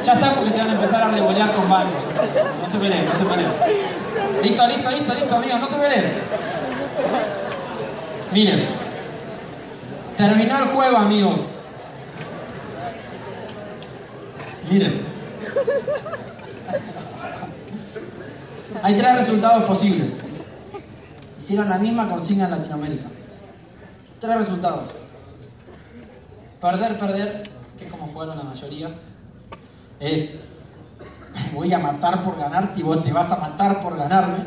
[0.02, 2.06] Ya está porque se van a empezar a rebollar con bancos.
[2.60, 3.52] No se peleen, no se peleen.
[4.42, 6.12] Listo, listo, listo, listo, amigos, no se peleen.
[8.32, 8.68] Miren.
[10.16, 11.40] Terminó el juego, amigos.
[14.70, 15.02] Miren.
[18.82, 20.20] Hay tres resultados posibles.
[21.38, 23.06] Hicieron la misma consigna en Latinoamérica.
[24.20, 24.94] Tres resultados.
[26.60, 28.94] Perder, perder, que es como jugaron la mayoría,
[29.98, 30.40] es
[31.52, 34.44] voy a matar por ganarte y vos te vas a matar por ganarme.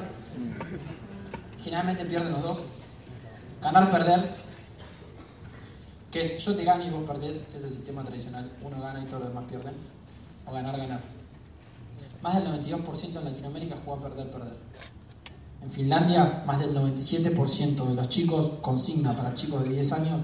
[1.61, 2.63] Generalmente pierden los dos.
[3.61, 4.35] Ganar, perder,
[6.11, 8.51] que es yo te gano y vos perdés, que es el sistema tradicional.
[8.61, 9.73] Uno gana y todos los demás pierden.
[10.47, 11.01] O ganar, ganar.
[12.21, 14.57] Más del 92% en Latinoamérica juegan perder, perder.
[15.61, 20.21] En Finlandia, más del 97% de los chicos, consigna para chicos de 10 años,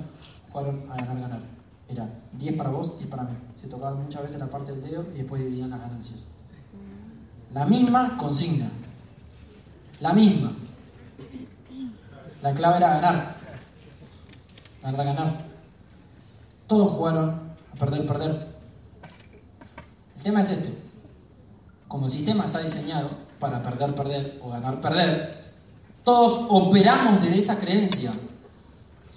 [0.52, 1.42] jugaron a ganar, ganar.
[1.88, 3.36] Era 10 para vos, 10 para mí.
[3.60, 6.28] Se tocaban muchas veces la parte del dedo y después dividían las ganancias.
[7.54, 8.70] La misma consigna.
[10.00, 10.54] La misma.
[12.42, 13.36] La clave era ganar.
[14.82, 15.46] Ganar, ganar.
[16.66, 17.30] Todos jugaron
[17.74, 18.51] a perder, perder.
[20.22, 20.72] El tema es este.
[21.88, 25.52] Como el sistema está diseñado para perder, perder o ganar, perder,
[26.04, 28.12] todos operamos desde esa creencia.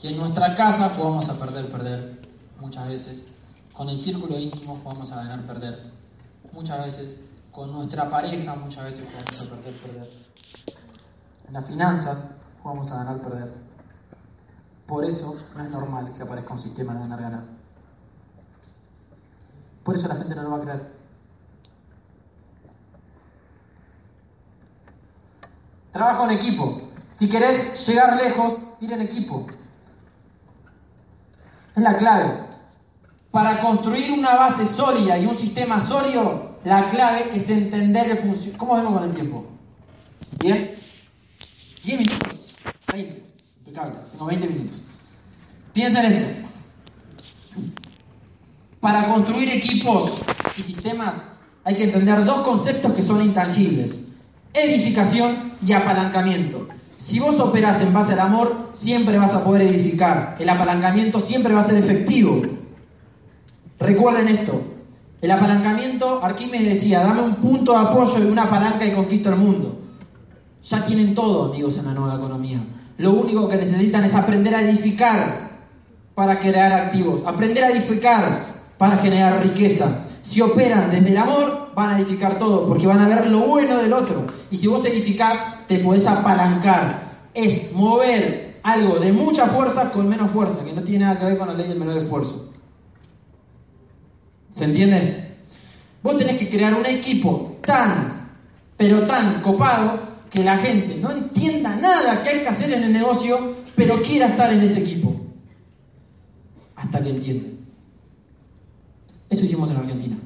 [0.03, 2.27] Y en nuestra casa jugamos a perder, perder
[2.59, 3.25] muchas veces.
[3.75, 5.93] Con el círculo íntimo jugamos a ganar, perder
[6.53, 7.21] muchas veces.
[7.53, 10.11] Con nuestra pareja muchas veces jugamos a perder, perder.
[11.47, 12.25] En las finanzas
[12.63, 13.53] jugamos a ganar, perder.
[14.87, 17.45] Por eso no es normal que aparezca un sistema de ganar, ganar.
[19.85, 20.94] Por eso la gente no lo va a creer.
[25.95, 26.83] Trabajo en equipo.
[27.09, 29.47] Si querés llegar lejos, ir en equipo.
[31.77, 32.33] Es la clave.
[33.31, 38.57] Para construir una base sólida y un sistema sólido, la clave es entender el función.
[38.57, 39.47] ¿Cómo vemos con el tiempo?
[40.41, 40.75] ¿Bien?
[41.85, 42.53] 10 minutos.
[42.93, 43.25] 20.
[43.61, 43.99] Impecable.
[44.11, 44.81] Tengo 20 minutos.
[45.73, 46.49] Piensa en esto.
[48.81, 50.23] Para construir equipos
[50.57, 51.23] y sistemas
[51.63, 54.09] hay que entender dos conceptos que son intangibles.
[54.53, 56.69] Edificación y apalancamiento.
[56.97, 60.37] Si vos operás en base al amor, siempre vas a poder edificar.
[60.39, 62.41] El apalancamiento siempre va a ser efectivo.
[63.79, 64.63] Recuerden esto.
[65.21, 69.37] El apalancamiento, Arquímedes decía, dame un punto de apoyo y una palanca y conquisto el
[69.37, 69.79] mundo.
[70.63, 72.59] Ya tienen todo, amigos, en la nueva economía.
[72.99, 75.51] Lo único que necesitan es aprender a edificar
[76.15, 77.23] para crear activos.
[77.27, 80.05] Aprender a edificar para generar riqueza.
[80.23, 83.79] Si operan desde el amor, van a edificar todo, porque van a ver lo bueno
[83.79, 84.27] del otro.
[84.51, 87.05] Y si vos edificás, te podés apalancar.
[87.35, 91.39] Es mover algo de mucha fuerza con menos fuerza, que no tiene nada que ver
[91.39, 92.53] con la ley del menor esfuerzo.
[94.51, 95.37] ¿Se entiende?
[96.03, 98.29] Vos tenés que crear un equipo tan,
[98.77, 102.93] pero tan copado, que la gente no entienda nada que hay que hacer en el
[102.93, 105.15] negocio, pero quiera estar en ese equipo.
[106.77, 107.54] hasta que entiende.
[109.35, 110.17] Eso hicimos en Argentina.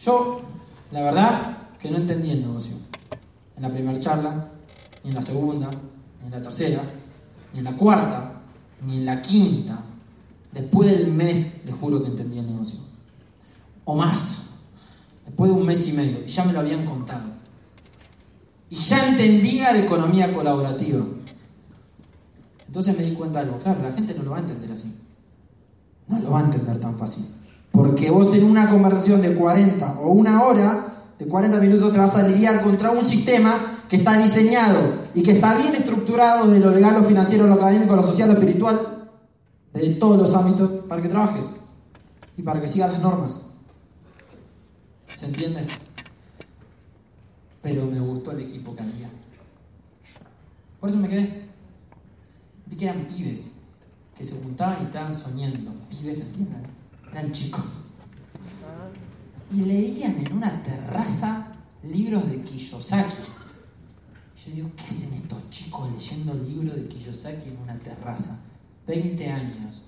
[0.00, 0.40] Yo,
[0.90, 2.76] la verdad, que no entendí el negocio.
[3.58, 4.48] En la primera charla,
[5.02, 5.68] ni en la segunda,
[6.20, 6.82] ni en la tercera,
[7.52, 8.40] ni en la cuarta,
[8.86, 9.82] ni en la quinta.
[10.50, 12.78] Después del mes, les juro que entendí el negocio.
[13.84, 14.52] O más.
[15.26, 16.24] Después de un mes y medio.
[16.24, 17.24] Ya me lo habían contado.
[18.70, 21.04] Y ya entendía de economía colaborativa.
[22.66, 23.58] Entonces me di cuenta de algo.
[23.58, 25.03] Claro, la gente no lo va a entender así.
[26.08, 27.26] No lo va a entender tan fácil.
[27.70, 32.16] Porque vos en una conversación de 40 o una hora, de 40 minutos, te vas
[32.16, 34.80] a lidiar contra un sistema que está diseñado
[35.14, 38.34] y que está bien estructurado de lo legal, lo financiero, lo académico, lo social, lo
[38.34, 39.10] espiritual,
[39.72, 41.56] de todos los ámbitos, para que trabajes
[42.36, 43.46] y para que sigas las normas.
[45.14, 45.66] ¿Se entiende?
[47.62, 49.10] Pero me gustó el equipo que había.
[50.80, 51.48] Por eso me quedé.
[52.66, 53.52] Vi que eran pibes
[54.16, 55.72] que se juntaban y estaban soñando.
[55.88, 56.62] Pibes, ¿entienden?
[57.10, 57.78] Eran chicos.
[59.50, 63.16] Y leían en una terraza libros de Kiyosaki.
[64.44, 68.38] Yo digo, ¿qué hacen estos chicos leyendo libros de Kiyosaki en una terraza?
[68.86, 69.82] 20 años.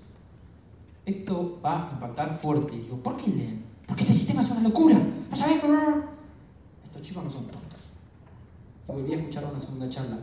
[1.05, 2.75] Esto va a impactar fuerte.
[2.75, 3.63] Y digo, ¿por qué leen?
[3.85, 4.97] Porque este sistema es una locura.
[5.29, 5.61] ¿No sabés?
[6.83, 7.81] Estos chicos no son tontos.
[8.87, 10.19] Y volví a escuchar una segunda charla.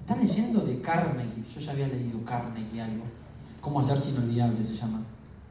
[0.00, 1.44] Están leyendo de Carnegie.
[1.52, 3.04] Yo ya había leído Carnegie algo.
[3.66, 5.02] Cómo hacerse inolvidable se llama.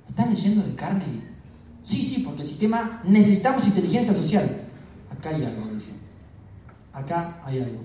[0.08, 1.22] ¿Están leyendo de Carnegie?
[1.84, 4.70] Sí, sí, porque el sistema necesitamos inteligencia social.
[5.12, 5.92] Acá hay algo, dije.
[6.94, 7.82] Acá hay algo.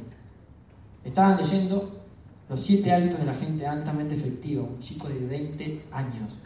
[1.05, 2.01] Estaban leyendo
[2.49, 6.39] Los siete hábitos de la gente altamente efectiva, un chico de 20 años.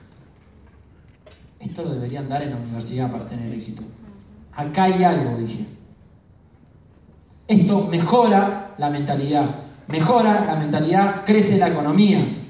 [1.61, 3.83] Esto lo deberían dar en la universidad para tener éxito.
[4.55, 5.67] Acá hay algo, dije.
[7.49, 9.57] Esto mejora la mentalidad.
[9.89, 12.44] Mejora la mentalidad, crece la economía.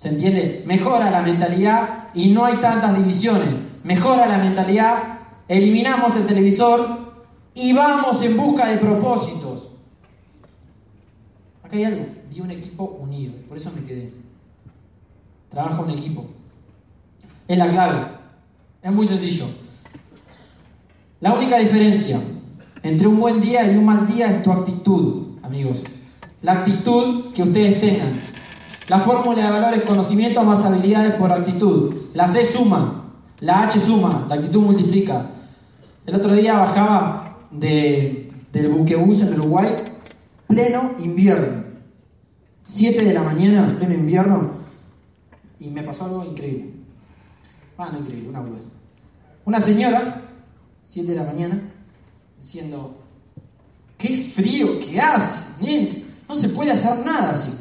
[0.00, 0.62] ¿Se entiende?
[0.64, 3.50] Mejora la mentalidad y no hay tantas divisiones.
[3.84, 7.12] Mejora la mentalidad, eliminamos el televisor
[7.54, 9.72] y vamos en busca de propósitos.
[11.62, 12.06] Acá hay algo.
[12.30, 14.10] Vi un equipo unido, por eso me quedé.
[15.50, 16.24] Trabajo en equipo.
[17.46, 18.00] Es la clave.
[18.80, 19.44] Es muy sencillo.
[21.20, 22.18] La única diferencia
[22.82, 25.82] entre un buen día y un mal día es tu actitud, amigos.
[26.40, 28.14] La actitud que ustedes tengan.
[28.90, 31.94] La fórmula de valores conocimiento más habilidades por actitud.
[32.12, 33.04] La C suma,
[33.38, 35.30] la H suma, la actitud multiplica.
[36.04, 39.68] El otro día bajaba de, del buquebús en Uruguay,
[40.48, 41.62] pleno invierno.
[42.66, 44.50] 7 de la mañana, pleno invierno,
[45.60, 46.72] y me pasó algo increíble.
[47.78, 48.66] Ah, no increíble, una boludez.
[49.44, 50.20] Una señora,
[50.82, 51.60] 7 de la mañana,
[52.40, 52.96] diciendo,
[53.96, 57.59] qué frío que hace, no se puede hacer nada así.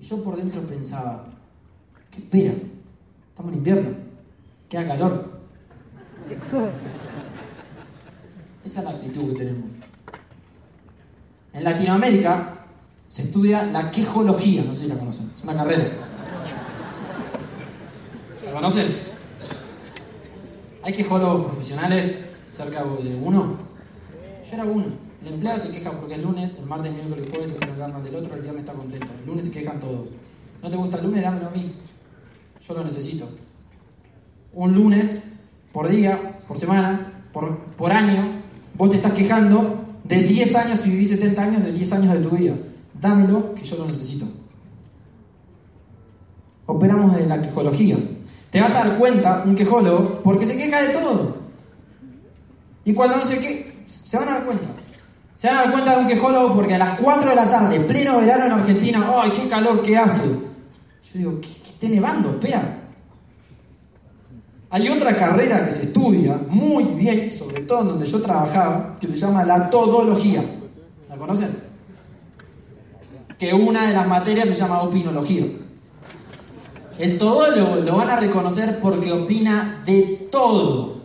[0.00, 1.24] Y yo por dentro pensaba,
[2.10, 2.54] ¿qué espera?
[3.30, 3.90] Estamos en invierno,
[4.68, 5.30] queda calor.
[8.64, 9.70] Esa es la actitud que tenemos.
[11.52, 12.66] En Latinoamérica
[13.08, 15.84] se estudia la quejología, no sé si la conocen, es una carrera.
[18.44, 18.86] ¿La conocen?
[20.82, 22.20] ¿Hay quejólogos profesionales
[22.50, 23.56] cerca de uno?
[24.48, 25.05] Yo era uno.
[25.26, 28.32] El empleado se queja porque es lunes, el martes, miércoles, jueves se hablar del otro,
[28.36, 29.08] el viernes está contento.
[29.20, 30.10] El lunes se quejan todos.
[30.62, 31.20] ¿No te gusta el lunes?
[31.20, 31.74] Dámelo a mí.
[32.64, 33.28] Yo lo necesito.
[34.52, 35.20] Un lunes
[35.72, 38.22] por día, por semana, por, por año,
[38.74, 42.20] vos te estás quejando de 10 años y vivís 70 años, de 10 años de
[42.20, 42.54] tu vida.
[42.94, 44.26] Dámelo que yo lo necesito.
[46.66, 47.98] Operamos desde la quejología.
[48.52, 51.36] Te vas a dar cuenta, un quejólogo, porque se queja de todo.
[52.84, 54.75] Y cuando no sé qué, se van a dar cuenta.
[55.36, 57.80] Se van a dar cuenta de un quejólogo porque a las 4 de la tarde,
[57.80, 60.26] pleno verano en Argentina, ¡ay, qué calor que hace!
[60.26, 62.30] Yo digo, ¿qué, qué está nevando?
[62.30, 62.78] Espera.
[64.70, 69.06] Hay otra carrera que se estudia muy bien, sobre todo en donde yo trabajaba, que
[69.06, 70.42] se llama la todología.
[71.08, 71.54] ¿La conocen?
[73.38, 75.44] Que una de las materias se llama opinología.
[76.98, 80.96] El todólogo lo van a reconocer porque opina de todo.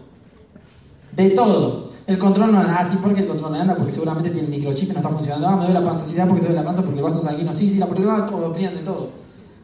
[1.11, 1.90] De todo.
[2.07, 4.89] El control no anda así porque el control no anda porque seguramente tiene el microchip
[4.89, 5.47] y no está funcionando.
[5.47, 6.05] Ah, me duele la panza.
[6.05, 6.81] Sí, ¿sabes por qué te duele la panza?
[6.81, 7.53] Porque el vaso sanguíneo.
[7.53, 9.09] Sí, sí, la problema todo, opinan de todo.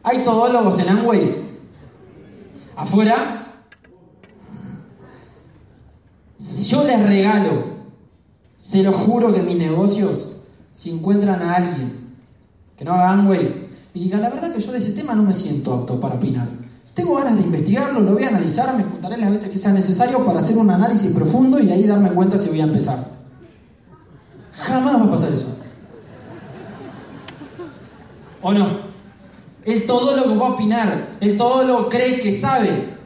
[0.02, 1.58] Hay todólogos en Amway.
[2.76, 3.64] Afuera.
[6.38, 7.64] Yo les regalo,
[8.56, 10.42] se lo juro que mis negocios,
[10.72, 12.14] si encuentran a alguien
[12.76, 15.34] que no haga Amway y diga, la verdad que yo de ese tema no me
[15.34, 16.48] siento apto para opinar.
[16.98, 20.24] Tengo ganas de investigarlo, lo voy a analizar, me juntaré las veces que sea necesario
[20.24, 22.98] para hacer un análisis profundo y ahí darme cuenta si voy a empezar.
[24.50, 25.56] Jamás va a pasar eso.
[28.42, 28.80] ¿O no?
[29.64, 32.96] El todólogo va a opinar, el todólogo cree que sabe.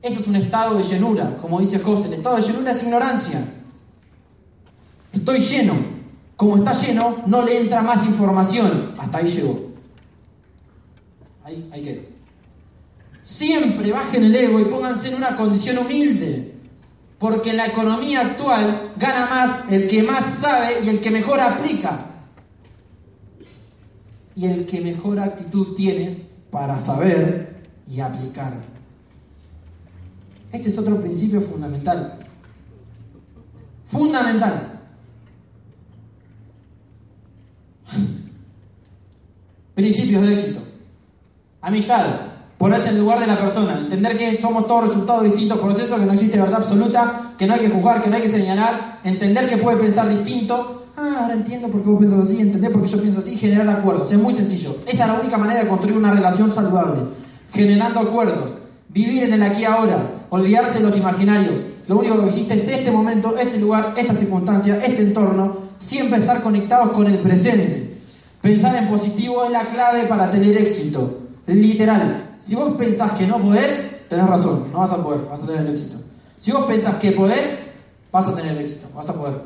[0.00, 2.06] Eso es un estado de llenura, como dice José.
[2.06, 3.44] El estado de llenura es ignorancia.
[5.12, 5.74] Estoy lleno.
[6.36, 8.94] Como está lleno, no le entra más información.
[8.96, 9.60] Hasta ahí llegó.
[11.44, 12.15] Ahí, ahí quedó.
[13.26, 16.54] Siempre bajen el ego y pónganse en una condición humilde.
[17.18, 22.06] Porque la economía actual gana más el que más sabe y el que mejor aplica.
[24.36, 28.62] Y el que mejor actitud tiene para saber y aplicar.
[30.52, 32.16] Este es otro principio fundamental.
[33.86, 34.80] Fundamental.
[39.74, 40.60] Principios de éxito.
[41.60, 42.25] Amistad.
[42.58, 43.78] Ponerse en lugar de la persona.
[43.78, 47.54] Entender que somos todos resultados de distintos procesos, que no existe verdad absoluta, que no
[47.54, 49.00] hay que juzgar, que no hay que señalar.
[49.04, 50.86] Entender que puede pensar distinto.
[50.96, 53.68] Ah, ahora entiendo por qué vos pensás así, entender por qué yo pienso así, generar
[53.68, 54.10] acuerdos.
[54.10, 54.74] Es muy sencillo.
[54.86, 57.02] Esa es la única manera de construir una relación saludable.
[57.52, 58.54] Generando acuerdos.
[58.88, 60.10] Vivir en el aquí y ahora.
[60.30, 61.60] Olvidarse de los imaginarios.
[61.86, 65.58] Lo único que existe es este momento, este lugar, esta circunstancia, este entorno.
[65.76, 67.98] Siempre estar conectados con el presente.
[68.40, 71.25] Pensar en positivo es la clave para tener éxito.
[71.46, 72.36] Literal.
[72.38, 75.66] Si vos pensás que no podés, tenés razón, no vas a poder, vas a tener
[75.66, 75.98] éxito.
[76.36, 77.58] Si vos pensás que podés,
[78.10, 79.40] vas a tener el éxito, vas a poder.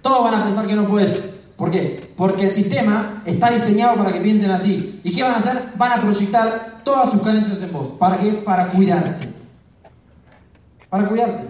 [0.00, 1.22] Todos van a pensar que no podés.
[1.56, 2.12] ¿Por qué?
[2.16, 5.00] Porque el sistema está diseñado para que piensen así.
[5.04, 5.72] ¿Y qué van a hacer?
[5.76, 7.92] Van a proyectar todas sus carencias en vos.
[7.98, 8.32] ¿Para qué?
[8.32, 9.28] Para cuidarte.
[10.88, 11.44] Para cuidarte.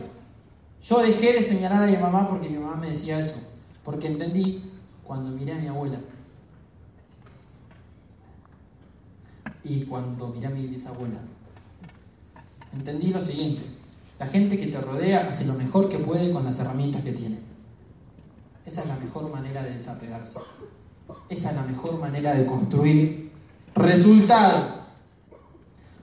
[0.82, 3.40] Yo dejé de señalar a mi mamá porque mi mamá me decía eso.
[3.82, 4.70] Porque entendí
[5.04, 5.98] cuando miré a mi abuela.
[9.64, 11.20] Y cuando miré a mi bisabuela.
[12.72, 13.62] Entendí lo siguiente.
[14.18, 17.38] La gente que te rodea hace lo mejor que puede con las herramientas que tiene.
[18.66, 20.38] Esa es la mejor manera de desapegarse.
[21.28, 23.30] Esa es la mejor manera de construir
[23.74, 24.84] resultado.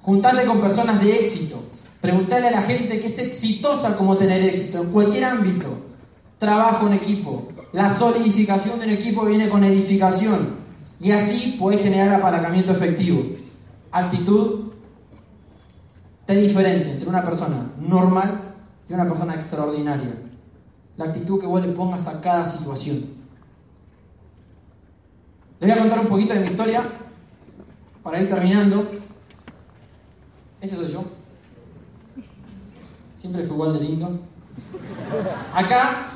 [0.01, 1.61] Juntate con personas de éxito.
[2.01, 5.69] Preguntarle a la gente que es exitosa como tener éxito en cualquier ámbito.
[6.37, 7.47] Trabajo en equipo.
[7.73, 10.61] La solidificación de un equipo viene con edificación.
[10.99, 13.23] Y así puedes generar apalancamiento efectivo.
[13.91, 14.71] Actitud
[16.25, 18.39] te diferencia entre una persona normal
[18.87, 20.15] y una persona extraordinaria.
[20.95, 23.03] La actitud que vos le pongas a cada situación.
[25.59, 26.83] Les voy a contar un poquito de mi historia
[28.01, 28.89] para ir terminando.
[30.61, 31.03] Este soy yo.
[33.15, 34.19] Siempre fue igual de lindo.
[35.53, 36.11] Acá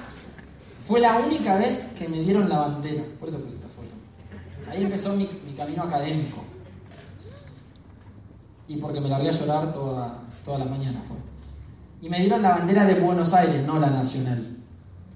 [0.80, 3.04] fue la única vez que me dieron la bandera.
[3.20, 3.94] Por eso puse esta foto.
[4.72, 6.55] Ahí empezó mi, mi camino académico.
[8.68, 11.18] Y porque me largué a llorar toda, toda la mañana fue.
[12.02, 14.58] Y me dieron la bandera de Buenos Aires, no la nacional.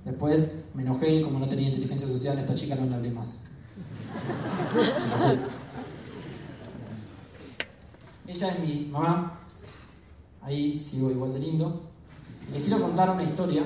[0.05, 3.11] Después me enojé y como no tenía inteligencia social, a esta chica no le hablé
[3.11, 3.41] más.
[8.27, 9.39] Ella es mi mamá.
[10.41, 11.81] Ahí sigo igual de lindo.
[12.53, 13.63] Les quiero contar una historia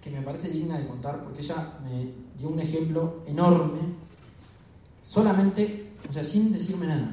[0.00, 3.80] que me parece digna de contar porque ella me dio un ejemplo enorme,
[5.02, 7.12] solamente, o sea, sin decirme nada.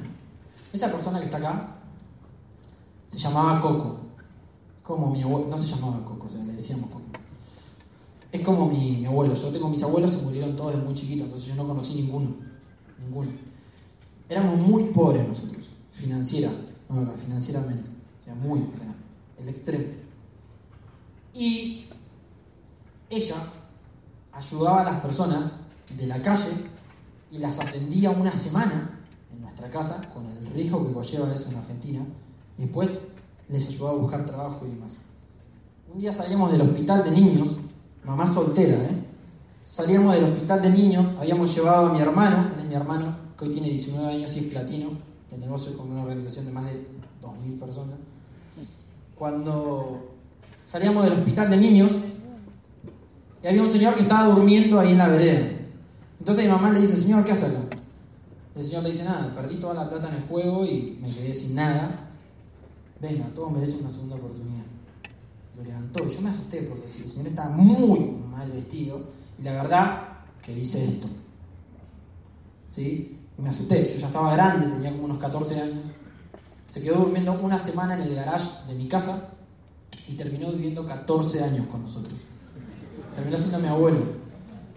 [0.74, 1.76] Esa persona que está acá
[3.06, 4.00] se llamaba Coco.
[4.82, 7.04] Como mi abuelo, no se llamaba Coco, o le decíamos Coco.
[8.32, 9.34] Es como mi, mi abuelo.
[9.34, 12.34] Yo tengo mis abuelos, se murieron todos de muy chiquitos, entonces yo no conocí ninguno.
[12.98, 13.30] Ninguno.
[14.28, 16.50] Éramos muy pobres nosotros, financiera,
[16.88, 17.88] no, financieramente.
[18.20, 18.68] O sea, muy,
[19.38, 19.84] el extremo.
[21.34, 21.86] Y
[23.10, 23.36] ella
[24.32, 26.50] ayudaba a las personas de la calle
[27.30, 28.93] y las atendía una semana
[29.34, 32.00] en nuestra casa, con el riesgo que conlleva eso en Argentina,
[32.58, 33.00] y después
[33.48, 34.98] les ayudaba a buscar trabajo y demás.
[35.92, 37.56] Un día salíamos del hospital de niños,
[38.04, 39.04] mamá soltera, ¿eh?
[39.64, 43.50] Salíamos del hospital de niños, habíamos llevado a mi hermano, es mi hermano, que hoy
[43.52, 44.90] tiene 19 años y es platino,
[45.32, 46.86] el negocio con una organización de más de
[47.22, 47.98] 2.000 personas.
[49.14, 50.10] Cuando
[50.64, 51.92] salíamos del hospital de niños,
[53.42, 55.48] y había un señor que estaba durmiendo ahí en la vereda.
[56.18, 57.73] Entonces mi mamá le dice, señor, ¿qué hace acá?
[58.54, 61.34] El señor le dice, nada, perdí toda la plata en el juego y me quedé
[61.34, 62.10] sin nada.
[63.00, 64.64] Venga, todos merecen una segunda oportunidad.
[65.56, 68.00] Lo levantó yo me asusté porque el señor estaba muy
[68.30, 69.02] mal vestido
[69.38, 70.08] y la verdad
[70.42, 71.08] que dice esto.
[72.68, 73.18] ¿Sí?
[73.36, 75.86] Y me asusté, yo ya estaba grande, tenía como unos 14 años.
[76.66, 79.30] Se quedó durmiendo una semana en el garage de mi casa
[80.08, 82.18] y terminó viviendo 14 años con nosotros.
[83.14, 84.00] Terminó siendo mi abuelo.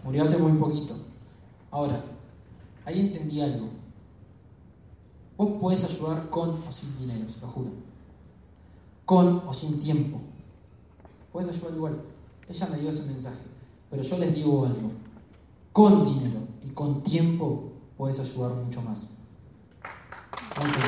[0.03, 0.95] Murió hace muy poquito.
[1.71, 2.03] Ahora,
[2.87, 3.69] ahí entendí algo.
[5.35, 7.71] Vos podés ayudar con o sin dinero, se lo juro.
[9.03, 10.21] Con o sin tiempo.
[11.33, 12.01] Podés ayudar igual.
[12.47, 13.43] Ella me dio ese mensaje.
[13.89, 14.91] Pero yo les digo algo.
[15.73, 19.09] Con dinero y con tiempo puedes ayudar mucho más.
[20.55, 20.83] Entonces,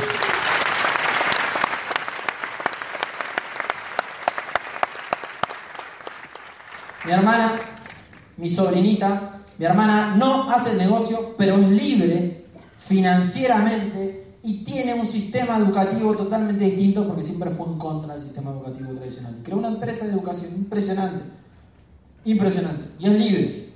[7.06, 7.60] mi hermana,
[8.38, 12.46] mi sobrinita, mi hermana no hace el negocio, pero es libre
[12.78, 18.52] financieramente y tiene un sistema educativo totalmente distinto porque siempre fue en contra del sistema
[18.52, 19.36] educativo tradicional.
[19.44, 21.24] Creó una empresa de educación impresionante,
[22.24, 23.74] impresionante, y es libre.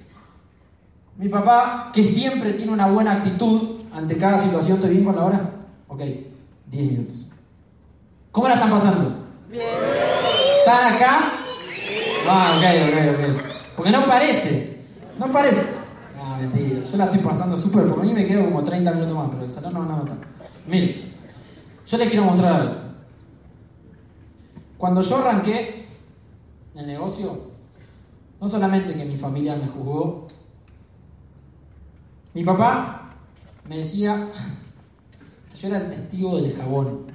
[1.17, 5.25] Mi papá, que siempre tiene una buena actitud ante cada situación, ¿estoy bien con la
[5.25, 5.49] hora?
[5.89, 6.01] Ok,
[6.67, 7.25] 10 minutos.
[8.31, 9.15] ¿Cómo la están pasando?
[9.49, 9.67] Bien.
[10.59, 11.33] ¿Están acá?
[12.25, 13.43] Ah, ok, ok, ok.
[13.75, 14.72] Porque no parece,
[15.19, 15.65] no parece.
[16.19, 19.15] Ah, mentira, yo la estoy pasando súper, porque a mí me quedo como 30 minutos
[19.15, 20.15] más, pero el salón no, no, no.
[20.67, 21.13] Miren,
[21.85, 22.75] yo les quiero mostrar algo.
[24.77, 25.87] Cuando yo arranqué
[26.75, 27.51] el negocio,
[28.39, 30.27] no solamente que mi familia me juzgó,
[32.33, 33.15] mi papá
[33.69, 34.29] me decía
[35.51, 37.05] que yo era el testigo del jabón,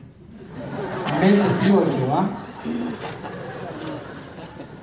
[1.20, 2.30] del testigo de Jehová.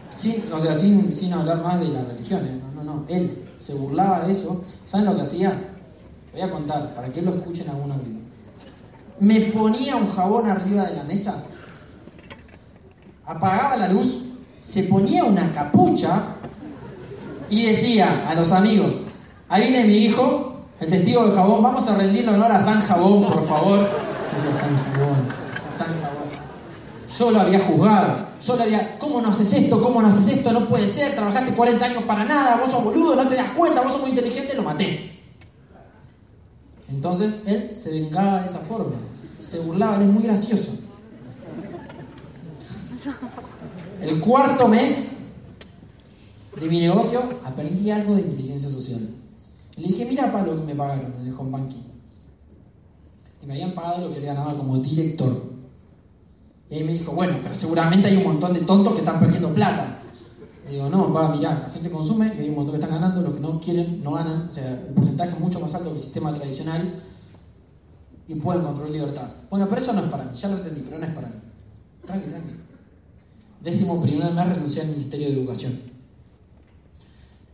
[0.10, 3.06] Sin, o sea, sin, sin hablar más de las religiones, no, no.
[3.10, 4.64] Él se burlaba de eso.
[4.86, 5.54] ¿Saben lo que hacía?
[6.32, 7.98] Voy a contar para que lo escuchen algunos
[9.20, 11.44] me ponía un jabón arriba de la mesa,
[13.26, 14.26] apagaba la luz,
[14.60, 16.22] se ponía una capucha
[17.50, 19.04] y decía a los amigos,
[19.48, 23.32] ahí viene mi hijo, el testigo de jabón, vamos a rendirle honor a San Jabón,
[23.32, 23.88] por favor.
[24.36, 25.28] Decía San Jabón,
[25.70, 26.26] San Jabón.
[27.18, 29.82] Yo lo había juzgado, yo le había, ¿cómo no haces esto?
[29.82, 30.52] ¿Cómo no haces esto?
[30.52, 33.82] No puede ser, trabajaste 40 años para nada, vos sos boludo, no te das cuenta,
[33.82, 35.12] vos sos muy inteligente, lo maté.
[36.90, 38.96] Entonces él se vengaba de esa forma,
[39.40, 40.78] se burlaba, él es muy gracioso.
[44.02, 45.12] El cuarto mes
[46.60, 49.02] de mi negocio aprendí algo de inteligencia social.
[49.78, 51.84] Le dije, mira para lo que me pagaron en el home banking.
[53.42, 55.55] Y me habían pagado lo que le ganaba como director.
[56.70, 59.54] Y ahí me dijo, bueno, pero seguramente hay un montón de tontos que están perdiendo
[59.54, 60.00] plata.
[60.66, 63.22] Le digo, no, va, mirá, la gente consume y hay un montón que están ganando,
[63.22, 64.50] los que no quieren no ganan.
[64.50, 67.04] O sea, el porcentaje es mucho más alto que el sistema tradicional
[68.28, 69.28] y pueden controlar libertad.
[69.50, 71.36] Bueno, pero eso no es para mí, ya lo entendí, pero no es para mí.
[72.06, 72.56] Tranqui, tranqui.
[73.62, 75.80] Décimo primer mes renuncié al Ministerio de Educación.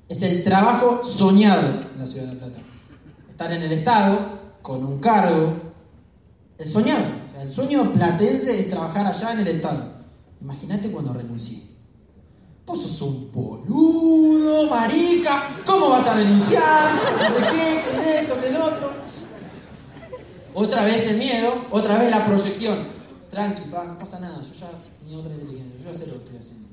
[0.08, 2.60] Es el trabajo soñado en la ciudad de La Plata.
[3.30, 4.18] Estar en el Estado,
[4.62, 5.54] con un cargo,
[6.58, 7.21] el soñado.
[7.42, 9.92] El sueño platense es trabajar allá en el Estado.
[10.42, 11.64] Imagínate cuando renuncié.
[12.68, 15.50] Vos sos un boludo, marica.
[15.66, 16.94] ¿Cómo vas a renunciar?
[17.18, 18.92] No sé qué, que esto, que el otro.
[20.54, 22.78] Otra vez el miedo, otra vez la proyección.
[23.28, 24.40] Tranqui, no pasa nada.
[24.44, 24.70] Yo ya
[25.00, 25.80] tenía otra inteligencia.
[25.80, 26.68] Yo ya sé lo que estoy haciendo.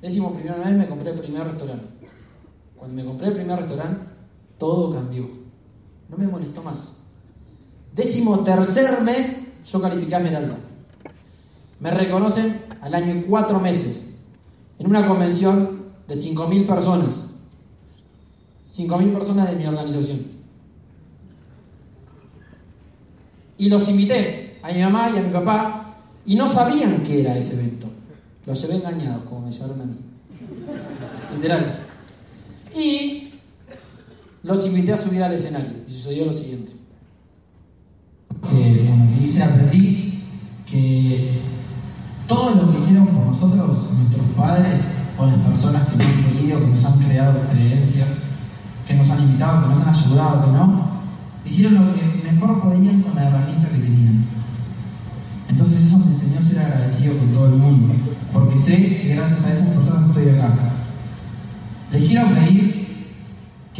[0.00, 2.08] Décimo primera vez me compré el primer restaurante.
[2.74, 4.06] Cuando me compré el primer restaurante,
[4.56, 5.28] todo cambió.
[6.08, 6.92] No me molestó más.
[7.94, 10.56] Décimo tercer mes, yo califiqué a Esmeralda.
[11.80, 14.02] Me reconocen al año y cuatro meses,
[14.78, 17.30] en una convención de 5.000 personas.
[18.70, 20.20] 5.000 personas de mi organización.
[23.58, 27.36] Y los invité a mi mamá y a mi papá y no sabían qué era
[27.36, 27.88] ese evento.
[28.46, 29.96] Los llevé engañados, como me llevaron a mí.
[31.34, 31.86] Literal.
[32.74, 33.34] Y
[34.42, 35.72] los invité a subir al escenario.
[35.86, 36.72] Y sucedió lo siguiente.
[38.52, 40.24] Eh, bueno, que hice, aprendí
[40.66, 41.40] que
[42.26, 44.80] todo lo que hicieron por nosotros, nuestros padres
[45.18, 48.08] o las personas que nos han querido, que nos han creado creencias,
[48.86, 50.90] que nos han invitado, que nos han ayudado, que no,
[51.44, 54.24] hicieron lo que mejor podían con la herramienta que tenían.
[55.48, 57.94] Entonces eso me enseñó a ser agradecido con todo el mundo,
[58.32, 60.54] porque sé que gracias a esas personas estoy acá.
[61.92, 62.79] Les quiero pedir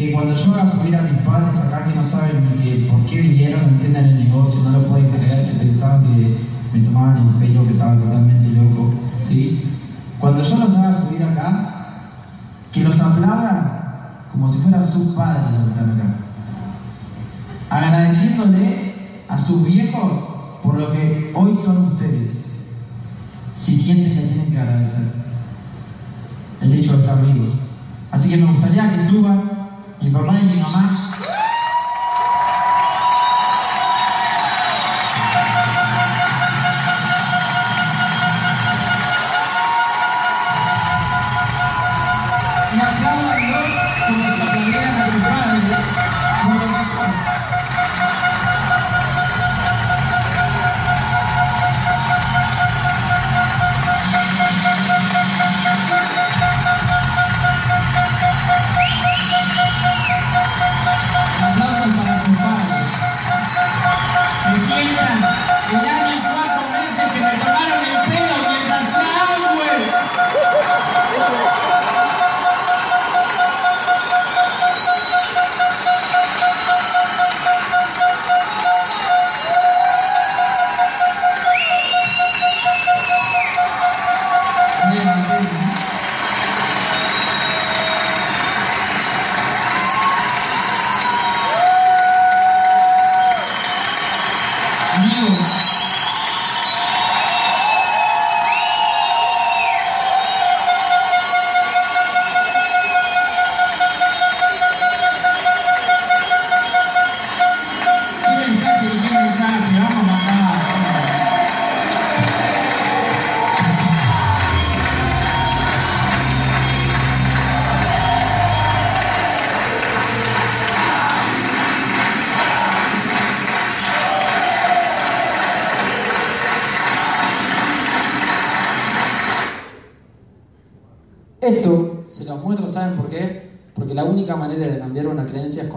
[0.01, 3.61] que cuando yo haga subir a mis padres acá que no saben por qué vinieron,
[3.61, 6.39] no entiendan el negocio, no lo pueden creer, se pensaban que
[6.73, 9.63] me tomaban el pelo, que estaba totalmente loco, ¿sí?
[10.19, 12.07] Cuando yo los haga subir acá,
[12.73, 13.81] que los aplaudan
[14.33, 16.15] como si fueran sus padres los que están acá.
[17.69, 18.95] Agradeciéndole
[19.29, 20.13] a sus viejos
[20.63, 22.31] por lo que hoy son ustedes.
[23.55, 25.13] Si sienten que tienen que agradecer
[26.63, 27.51] el hecho de estar vivos.
[28.11, 29.50] Así que me gustaría que suban
[30.03, 31.50] mi papá y mi mamá.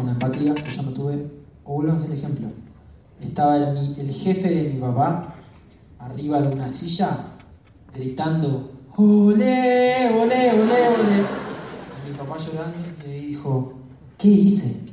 [0.03, 1.25] Con empatía, que yo no tuve.
[1.63, 2.47] O vuelvo a hacer el ejemplo.
[3.21, 5.35] Estaba el, jefe de mi papá
[5.99, 7.17] arriba de una silla
[7.93, 11.23] gritando, ¡Olé, olé, olé, olé!
[12.05, 12.77] Y mi papá llorando
[13.07, 13.73] y dijo,
[14.17, 14.83] ¿qué hice?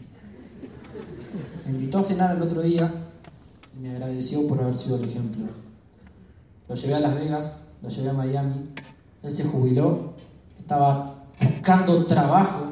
[1.66, 2.90] Me invitó a cenar el otro día
[3.76, 5.46] y me agradeció por haber sido el ejemplo.
[6.68, 8.70] Lo llevé a Las Vegas, lo llevé a Miami,
[9.24, 10.14] él se jubiló,
[10.56, 12.69] estaba buscando trabajo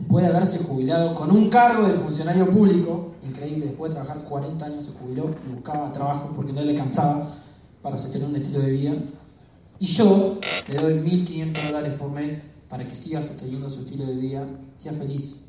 [0.00, 4.64] después de haberse jubilado con un cargo de funcionario público, increíble, después de trabajar 40
[4.64, 7.36] años se jubiló y buscaba trabajo porque no le cansaba
[7.82, 8.94] para sostener un estilo de vida.
[9.78, 14.14] Y yo le doy 1.500 dólares por mes para que siga sosteniendo su estilo de
[14.14, 14.46] vida,
[14.76, 15.44] sea feliz.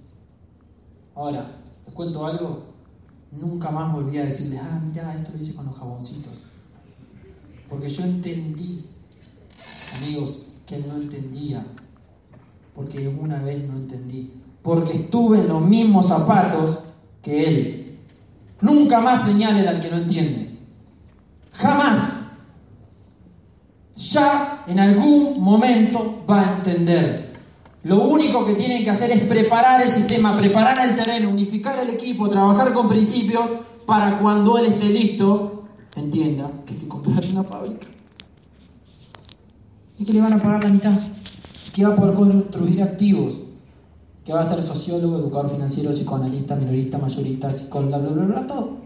[1.15, 2.65] Ahora, les cuento algo,
[3.31, 6.43] nunca más volví a decirle, ah, mira, esto lo hice con los jaboncitos.
[7.69, 8.85] Porque yo entendí,
[9.97, 11.65] amigos, que él no entendía.
[12.75, 14.40] Porque una vez no entendí.
[14.61, 16.79] Porque estuve en los mismos zapatos
[17.21, 17.99] que él.
[18.61, 20.57] Nunca más señalen al que no entiende.
[21.51, 22.17] Jamás.
[23.95, 27.31] Ya en algún momento va a entender.
[27.83, 31.89] Lo único que tienen que hacer es preparar el sistema, preparar el terreno, unificar el
[31.89, 33.43] equipo, trabajar con principios
[33.87, 35.63] para cuando él esté listo,
[35.95, 37.87] entienda que hay que comprar una fábrica.
[39.97, 40.93] Y que le van a pagar la mitad.
[41.73, 43.37] Que va a poder construir activos.
[44.25, 48.77] Que va a ser sociólogo, educador financiero, psicoanalista, minorista, mayorista, psicólogo, bla, bla, bla, todo.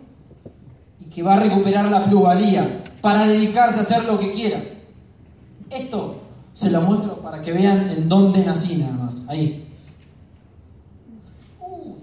[0.99, 4.61] Y que va a recuperar la plusvalía para dedicarse a hacer lo que quiera.
[5.69, 6.21] Esto
[6.53, 9.23] se lo muestro para que vean en dónde nací nada más.
[9.27, 9.67] Ahí.
[11.59, 11.95] Uh.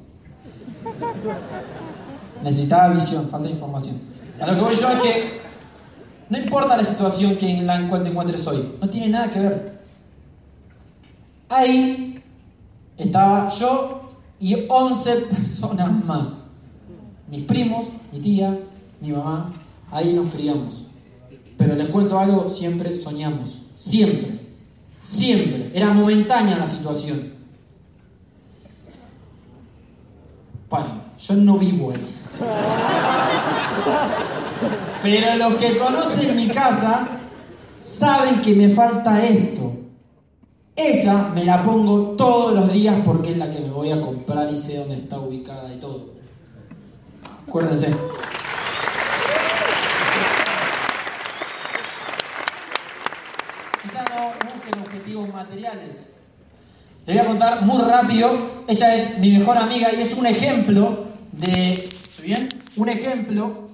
[2.45, 3.99] Necesitaba visión, falta información.
[4.41, 5.41] A lo que voy yo es que
[6.29, 9.41] no importa la situación que en la cual te encuentres hoy, no tiene nada que
[9.41, 9.83] ver.
[11.49, 12.22] Ahí
[13.03, 14.03] estaba yo
[14.39, 16.51] y 11 personas más.
[17.29, 18.59] Mis primos, mi tía,
[19.01, 19.53] mi mamá,
[19.91, 20.87] ahí nos criamos.
[21.57, 23.63] Pero les cuento algo, siempre soñamos.
[23.75, 24.41] Siempre.
[25.01, 25.71] Siempre.
[25.75, 27.33] Era momentánea la situación.
[30.69, 32.15] Paren, yo no vivo ahí.
[35.03, 37.09] Pero los que conocen mi casa
[37.77, 39.82] saben que me falta esto.
[40.75, 44.51] Esa me la pongo todos los días porque es la que me voy a comprar
[44.51, 46.13] y sé dónde está ubicada y todo.
[47.47, 47.89] Acuérdense.
[53.83, 56.09] Quizá no busquen objetivos materiales.
[57.05, 58.65] Les voy a contar muy rápido.
[58.67, 61.91] Ella es mi mejor amiga y es un ejemplo de.
[62.23, 62.49] ¿Bien?
[62.77, 63.69] Un ejemplo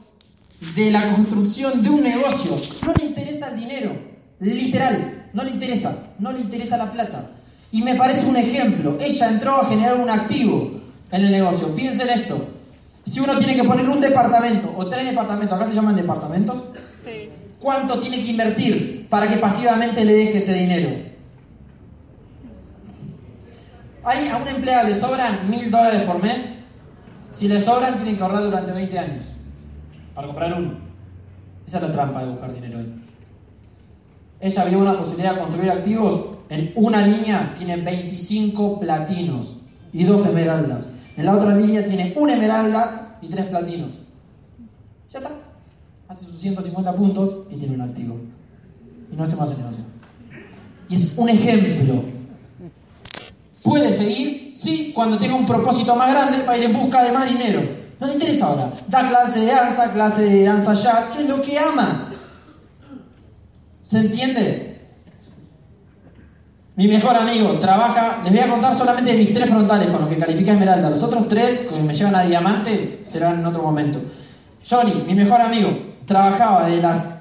[0.75, 2.57] de la construcción de un negocio.
[2.85, 3.93] No le interesa el dinero,
[4.41, 7.31] literal, no le interesa, no le interesa la plata.
[7.71, 8.97] Y me parece un ejemplo.
[8.99, 10.81] Ella entró a generar un activo
[11.13, 11.73] en el negocio.
[11.77, 12.49] Piensen esto.
[13.05, 16.65] Si uno tiene que poner un departamento o tres departamentos, acá se llaman departamentos,
[17.05, 17.31] Sí.
[17.61, 20.89] ¿cuánto tiene que invertir para que pasivamente le deje ese dinero?
[24.03, 26.51] Ahí a un empleado le sobran mil dólares por mes.
[27.31, 29.33] Si le sobran, tienen que ahorrar durante 20 años
[30.15, 30.79] para comprar uno.
[31.65, 32.98] Esa es la trampa de buscar dinero hoy.
[34.41, 36.21] Ella vio una posibilidad de construir activos.
[36.49, 39.55] En una línea tiene 25 platinos
[39.93, 40.89] y dos esmeraldas.
[41.17, 44.01] En la otra línea tiene una esmeralda y tres platinos.
[45.11, 45.31] Ya está.
[46.07, 48.17] Hace sus 150 puntos y tiene un activo.
[49.13, 49.83] Y no hace más el negocio.
[50.89, 52.05] Y es un ejemplo.
[53.63, 57.29] Puede seguir, sí, cuando tenga un propósito más grande para ir en busca de más
[57.29, 57.61] dinero.
[58.01, 58.73] No le interesa ahora.
[58.87, 62.08] Da clase de danza, clase de danza jazz, que es lo que ama.
[63.89, 64.83] ¿Se entiende?
[66.77, 70.19] Mi mejor amigo trabaja, les voy a contar solamente mis tres frontales con los que
[70.19, 70.91] califica Esmeralda.
[70.91, 73.99] Los otros tres que me llevan a Diamante serán en otro momento.
[74.63, 75.71] Johnny, mi mejor amigo,
[76.05, 77.21] trabajaba de las...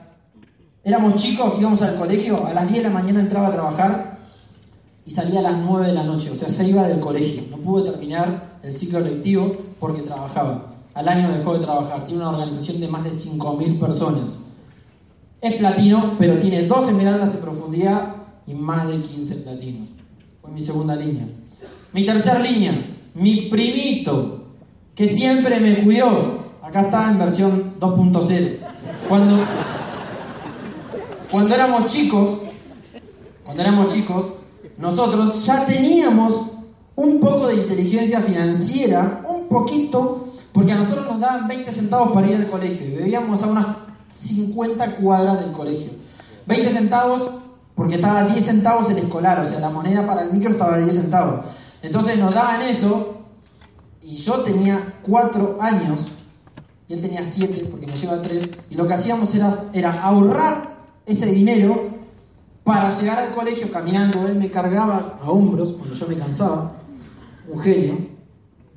[0.84, 4.18] Éramos chicos, íbamos al colegio, a las 10 de la mañana entraba a trabajar
[5.06, 7.44] y salía a las 9 de la noche, o sea, se iba del colegio.
[7.50, 10.66] No pudo terminar el ciclo lectivo porque trabajaba.
[10.94, 12.04] Al año dejó de trabajar.
[12.04, 14.40] Tiene una organización de más de 5.000 personas.
[15.42, 18.16] Es platino, pero tiene dos esmeraldas en profundidad
[18.48, 19.90] y más de 15 platinos.
[20.42, 21.28] Fue mi segunda línea.
[21.94, 22.74] Mi tercera línea,
[23.14, 24.46] mi primito,
[24.96, 26.48] que siempre me cuidó.
[26.62, 28.58] Acá está en versión 2.0.
[29.08, 29.40] Cuando,
[31.32, 32.42] cuando éramos chicos,
[33.46, 34.34] cuando éramos chicos,
[34.78, 36.42] nosotros ya teníamos
[36.96, 42.28] un poco de inteligencia financiera, un poquito, porque a nosotros nos daban 20 centavos para
[42.28, 43.68] ir al colegio y vivíamos a unas
[44.10, 45.92] 50 cuadras del colegio.
[46.46, 47.30] 20 centavos
[47.78, 50.76] porque estaba a 10 centavos el escolar, o sea, la moneda para el micro estaba
[50.76, 51.46] a 10 centavos.
[51.84, 53.20] Entonces nos daban eso,
[54.02, 56.08] y yo tenía 4 años,
[56.88, 60.76] y él tenía 7, porque me lleva 3, y lo que hacíamos era, ahorrar
[61.06, 61.80] ese dinero
[62.64, 64.28] para llegar al colegio caminando.
[64.28, 66.72] Él me cargaba a hombros cuando yo me cansaba,
[67.48, 68.08] un genio,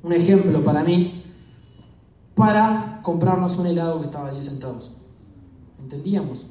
[0.03, 1.23] un ejemplo para mí,
[2.35, 4.91] para comprarnos un helado que estaba a 10 centavos.
[5.83, 6.45] ¿Entendíamos?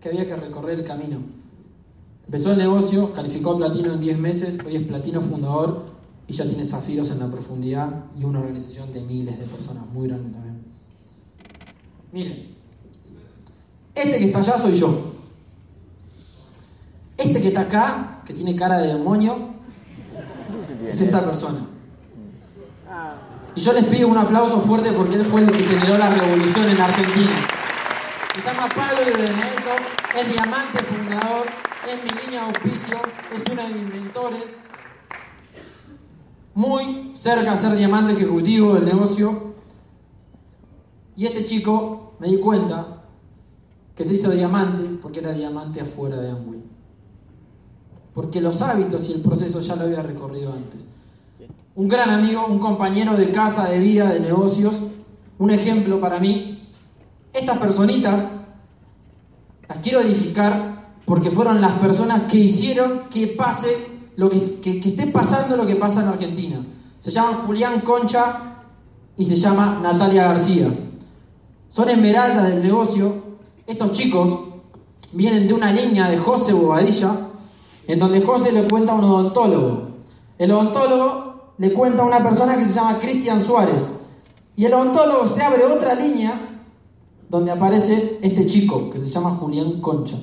[0.00, 1.18] Que había que recorrer el camino.
[2.26, 5.84] Empezó el negocio, calificó a platino en 10 meses, hoy es platino fundador
[6.26, 10.08] y ya tiene zafiros en la profundidad y una organización de miles de personas, muy
[10.08, 10.62] grande también.
[12.12, 12.48] Miren,
[13.94, 15.12] ese que está allá soy yo.
[17.16, 19.36] Este que está acá, que tiene cara de demonio,
[20.88, 21.66] es esta persona.
[23.54, 26.68] Y yo les pido un aplauso fuerte porque él fue el que generó la revolución
[26.68, 27.30] en Argentina.
[28.34, 29.70] Se llama Pablo de Benedetto,
[30.18, 31.46] es diamante fundador,
[31.86, 32.96] es mi línea de auspicio,
[33.34, 34.44] es uno de mis mentores.
[36.54, 39.52] Muy cerca a ser diamante ejecutivo del negocio.
[41.14, 43.02] Y este chico, me di cuenta,
[43.94, 46.62] que se hizo diamante porque era diamante afuera de Amway.
[48.14, 50.86] Porque los hábitos y el proceso ya lo había recorrido antes.
[51.74, 54.76] Un gran amigo, un compañero de casa, de vida, de negocios,
[55.38, 56.70] un ejemplo para mí.
[57.32, 58.26] Estas personitas
[59.68, 65.56] las quiero edificar porque fueron las personas que hicieron que pase lo que, esté pasando
[65.56, 66.64] lo que pasa en Argentina.
[67.00, 68.60] Se llaman Julián Concha
[69.16, 70.68] y se llama Natalia García.
[71.68, 73.22] Son esmeraldas del negocio.
[73.66, 74.38] Estos chicos
[75.12, 77.16] vienen de una línea de José Bobadilla,
[77.86, 79.88] en donde José le cuenta a un odontólogo.
[80.38, 84.00] El odontólogo le cuenta a una persona que se llama Cristian Suárez.
[84.54, 86.51] Y el odontólogo se abre otra línea
[87.32, 90.18] donde aparece este chico que se llama Julián Concha.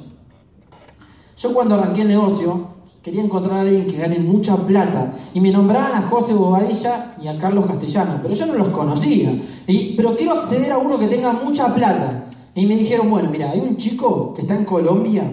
[1.36, 2.68] Yo cuando arranqué el negocio
[3.02, 7.28] quería encontrar a alguien que gane mucha plata y me nombraban a José Bobadilla y
[7.28, 9.32] a Carlos Castellano, pero yo no los conocía.
[9.66, 12.26] Y, pero quiero acceder a uno que tenga mucha plata.
[12.54, 15.24] Y me dijeron, bueno, mira, hay un chico que está en Colombia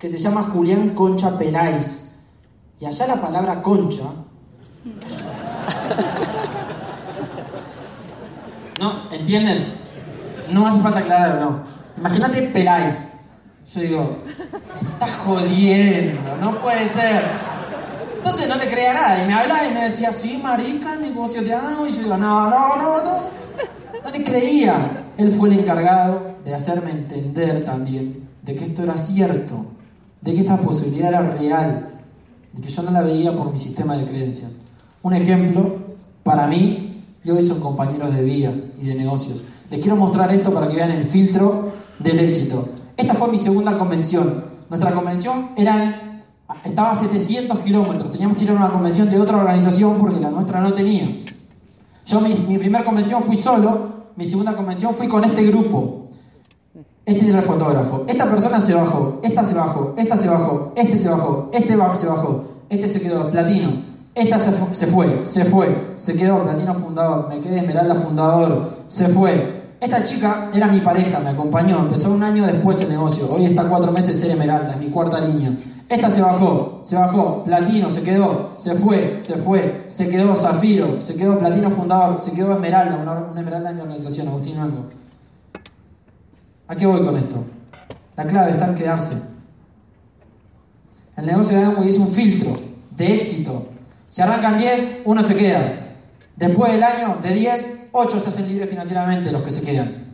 [0.00, 2.06] que se llama Julián Concha Peláez.
[2.80, 4.02] Y allá la palabra concha
[8.80, 9.12] ¿No?
[9.12, 9.79] ¿Entienden?
[10.52, 11.62] No hace falta aclararlo, no.
[11.96, 13.08] Imagínate Peláez.
[13.72, 14.16] Yo digo,
[14.92, 17.22] estás jodiendo, no puede ser.
[18.16, 19.22] Entonces no le creía nada.
[19.22, 21.86] Y me hablaba y me decía, sí, marica, negocio te amo.
[21.86, 23.20] Y yo digo, no, no, no, no.
[24.02, 24.74] No le creía.
[25.16, 29.66] Él fue el encargado de hacerme entender también de que esto era cierto,
[30.20, 31.90] de que esta posibilidad era real,
[32.52, 34.56] de que yo no la veía por mi sistema de creencias.
[35.02, 35.76] Un ejemplo,
[36.22, 39.44] para mí, y hoy son compañeros de vida y de negocios.
[39.70, 41.70] Les quiero mostrar esto para que vean el filtro
[42.00, 42.68] del éxito.
[42.96, 44.44] Esta fue mi segunda convención.
[44.68, 46.24] Nuestra convención eran,
[46.64, 48.10] estaba a 700 kilómetros.
[48.10, 51.08] Teníamos que ir a una convención de otra organización porque la nuestra no tenía.
[52.04, 56.08] Yo mi, mi primera convención fui solo, mi segunda convención fui con este grupo.
[57.06, 58.04] Este era el fotógrafo.
[58.08, 61.76] Esta persona se bajó, esta se bajó, esta se bajó, este se bajó, este se
[61.76, 63.70] bajó, este se quedó platino.
[64.14, 68.78] Esta se, fu se fue, se fue, se quedó platino fundador, me quedé esmeralda fundador,
[68.88, 69.59] se fue.
[69.80, 73.32] Esta chica era mi pareja, me acompañó, empezó un año después el negocio.
[73.32, 75.52] Hoy está cuatro meses ser esmeralda, es mi cuarta línea.
[75.88, 81.00] Esta se bajó, se bajó, platino, se quedó, se fue, se fue, se quedó zafiro,
[81.00, 84.90] se quedó platino fundador, se quedó esmeralda, una, una esmeralda de mi organización, Agustín Mango.
[86.68, 87.42] ¿A qué voy con esto?
[88.16, 89.14] La clave está en quedarse.
[91.16, 92.54] El negocio de Amway es un filtro
[92.90, 93.66] de éxito.
[94.10, 95.96] Si arrancan 10, uno se queda.
[96.36, 100.10] Después del año de 10, 8 se hacen libres financieramente los que se quedan.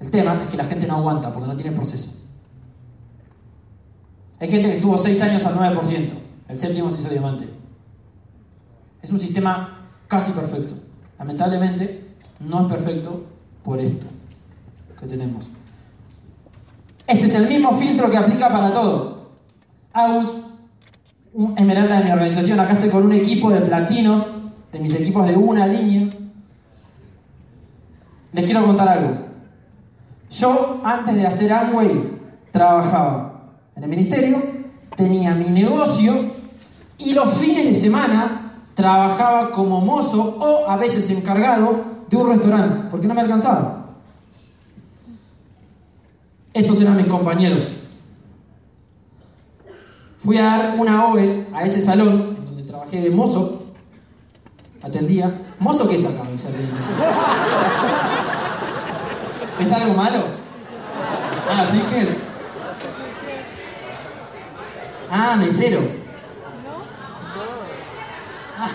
[0.00, 2.20] El tema es que la gente no aguanta porque no tiene proceso.
[4.40, 6.12] Hay gente que estuvo 6 años al 9%.
[6.48, 7.48] El séptimo se hizo diamante.
[9.00, 10.74] Es un sistema casi perfecto.
[11.18, 13.24] Lamentablemente, no es perfecto
[13.62, 14.06] por esto
[14.98, 15.46] que tenemos.
[17.06, 19.30] Este es el mismo filtro que aplica para todo.
[19.92, 20.40] Agus,
[21.32, 24.26] un esmeralda de mi organización, acá estoy con un equipo de platinos,
[24.72, 26.08] de mis equipos de una línea.
[28.34, 29.16] Les quiero contar algo.
[30.28, 32.18] Yo, antes de hacer Amway,
[32.50, 34.42] trabajaba en el ministerio,
[34.96, 36.32] tenía mi negocio
[36.98, 42.88] y los fines de semana trabajaba como mozo o a veces encargado de un restaurante,
[42.90, 43.86] porque no me alcanzaba.
[46.52, 47.72] Estos eran mis compañeros.
[50.18, 53.62] Fui a dar una OVE a ese salón en donde trabajé de mozo.
[54.82, 55.32] Atendía.
[55.60, 56.22] ¿Mozo qué es acá?
[59.60, 60.24] ¿Es algo malo?
[61.48, 61.80] Ah, ¿sí?
[61.88, 62.16] ¿Qué es?
[65.10, 65.80] Ah, mesero.
[68.58, 68.68] Ah.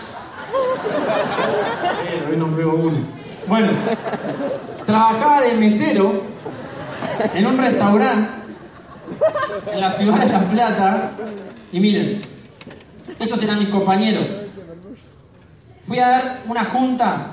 [2.08, 2.98] Eh, hoy no pego uno.
[3.48, 3.70] Bueno,
[4.86, 6.24] trabajaba de mesero
[7.34, 8.30] en un restaurante
[9.74, 11.12] en la ciudad de La Plata.
[11.74, 12.22] Y miren,
[13.20, 14.46] ellos eran mis compañeros.
[15.86, 17.32] Fui a dar una junta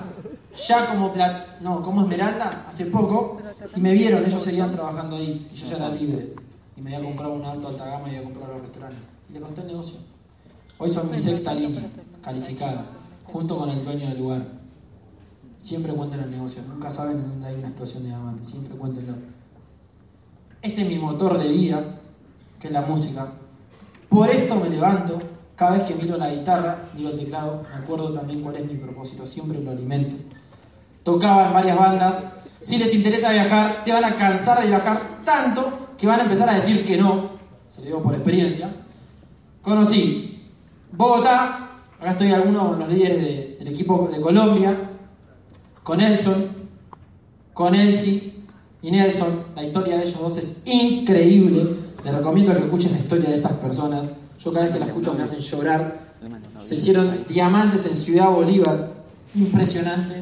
[0.57, 3.39] ya como plat no, como Esmeralda hace poco
[3.75, 6.35] y me vieron, ellos seguían trabajando ahí y yo ya era libre.
[6.77, 9.01] Y me había comprado un alto alta gama y había comprado los restaurantes.
[9.29, 9.99] Y le conté el negocio.
[10.79, 11.83] Hoy son mi sexta línea,
[12.23, 12.85] calificada,
[13.25, 14.47] junto con el dueño del lugar.
[15.59, 19.15] Siempre cuenten el negocio, nunca saben en dónde hay una explosión de diamantes, siempre cuéntenlo.
[20.61, 22.01] Este es mi motor de vida,
[22.61, 23.33] que es la música.
[24.11, 25.19] Por esto me levanto,
[25.55, 28.77] cada vez que miro la guitarra, miro el teclado, me acuerdo también cuál es mi
[28.77, 30.17] propósito, siempre lo alimento.
[31.07, 32.25] Tocaba en varias bandas,
[32.61, 36.51] si les interesa viajar, se van a cansar de viajar tanto que van a empezar
[36.51, 37.31] a decir que no,
[37.69, 38.69] se lo digo por experiencia.
[39.63, 40.49] Conocí
[40.91, 41.71] Bogotá,
[42.01, 44.77] acá estoy alguno con los líderes de- del equipo de Colombia,
[45.85, 46.49] con Nelson,
[47.55, 48.35] con Elsie
[48.83, 49.45] y Nelson.
[49.55, 51.69] La historia de ellos dos es increíble.
[52.05, 54.11] Les recomiendo que escuchen la historia de estas personas.
[54.41, 56.01] Yo cada vez que la escucho me hacen llorar.
[56.65, 58.93] Se hicieron diamantes en Ciudad Bolívar.
[59.37, 60.15] Impresionante.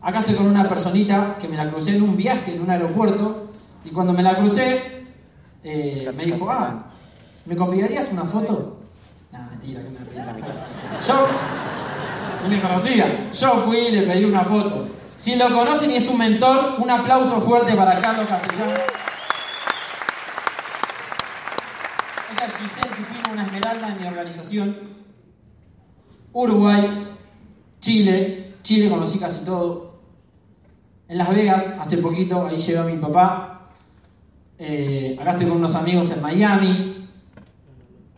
[0.00, 3.50] Acá estoy con una personita que me la crucé en un viaje, en un aeropuerto.
[3.84, 5.04] Y cuando me la crucé,
[5.62, 6.84] eh, me dijo, ah,
[7.44, 8.78] ¿me convidarías una foto?
[9.32, 10.58] No, mentira, que me pedí una foto.
[11.06, 11.26] Yo
[12.42, 13.30] no me conocía.
[13.32, 14.88] Yo fui y le pedí una foto.
[15.14, 18.74] Si lo conocen y es un mentor, un aplauso fuerte para Carlos Castellano.
[22.32, 24.76] Ella es Giselle Pipino, una esmeralda en mi organización.
[26.32, 27.16] Uruguay,
[27.80, 29.92] Chile, Chile conocí casi todo.
[31.06, 33.70] En Las Vegas, hace poquito, ahí llegó mi papá.
[34.58, 37.08] Eh, acá estoy con unos amigos en Miami.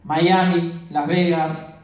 [0.05, 1.75] Miami, Las Vegas,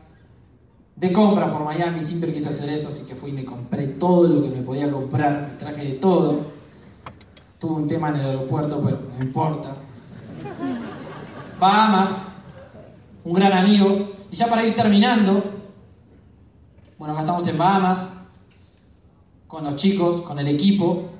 [0.96, 4.28] de compras por Miami, siempre quise hacer eso, así que fui y me compré todo
[4.28, 6.46] lo que me podía comprar, me traje de todo.
[7.58, 9.76] Tuve un tema en el aeropuerto, pero no importa.
[11.60, 12.32] Bahamas,
[13.24, 14.14] un gran amigo.
[14.30, 15.44] Y ya para ir terminando,
[16.96, 18.23] bueno, acá estamos en Bahamas,
[19.54, 21.10] con los chicos, con el equipo.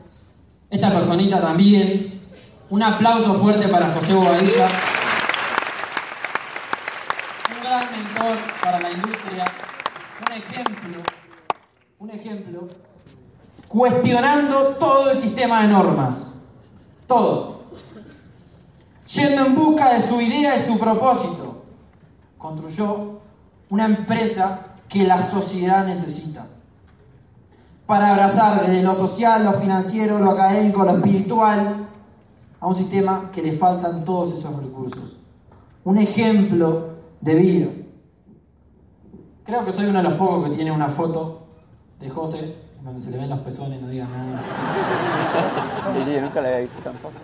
[0.68, 2.20] Esta personita también.
[2.68, 4.66] Un aplauso fuerte para José Bobadilla.
[7.48, 9.44] Un gran mentor para la industria.
[10.26, 11.02] Un ejemplo.
[12.00, 12.68] Un ejemplo.
[13.68, 16.32] Cuestionando todo el sistema de normas.
[17.06, 17.66] Todo.
[19.14, 21.66] Yendo en busca de su idea y su propósito.
[22.36, 23.20] Construyó
[23.70, 26.48] una empresa que la sociedad necesita.
[27.86, 31.86] Para abrazar desde lo social, lo financiero, lo académico, lo espiritual,
[32.60, 35.16] a un sistema que le faltan todos esos recursos.
[35.84, 37.66] Un ejemplo de vida.
[39.44, 41.46] Creo que soy uno de los pocos que tiene una foto
[42.00, 44.42] de José, donde se le ven los pezones, no digan nada.
[46.04, 47.14] Sí, yo nunca la había visto tampoco.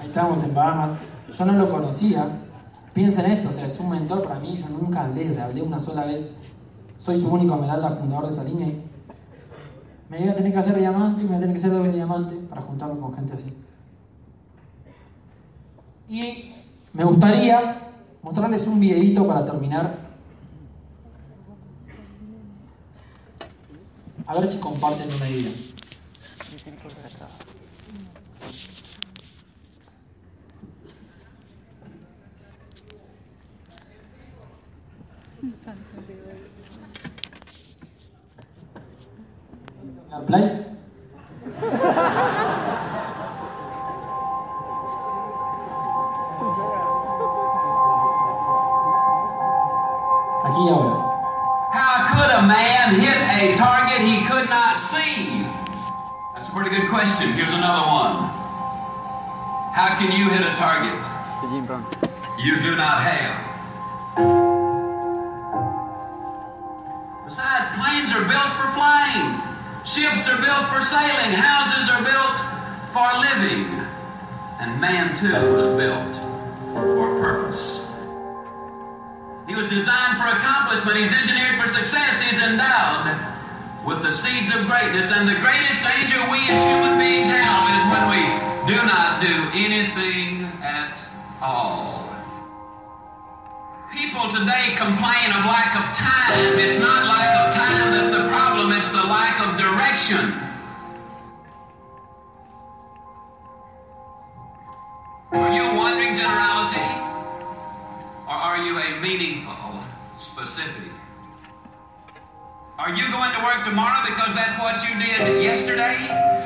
[0.00, 0.96] Ahí estábamos en Bahamas.
[1.32, 2.26] Yo no lo conocía.
[2.92, 4.56] Piensen esto, o sea, es un mentor para mí.
[4.56, 6.34] Yo nunca hablé, o sea, hablé una sola vez.
[6.98, 8.66] Soy su único Esmeralda, fundador de esa línea.
[8.66, 8.82] y
[10.12, 11.90] Me voy a tener que hacer diamante y me voy a tener que hacer doble
[11.90, 13.50] diamante para juntarme con gente así.
[16.06, 16.52] Y
[16.92, 17.90] me gustaría
[18.20, 20.00] mostrarles un videito para terminar.
[24.26, 25.50] A ver si comparten una idea.
[40.32, 40.40] Aquí
[50.70, 51.04] ahora.
[51.72, 55.44] How could a man hit a target he could not see?
[56.34, 57.32] That's a pretty good question.
[57.32, 58.30] Here's another one.
[59.74, 60.91] How can you hit a target
[85.14, 88.22] And the greatest danger we as human beings have is when we
[88.72, 90.96] do not do anything at
[91.42, 92.08] all.
[93.92, 96.56] People today complain of lack of time.
[96.56, 100.32] It's not lack of time that's the problem, it's the lack of direction.
[105.32, 106.88] Are you a wandering generality?
[108.26, 109.84] Or are you a meaningful
[110.18, 111.01] specific?
[112.82, 115.96] Are you going to work tomorrow because that's what you did yesterday?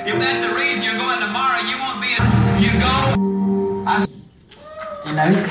[0.07, 2.13] If that's the reason you're going tomorrow, you won't be.
[2.61, 2.95] You go.
[3.87, 4.05] I
[5.07, 5.47] En la, vi-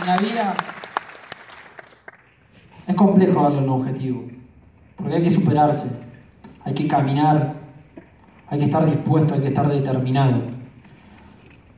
[0.00, 0.54] en la vida
[2.86, 4.24] es complejo darle un objetivo,
[4.96, 5.88] porque hay que superarse,
[6.64, 7.54] hay que caminar,
[8.50, 10.42] hay que estar dispuesto, hay que estar determinado.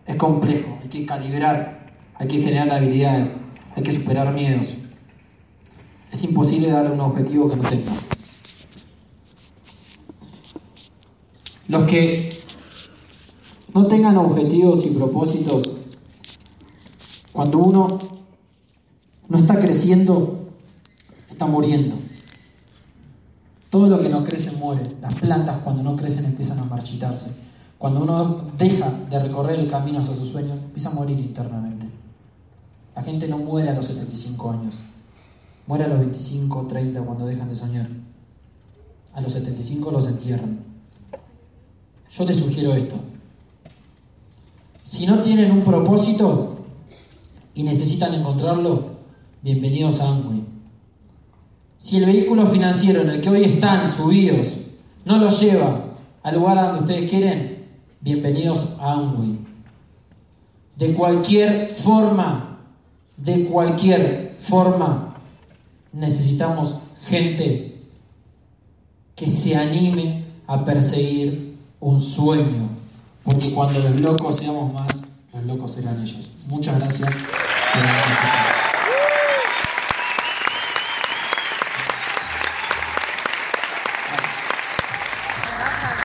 [0.06, 1.78] Es complejo, hay que calibrar,
[2.18, 3.36] hay que generar habilidades,
[3.76, 4.74] hay que superar miedos.
[6.12, 7.98] Es imposible darle un objetivo que no tengas.
[11.68, 12.40] Los que
[13.74, 15.76] no tengan objetivos y propósitos,
[17.32, 17.98] cuando uno
[19.28, 20.48] no está creciendo,
[21.30, 21.96] está muriendo.
[23.68, 24.96] Todo lo que no crece muere.
[25.02, 27.36] Las plantas cuando no crecen empiezan a marchitarse.
[27.78, 31.86] Cuando uno deja de recorrer el camino hacia sus sueños, empieza a morir internamente.
[32.94, 34.76] La gente no muere a los 75 años.
[35.66, 37.88] Muere a los 25, 30 cuando dejan de soñar.
[39.14, 40.60] A los 75 los entierran.
[42.10, 42.94] Yo les sugiero esto.
[44.84, 46.58] Si no tienen un propósito
[47.54, 48.96] y necesitan encontrarlo,
[49.42, 50.44] bienvenidos a Amway.
[51.78, 54.58] Si el vehículo financiero en el que hoy están subidos
[55.04, 55.84] no los lleva
[56.22, 57.66] al lugar a donde ustedes quieren,
[58.00, 59.38] bienvenidos a Amway.
[60.76, 62.60] De cualquier forma,
[63.16, 65.05] de cualquier forma,
[65.96, 67.80] necesitamos gente
[69.14, 72.68] que se anime a perseguir un sueño,
[73.24, 74.90] porque cuando los locos seamos más,
[75.32, 76.30] los locos serán ellos.
[76.46, 77.14] Muchas gracias.